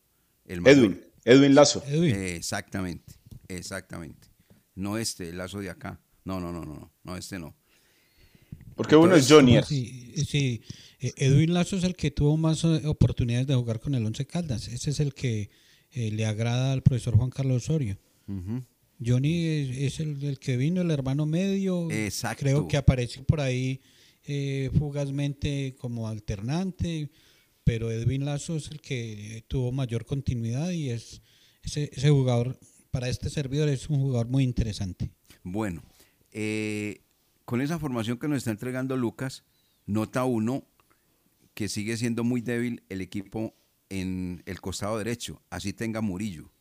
El 0.45 0.65
Edwin, 0.67 1.01
Edwin 1.23 1.55
Lazo. 1.55 1.83
exactamente, 1.87 3.13
exactamente. 3.47 4.27
No 4.75 4.97
este, 4.97 5.29
el 5.29 5.37
Lazo 5.37 5.59
de 5.59 5.69
acá. 5.69 5.99
No, 6.25 6.39
no, 6.39 6.51
no, 6.51 6.63
no, 6.65 6.91
no, 7.03 7.17
este 7.17 7.39
no. 7.39 7.55
Porque 8.75 8.95
uno 8.95 9.15
es 9.15 9.29
Johnny. 9.29 9.57
Sí, 9.63 10.61
eh, 10.99 11.13
Edwin 11.17 11.53
Lazo 11.53 11.75
es 11.75 11.83
el 11.83 11.95
que 11.95 12.11
tuvo 12.11 12.37
más 12.37 12.63
eh, 12.63 12.81
oportunidades 12.85 13.47
de 13.47 13.55
jugar 13.55 13.79
con 13.79 13.95
el 13.95 14.05
Once 14.05 14.25
Caldas. 14.25 14.67
Ese 14.67 14.91
es 14.91 14.99
el 14.99 15.13
que 15.13 15.49
eh, 15.91 16.11
le 16.11 16.25
agrada 16.25 16.71
al 16.71 16.81
profesor 16.81 17.15
Juan 17.15 17.29
Carlos 17.29 17.63
Osorio. 17.63 17.97
Johnny 19.05 19.45
es, 19.85 19.99
el, 19.99 20.39
que 20.39 20.55
vino, 20.55 20.81
el 20.81 20.91
hermano 20.91 21.25
medio. 21.25 21.91
Exacto. 21.91 22.43
Creo 22.43 22.67
que 22.67 22.77
aparece 22.77 23.21
por 23.23 23.41
ahí 23.41 23.81
fugazmente 24.77 25.75
como 25.77 26.07
alternante, 26.07 27.09
pero 27.65 27.91
Edwin 27.91 28.23
Lazo 28.23 28.55
es 28.55 28.71
el 28.71 28.79
que 28.79 29.43
tuvo 29.49 29.73
mayor 29.73 30.05
continuidad 30.05 30.71
y 30.71 30.89
es 30.89 31.21
ese, 31.63 31.89
ese 31.93 32.09
jugador, 32.09 32.57
para 32.91 33.09
este 33.09 33.29
servidor 33.29 33.67
es 33.67 33.89
un 33.89 33.99
jugador 33.99 34.29
muy 34.29 34.43
interesante. 34.43 35.09
Bueno, 35.43 35.83
eh, 36.31 37.01
con 37.45 37.61
esa 37.61 37.79
formación 37.79 38.17
que 38.17 38.27
nos 38.27 38.39
está 38.39 38.51
entregando 38.51 38.97
Lucas, 38.97 39.43
nota 39.85 40.23
uno 40.23 40.67
que 41.53 41.67
sigue 41.67 41.97
siendo 41.97 42.23
muy 42.23 42.41
débil 42.41 42.83
el 42.89 43.01
equipo 43.01 43.53
en 43.89 44.41
el 44.45 44.61
costado 44.61 44.97
derecho, 44.97 45.41
así 45.49 45.73
tenga 45.73 46.01
Murillo. 46.01 46.51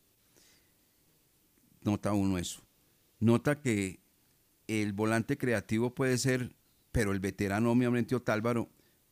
Nota 1.81 2.13
uno 2.13 2.37
eso. 2.37 2.65
Nota 3.19 3.59
que 3.59 4.01
el 4.67 4.93
volante 4.93 5.37
creativo 5.37 5.95
puede 5.95 6.17
ser, 6.17 6.55
pero 6.91 7.11
el 7.11 7.19
veterano 7.19 7.71
obviamente 7.71 8.15
Otálvaro, 8.15 8.69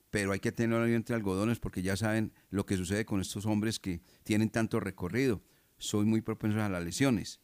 pero 0.10 0.34
hay 0.34 0.40
que 0.40 0.52
tenerlo 0.52 0.86
entre 0.86 1.16
algodones 1.16 1.60
porque 1.60 1.82
ya 1.82 1.96
saben 1.96 2.34
lo 2.50 2.66
que 2.66 2.78
sucede 2.78 3.06
con 3.06 3.22
estos 3.22 3.46
hombres 3.46 3.80
que 3.80 4.02
tienen 4.24 4.50
tanto 4.50 4.80
recorrido. 4.80 5.42
Soy 5.78 6.06
muy 6.06 6.22
propenso 6.22 6.62
a 6.62 6.70
las 6.70 6.84
lesiones. 6.84 7.40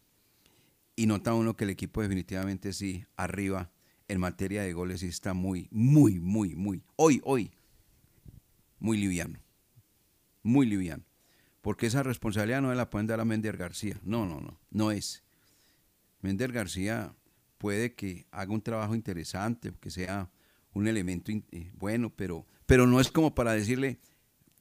Y 0.95 1.07
nota 1.07 1.33
uno 1.33 1.55
que 1.55 1.63
el 1.63 1.69
equipo 1.71 2.01
definitivamente 2.01 2.73
sí, 2.73 3.05
arriba 3.15 3.71
en 4.07 4.19
materia 4.19 4.63
de 4.63 4.73
goles 4.73 5.03
está 5.03 5.33
muy, 5.33 5.67
muy, 5.71 6.19
muy, 6.19 6.55
muy, 6.55 6.81
hoy, 6.95 7.21
hoy, 7.23 7.51
muy 8.79 8.97
liviano. 8.97 9.39
Muy 10.43 10.65
liviano. 10.65 11.03
Porque 11.61 11.87
esa 11.87 12.03
responsabilidad 12.03 12.61
no 12.61 12.73
la 12.73 12.89
pueden 12.89 13.07
dar 13.07 13.19
a 13.19 13.25
Mender 13.25 13.57
García. 13.57 13.99
No, 14.03 14.25
no, 14.25 14.39
no, 14.39 14.59
no 14.71 14.91
es. 14.91 15.23
Mender 16.21 16.51
García 16.51 17.13
puede 17.57 17.93
que 17.93 18.25
haga 18.31 18.53
un 18.53 18.61
trabajo 18.61 18.95
interesante, 18.95 19.73
que 19.79 19.89
sea 19.89 20.29
un 20.73 20.87
elemento 20.87 21.31
eh, 21.31 21.71
bueno, 21.75 22.11
pero, 22.15 22.45
pero 22.65 22.87
no 22.87 22.99
es 22.99 23.11
como 23.11 23.33
para 23.35 23.53
decirle, 23.53 23.99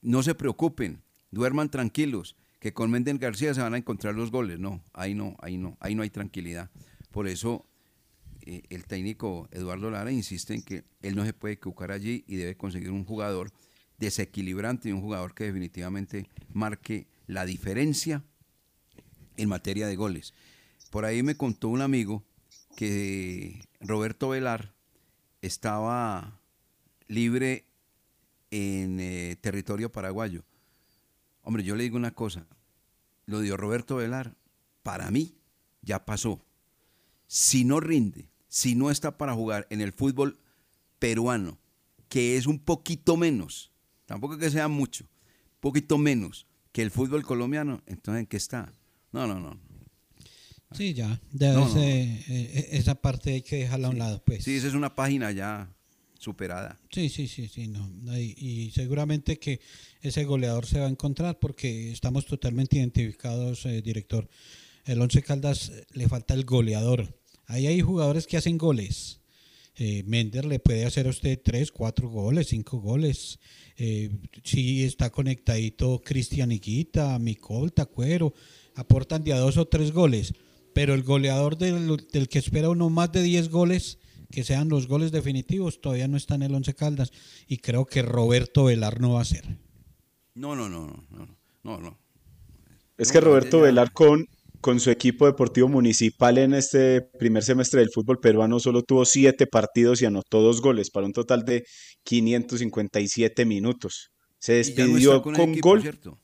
no 0.02 0.22
se 0.22 0.34
preocupen, 0.34 1.02
duerman 1.30 1.70
tranquilos, 1.70 2.36
que 2.58 2.72
con 2.72 2.90
Mender 2.90 3.18
García 3.18 3.54
se 3.54 3.60
van 3.60 3.74
a 3.74 3.78
encontrar 3.78 4.14
los 4.14 4.30
goles. 4.30 4.58
No, 4.58 4.82
ahí 4.92 5.14
no, 5.14 5.36
ahí 5.40 5.58
no, 5.58 5.76
ahí 5.80 5.94
no 5.94 6.02
hay 6.02 6.10
tranquilidad. 6.10 6.70
Por 7.12 7.28
eso 7.28 7.66
eh, 8.46 8.62
el 8.70 8.86
técnico 8.86 9.48
Eduardo 9.50 9.90
Lara 9.90 10.12
insiste 10.12 10.54
en 10.54 10.62
que 10.62 10.84
él 11.02 11.16
no 11.16 11.24
se 11.24 11.32
puede 11.32 11.54
equivocar 11.54 11.90
allí 11.90 12.24
y 12.28 12.36
debe 12.36 12.56
conseguir 12.56 12.92
un 12.92 13.04
jugador 13.04 13.52
desequilibrante 13.98 14.88
y 14.88 14.92
un 14.92 15.00
jugador 15.00 15.34
que 15.34 15.44
definitivamente 15.44 16.28
marque 16.52 17.08
la 17.26 17.44
diferencia 17.44 18.22
en 19.36 19.48
materia 19.48 19.86
de 19.88 19.96
goles. 19.96 20.32
Por 20.90 21.04
ahí 21.04 21.22
me 21.22 21.36
contó 21.36 21.68
un 21.68 21.82
amigo 21.82 22.24
que 22.76 23.60
Roberto 23.80 24.28
Velar 24.28 24.72
estaba 25.42 26.40
libre 27.08 27.64
en 28.50 29.00
eh, 29.00 29.36
territorio 29.40 29.90
paraguayo. 29.90 30.44
Hombre, 31.42 31.64
yo 31.64 31.74
le 31.74 31.82
digo 31.82 31.96
una 31.96 32.12
cosa, 32.12 32.46
lo 33.26 33.40
dio 33.40 33.56
Roberto 33.56 33.96
Velar, 33.96 34.36
para 34.82 35.10
mí 35.10 35.34
ya 35.82 36.04
pasó. 36.04 36.40
Si 37.26 37.64
no 37.64 37.80
rinde, 37.80 38.28
si 38.48 38.74
no 38.74 38.90
está 38.90 39.18
para 39.18 39.34
jugar 39.34 39.66
en 39.70 39.80
el 39.80 39.92
fútbol 39.92 40.38
peruano, 40.98 41.58
que 42.08 42.36
es 42.36 42.46
un 42.46 42.58
poquito 42.58 43.16
menos, 43.16 43.72
tampoco 44.06 44.38
que 44.38 44.50
sea 44.50 44.68
mucho, 44.68 45.04
un 45.04 45.60
poquito 45.60 45.98
menos 45.98 46.46
que 46.72 46.82
el 46.82 46.90
fútbol 46.90 47.24
colombiano, 47.24 47.82
entonces 47.86 48.20
¿en 48.20 48.26
qué 48.26 48.36
está? 48.36 48.72
No, 49.12 49.26
no, 49.26 49.40
no. 49.40 49.58
Sí, 50.72 50.94
ya, 50.94 51.20
ya 51.32 51.52
No, 51.52 51.60
no, 51.60 51.68
ese, 51.68 52.24
eh, 52.28 52.68
esa 52.72 52.96
parte 52.96 53.32
hay 53.34 53.42
que 53.42 53.56
dejarla 53.56 53.88
a 53.88 53.90
un 53.90 53.98
lado, 53.98 54.22
pues. 54.24 54.44
Sí, 54.44 54.56
esa 54.56 54.66
es 54.66 54.74
una 54.74 54.94
página 54.94 55.30
ya 55.32 55.72
superada. 56.18 56.78
Sí, 56.90 57.08
sí, 57.08 57.28
sí, 57.28 57.48
sí, 57.48 57.68
no. 57.68 57.88
Y, 58.18 58.34
y 58.36 58.70
seguramente 58.72 59.38
que 59.38 59.60
ese 60.00 60.24
goleador 60.24 60.66
se 60.66 60.80
va 60.80 60.86
a 60.86 60.90
encontrar 60.90 61.38
porque 61.38 61.92
estamos 61.92 62.26
totalmente 62.26 62.78
identificados, 62.78 63.64
eh, 63.66 63.80
director. 63.80 64.28
El 64.84 65.00
Once 65.00 65.22
Caldas 65.22 65.70
eh, 65.70 65.86
le 65.92 66.08
falta 66.08 66.34
el 66.34 66.44
goleador. 66.44 67.16
Ahí 67.46 67.66
hay 67.66 67.80
jugadores 67.80 68.26
que 68.26 68.36
hacen 68.36 68.58
goles. 68.58 69.20
Eh, 69.78 70.02
Mender 70.06 70.46
le 70.46 70.58
puede 70.58 70.86
hacer 70.86 71.06
a 71.06 71.10
usted 71.10 71.38
tres, 71.42 71.70
cuatro 71.70 72.08
goles, 72.08 72.48
cinco 72.48 72.80
goles. 72.80 73.38
Eh, 73.76 74.10
sí 74.42 74.84
está 74.84 75.10
conectadito 75.10 76.00
Cristian 76.02 76.50
Higuita, 76.50 77.18
Micol, 77.18 77.72
Tacuero. 77.72 78.32
Aportan 78.74 79.22
de 79.22 79.34
a 79.34 79.38
dos 79.38 79.58
o 79.58 79.66
tres 79.66 79.92
goles. 79.92 80.34
Pero 80.72 80.94
el 80.94 81.02
goleador 81.02 81.56
del, 81.56 82.06
del 82.12 82.28
que 82.28 82.38
espera 82.38 82.68
uno 82.68 82.90
más 82.90 83.10
de 83.12 83.22
10 83.22 83.48
goles, 83.48 83.98
que 84.30 84.44
sean 84.44 84.68
los 84.68 84.86
goles 84.88 85.10
definitivos, 85.10 85.80
todavía 85.80 86.06
no 86.06 86.18
está 86.18 86.34
en 86.34 86.42
el 86.42 86.54
Once 86.54 86.74
Caldas. 86.74 87.12
Y 87.46 87.58
creo 87.58 87.86
que 87.86 88.02
Roberto 88.02 88.64
Velar 88.64 89.00
no 89.00 89.14
va 89.14 89.22
a 89.22 89.24
ser. 89.24 89.44
No, 90.34 90.54
no, 90.54 90.68
no, 90.68 90.86
no, 90.86 91.06
no, 91.10 91.38
no, 91.62 91.78
no. 91.78 91.98
Es 92.98 93.12
que 93.12 93.20
Roberto 93.20 93.60
Velar 93.60 93.92
con, 93.92 94.28
con 94.60 94.80
su 94.80 94.90
equipo 94.90 95.26
deportivo 95.26 95.68
municipal 95.68 96.38
en 96.38 96.54
este 96.54 97.02
primer 97.02 97.42
semestre 97.44 97.80
del 97.80 97.90
fútbol 97.90 98.18
peruano 98.20 98.58
solo 98.60 98.82
tuvo 98.82 99.04
siete 99.04 99.46
partidos 99.46 100.02
y 100.02 100.06
anotó 100.06 100.40
dos 100.42 100.60
goles 100.60 100.90
para 100.90 101.06
un 101.06 101.12
total 101.12 101.44
de 101.44 101.64
557 102.04 103.44
minutos. 103.44 104.10
Se 104.38 104.52
no 104.52 104.56
despidió 104.58 105.22
con 105.22 105.34
con 105.34 105.50
equipo, 105.50 105.68
gol. 105.70 105.82
¿cierto? 105.82 106.20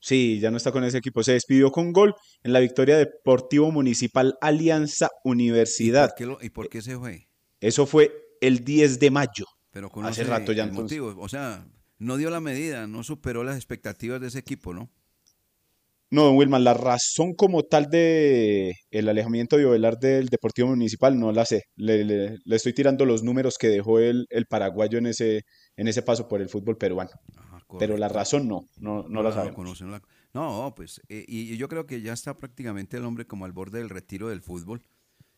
Sí, 0.00 0.40
ya 0.40 0.50
no 0.50 0.56
está 0.56 0.72
con 0.72 0.82
ese 0.84 0.98
equipo. 0.98 1.22
Se 1.22 1.32
despidió 1.32 1.70
con 1.70 1.92
gol 1.92 2.14
en 2.42 2.52
la 2.52 2.60
victoria 2.60 2.96
Deportivo 2.98 3.70
Municipal 3.70 4.34
Alianza 4.40 5.08
Universidad. 5.24 6.08
¿Por 6.10 6.16
qué 6.16 6.26
lo- 6.26 6.38
¿Y 6.42 6.50
por 6.50 6.68
qué 6.68 6.82
se 6.82 6.96
fue? 6.98 7.28
Eso 7.60 7.86
fue 7.86 8.12
el 8.40 8.64
10 8.64 8.98
de 8.98 9.10
mayo. 9.12 9.46
Pero 9.70 9.86
Hace 9.86 9.94
conoce 9.94 10.24
rato 10.24 10.52
ya 10.52 10.64
el 10.64 10.70
entonces. 10.70 10.98
motivo. 10.98 11.22
O 11.22 11.28
sea, 11.28 11.66
no 11.98 12.16
dio 12.16 12.30
la 12.30 12.40
medida, 12.40 12.86
no 12.88 13.04
superó 13.04 13.44
las 13.44 13.56
expectativas 13.56 14.20
de 14.20 14.26
ese 14.26 14.40
equipo, 14.40 14.74
¿no? 14.74 14.90
No, 16.12 16.24
don 16.24 16.36
Wilman, 16.36 16.62
la 16.62 16.74
razón 16.74 17.32
como 17.34 17.62
tal 17.62 17.88
de 17.88 18.74
el 18.90 19.08
alejamiento 19.08 19.56
de 19.56 19.64
Ovelar 19.64 19.98
del 19.98 20.28
Deportivo 20.28 20.68
Municipal 20.68 21.18
no 21.18 21.32
la 21.32 21.46
sé. 21.46 21.62
Le, 21.74 22.04
le- 22.04 22.36
le 22.44 22.56
estoy 22.56 22.74
tirando 22.74 23.06
los 23.06 23.22
números 23.22 23.56
que 23.58 23.68
dejó 23.68 23.98
el, 23.98 24.26
el 24.28 24.44
paraguayo 24.44 24.98
en 24.98 25.06
ese, 25.06 25.40
en 25.74 25.88
ese 25.88 26.02
paso 26.02 26.28
por 26.28 26.42
el 26.42 26.50
fútbol 26.50 26.76
peruano. 26.76 27.10
Pero 27.78 27.96
la 27.96 28.10
razón 28.10 28.46
no, 28.46 28.60
no, 28.76 29.08
no 29.08 29.22
la 29.22 29.32
sabemos. 29.32 29.56
conoce, 29.56 29.84
no 29.84 29.92
la- 29.92 30.02
no, 30.34 30.74
pues, 30.76 31.00
eh, 31.08 31.24
y, 31.26 31.56
yo 31.56 31.66
creo 31.68 31.86
que 31.86 32.02
ya 32.02 32.12
está 32.12 32.36
prácticamente 32.36 32.98
el 32.98 33.06
hombre 33.06 33.26
como 33.26 33.46
al 33.46 33.52
borde 33.52 33.78
del 33.78 33.88
retiro 33.88 34.28
del 34.28 34.42
fútbol. 34.42 34.82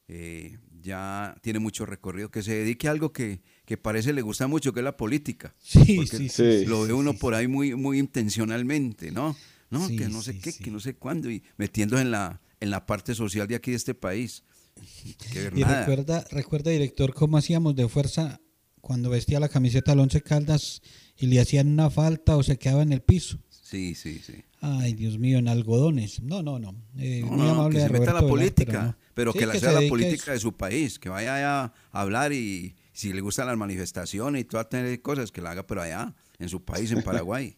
Eh, 0.09 0.59
ya 0.83 1.37
tiene 1.41 1.61
mucho 1.61 1.87
recorrido, 1.87 2.33
que 2.33 2.43
se 2.43 2.53
dedique 2.53 2.89
a 2.89 2.91
algo 2.91 3.13
que, 3.13 3.43
que 3.65 3.77
parece 3.77 4.13
le 4.13 4.23
gusta 4.23 4.49
mucho, 4.49 4.73
que 4.73 4.81
es 4.81 4.85
la 4.85 4.97
política. 4.97 5.55
Sí, 5.61 6.05
sí, 6.09 6.29
sí, 6.29 6.65
Lo 6.67 6.83
ve 6.83 6.93
uno 6.93 7.15
por 7.15 7.35
ahí 7.35 7.47
muy, 7.47 7.77
muy 7.77 8.01
intencionalmente, 8.01 9.13
¿no? 9.13 9.37
No, 9.75 9.87
Sí, 9.89 9.97
que 9.97 10.09
no 10.09 10.23
sé 10.23 10.33
sí, 10.35 10.41
qué, 10.41 10.53
sí. 10.53 10.63
que 10.65 10.71
no 10.71 10.81
sé 10.81 10.95
cuándo, 10.95 11.31
y 11.31 11.43
metiéndose 11.57 12.03
en 12.03 12.11
la, 12.11 12.41
en 12.61 12.71
la 12.71 12.87
parte 12.87 13.15
social 13.15 13.47
de 13.49 13.57
aquí 13.57 13.71
de 13.73 13.77
este 13.77 13.95
país. 13.95 14.43
Y 15.55 15.63
recuerda, 15.63 16.25
recuerda, 16.31 16.71
director, 16.71 17.15
cómo 17.15 17.37
hacíamos 17.37 17.77
de 17.77 17.89
fuerza 17.89 18.41
cuando 18.81 19.11
vestía 19.11 19.41
la 19.41 19.49
camiseta 19.49 19.93
del 19.93 20.01
Once 20.01 20.21
Caldas 20.23 20.83
y 21.17 21.27
le 21.27 21.41
hacían 21.41 21.69
una 21.69 21.91
falta 21.91 22.37
o 22.37 22.43
se 22.43 22.59
quedaba 22.59 22.83
en 22.83 22.93
el 22.93 23.01
piso. 23.03 23.39
Sí, 23.49 23.95
sí, 23.95 24.21
sí. 24.25 24.35
Ay, 24.61 24.95
Dios 24.95 25.19
mío, 25.19 25.39
en 25.39 25.49
algodones. 25.49 26.21
No, 26.23 26.43
no, 26.43 26.59
no. 26.59 26.75
Eh, 26.99 27.21
No, 27.23 27.29
muy 27.33 27.47
no, 27.47 27.51
amable 27.53 27.79
que 27.81 27.87
se 27.87 27.93
meta 27.93 28.11
a 28.11 28.15
la 28.15 28.27
política, 28.27 28.97
pero 29.15 29.33
pero, 29.33 29.33
no. 29.33 29.33
Sí, 29.33 29.39
que 29.39 29.47
la 29.47 29.53
que 29.53 29.61
sea 29.61 29.73
se 29.73 29.83
la 29.83 29.89
política 29.89 30.33
de 30.33 30.39
su 30.41 30.53
país, 30.53 30.99
que 30.99 31.09
vaya 31.09 31.37
allá 31.37 31.73
a 31.93 32.01
hablar 32.01 32.33
y 32.33 32.75
si 32.93 33.13
le 33.13 33.21
gustan 33.21 33.47
las 33.47 33.57
manifestaciones 33.57 34.43
y 34.43 34.45
todas 34.45 34.69
las 34.73 34.99
cosas, 34.99 35.33
que 35.33 35.41
la 35.41 35.51
haga 35.53 35.67
pero 35.67 35.83
allá, 35.83 36.15
en 36.39 36.49
su 36.49 36.65
país, 36.65 36.91
en 36.93 37.03
Paraguay. 37.05 37.57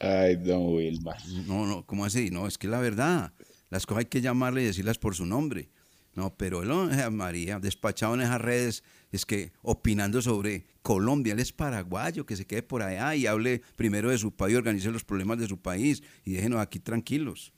Ay, 0.00 0.36
don 0.36 0.74
Wilmar. 0.74 1.16
No, 1.46 1.66
no, 1.66 1.84
¿cómo 1.84 2.04
así? 2.04 2.30
No, 2.30 2.46
es 2.46 2.56
que 2.58 2.68
la 2.68 2.78
verdad, 2.80 3.32
las 3.70 3.84
cosas 3.86 4.00
hay 4.00 4.06
que 4.06 4.20
llamarle 4.20 4.62
y 4.62 4.66
decirlas 4.66 4.98
por 4.98 5.14
su 5.14 5.26
nombre. 5.26 5.70
No, 6.14 6.34
pero 6.36 6.62
él, 6.62 6.68
no, 6.68 6.90
eh, 6.92 7.10
María, 7.10 7.60
despachado 7.60 8.14
en 8.14 8.22
esas 8.22 8.40
redes, 8.40 8.82
es 9.12 9.24
que 9.24 9.52
opinando 9.62 10.20
sobre 10.20 10.66
Colombia, 10.82 11.32
él 11.32 11.38
es 11.38 11.52
paraguayo, 11.52 12.26
que 12.26 12.34
se 12.36 12.44
quede 12.46 12.62
por 12.62 12.82
allá 12.82 13.14
y 13.14 13.26
hable 13.26 13.62
primero 13.76 14.10
de 14.10 14.18
su 14.18 14.32
país, 14.34 14.56
organice 14.56 14.90
los 14.90 15.04
problemas 15.04 15.38
de 15.38 15.46
su 15.46 15.58
país 15.60 16.02
y 16.24 16.32
déjenos 16.32 16.60
aquí 16.60 16.78
tranquilos. 16.80 17.52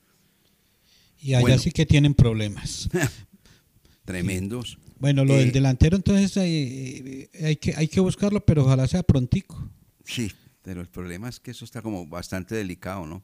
Y 1.19 1.33
allá 1.33 1.41
Bueno. 1.41 1.57
sí 1.59 1.71
que 1.71 1.85
tienen 1.85 2.13
problemas. 2.13 2.89
Tremendos. 4.05 4.77
Bueno, 4.99 5.25
lo 5.25 5.33
Eh, 5.35 5.39
del 5.39 5.51
delantero, 5.51 5.95
entonces 5.95 6.35
hay, 6.37 7.29
hay, 7.41 7.55
que, 7.55 7.73
hay 7.75 7.87
que 7.87 7.99
buscarlo, 7.99 8.43
pero 8.45 8.63
ojalá 8.63 8.87
sea 8.87 9.03
prontico. 9.03 9.69
Sí, 10.05 10.31
pero 10.61 10.81
el 10.81 10.87
problema 10.87 11.29
es 11.29 11.39
que 11.39 11.51
eso 11.51 11.65
está 11.65 11.81
como 11.81 12.05
bastante 12.07 12.55
delicado, 12.55 13.05
¿no? 13.05 13.23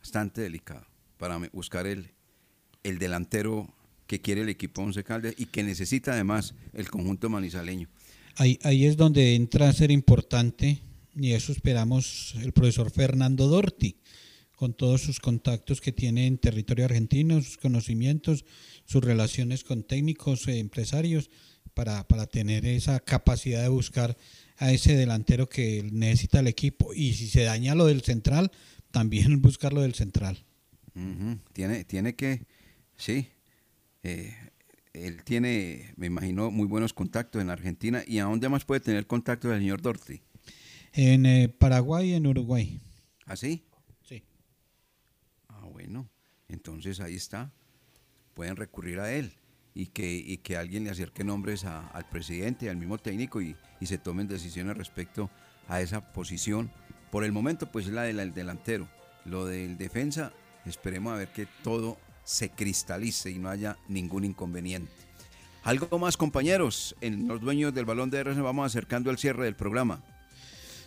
Bastante 0.00 0.40
delicado 0.40 0.86
para 1.18 1.38
buscar 1.52 1.86
el, 1.86 2.10
el 2.82 2.98
delantero 2.98 3.72
que 4.06 4.20
quiere 4.20 4.42
el 4.42 4.48
equipo 4.48 4.82
Once 4.82 5.02
Caldas 5.02 5.34
y 5.38 5.46
que 5.46 5.62
necesita 5.62 6.12
además 6.12 6.54
el 6.72 6.90
conjunto 6.90 7.30
manizaleño. 7.30 7.88
Ahí, 8.36 8.58
ahí 8.62 8.84
es 8.84 8.96
donde 8.96 9.34
entra 9.34 9.68
a 9.68 9.72
ser 9.72 9.90
importante, 9.90 10.80
y 11.16 11.32
eso 11.32 11.52
esperamos 11.52 12.34
el 12.42 12.52
profesor 12.52 12.90
Fernando 12.90 13.46
Dorti, 13.48 13.96
con 14.56 14.74
todos 14.74 15.02
sus 15.02 15.20
contactos 15.20 15.80
que 15.80 15.92
tiene 15.92 16.26
en 16.26 16.38
territorio 16.38 16.84
argentino, 16.84 17.40
sus 17.40 17.56
conocimientos, 17.56 18.44
sus 18.84 19.02
relaciones 19.02 19.64
con 19.64 19.82
técnicos, 19.82 20.46
eh, 20.48 20.58
empresarios, 20.58 21.30
para, 21.74 22.06
para 22.06 22.26
tener 22.26 22.66
esa 22.66 23.00
capacidad 23.00 23.62
de 23.62 23.68
buscar 23.68 24.16
a 24.58 24.72
ese 24.72 24.96
delantero 24.96 25.48
que 25.48 25.88
necesita 25.92 26.40
el 26.40 26.46
equipo. 26.46 26.94
Y 26.94 27.14
si 27.14 27.28
se 27.28 27.42
daña 27.42 27.74
lo 27.74 27.86
del 27.86 28.02
central, 28.02 28.50
también 28.90 29.40
buscar 29.42 29.72
lo 29.72 29.82
del 29.82 29.94
central. 29.94 30.44
Tiene, 31.52 31.84
tiene 31.84 32.14
que, 32.14 32.46
sí, 32.96 33.28
eh, 34.04 34.32
él 34.92 35.24
tiene, 35.24 35.92
me 35.96 36.06
imagino, 36.06 36.52
muy 36.52 36.68
buenos 36.68 36.92
contactos 36.92 37.42
en 37.42 37.50
Argentina. 37.50 38.04
¿Y 38.06 38.20
a 38.20 38.24
dónde 38.24 38.48
más 38.48 38.64
puede 38.64 38.80
tener 38.80 39.08
contacto 39.08 39.52
el 39.52 39.58
señor 39.58 39.82
Dorti? 39.82 40.22
En 40.92 41.26
eh, 41.26 41.48
Paraguay 41.48 42.10
y 42.10 42.14
en 42.14 42.28
Uruguay. 42.28 42.80
¿Así? 43.26 43.64
Sí. 44.02 44.22
Ah, 45.48 45.66
bueno, 45.72 46.08
entonces 46.46 47.00
ahí 47.00 47.16
está. 47.16 47.52
Pueden 48.34 48.54
recurrir 48.54 49.00
a 49.00 49.12
él 49.12 49.32
y 49.74 49.86
que, 49.86 50.12
y 50.12 50.38
que 50.38 50.56
alguien 50.56 50.84
le 50.84 50.90
acerque 50.90 51.24
nombres 51.24 51.64
al 51.64 52.08
presidente, 52.08 52.70
al 52.70 52.76
mismo 52.76 52.98
técnico 52.98 53.42
y, 53.42 53.56
y 53.80 53.86
se 53.86 53.98
tomen 53.98 54.28
decisiones 54.28 54.76
respecto 54.76 55.30
a 55.68 55.80
esa 55.80 56.12
posición. 56.12 56.70
Por 57.10 57.24
el 57.24 57.32
momento, 57.32 57.70
pues 57.70 57.86
es 57.86 57.92
la 57.92 58.02
del 58.02 58.32
delantero. 58.32 58.88
Lo 59.24 59.46
del 59.46 59.76
defensa, 59.76 60.32
esperemos 60.64 61.12
a 61.12 61.16
ver 61.16 61.28
que 61.28 61.46
todo 61.62 61.98
se 62.22 62.50
cristalice 62.50 63.30
y 63.30 63.38
no 63.38 63.50
haya 63.50 63.76
ningún 63.88 64.24
inconveniente. 64.24 64.92
Algo 65.64 65.98
más, 65.98 66.16
compañeros, 66.16 66.94
en 67.00 67.26
los 67.26 67.40
dueños 67.40 67.72
del 67.74 67.86
balón 67.86 68.10
de 68.10 68.18
RC 68.18 68.40
vamos 68.42 68.66
acercando 68.66 69.10
al 69.10 69.18
cierre 69.18 69.44
del 69.44 69.56
programa. 69.56 70.02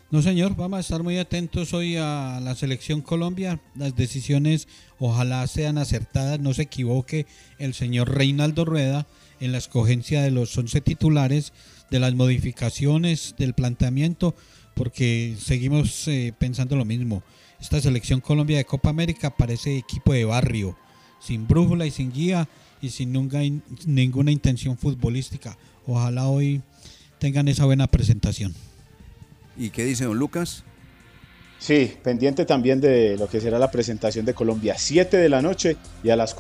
No, 0.10 0.22
señor, 0.22 0.55
vamos 0.55 0.78
a 0.78 0.80
estar 0.80 1.03
muy 1.03 1.18
atentos 1.18 1.74
hoy 1.74 1.97
a 1.97 2.39
la 2.41 2.55
selección 2.55 3.01
Colombia. 3.01 3.60
Las 3.76 3.93
decisiones 3.93 4.70
ojalá 4.99 5.45
sean 5.47 5.78
acertadas, 5.78 6.39
no 6.39 6.53
se 6.53 6.62
equivoque 6.62 7.26
el 7.60 7.74
señor 7.74 8.16
Reinaldo 8.16 8.64
Rueda 8.64 9.05
en 9.41 9.51
la 9.51 9.58
escogencia 9.58 10.22
de 10.22 10.32
los 10.32 10.58
11 10.58 10.80
titulares, 10.80 11.51
de 11.91 11.99
las 11.99 12.14
modificaciones, 12.14 13.36
del 13.38 13.53
planteamiento, 13.53 14.34
porque 14.76 15.36
seguimos 15.38 16.08
eh, 16.08 16.34
pensando 16.39 16.78
lo 16.78 16.86
mismo. 16.86 17.22
Esta 17.60 17.82
selección 17.82 18.22
Colombia 18.22 18.55
de 18.55 18.66
Copa 18.66 18.89
América 18.89 19.36
parece 19.36 19.78
equipo 19.78 20.14
de 20.14 20.24
barrio, 20.24 20.78
sin 21.20 21.49
brújula 21.49 21.86
y 21.86 21.91
sin 21.91 22.14
guía 22.14 22.47
y 22.82 22.91
sin 22.91 23.12
nunca, 23.12 23.39
ninguna 23.86 24.32
intención 24.32 24.78
futbolística. 24.78 25.58
Ojalá 25.86 26.28
hoy 26.28 26.62
tengan 27.20 27.49
esa 27.49 27.66
buena 27.66 27.88
presentación. 27.88 28.55
¿Y 29.58 29.72
qué 29.72 29.84
dice 29.84 30.05
don 30.05 30.18
Lucas? 30.18 30.64
Sí, 31.60 31.97
pendiente 32.03 32.45
también 32.45 32.80
de 32.80 33.18
lo 33.18 33.28
que 33.28 33.41
será 33.41 33.58
la 33.58 33.72
presentación 33.72 34.26
de 34.26 34.36
Colombia. 34.36 34.76
7 34.78 35.18
de 35.18 35.30
la 35.30 35.41
noche 35.41 35.76
y 36.03 36.12
a 36.12 36.16
las 36.16 36.36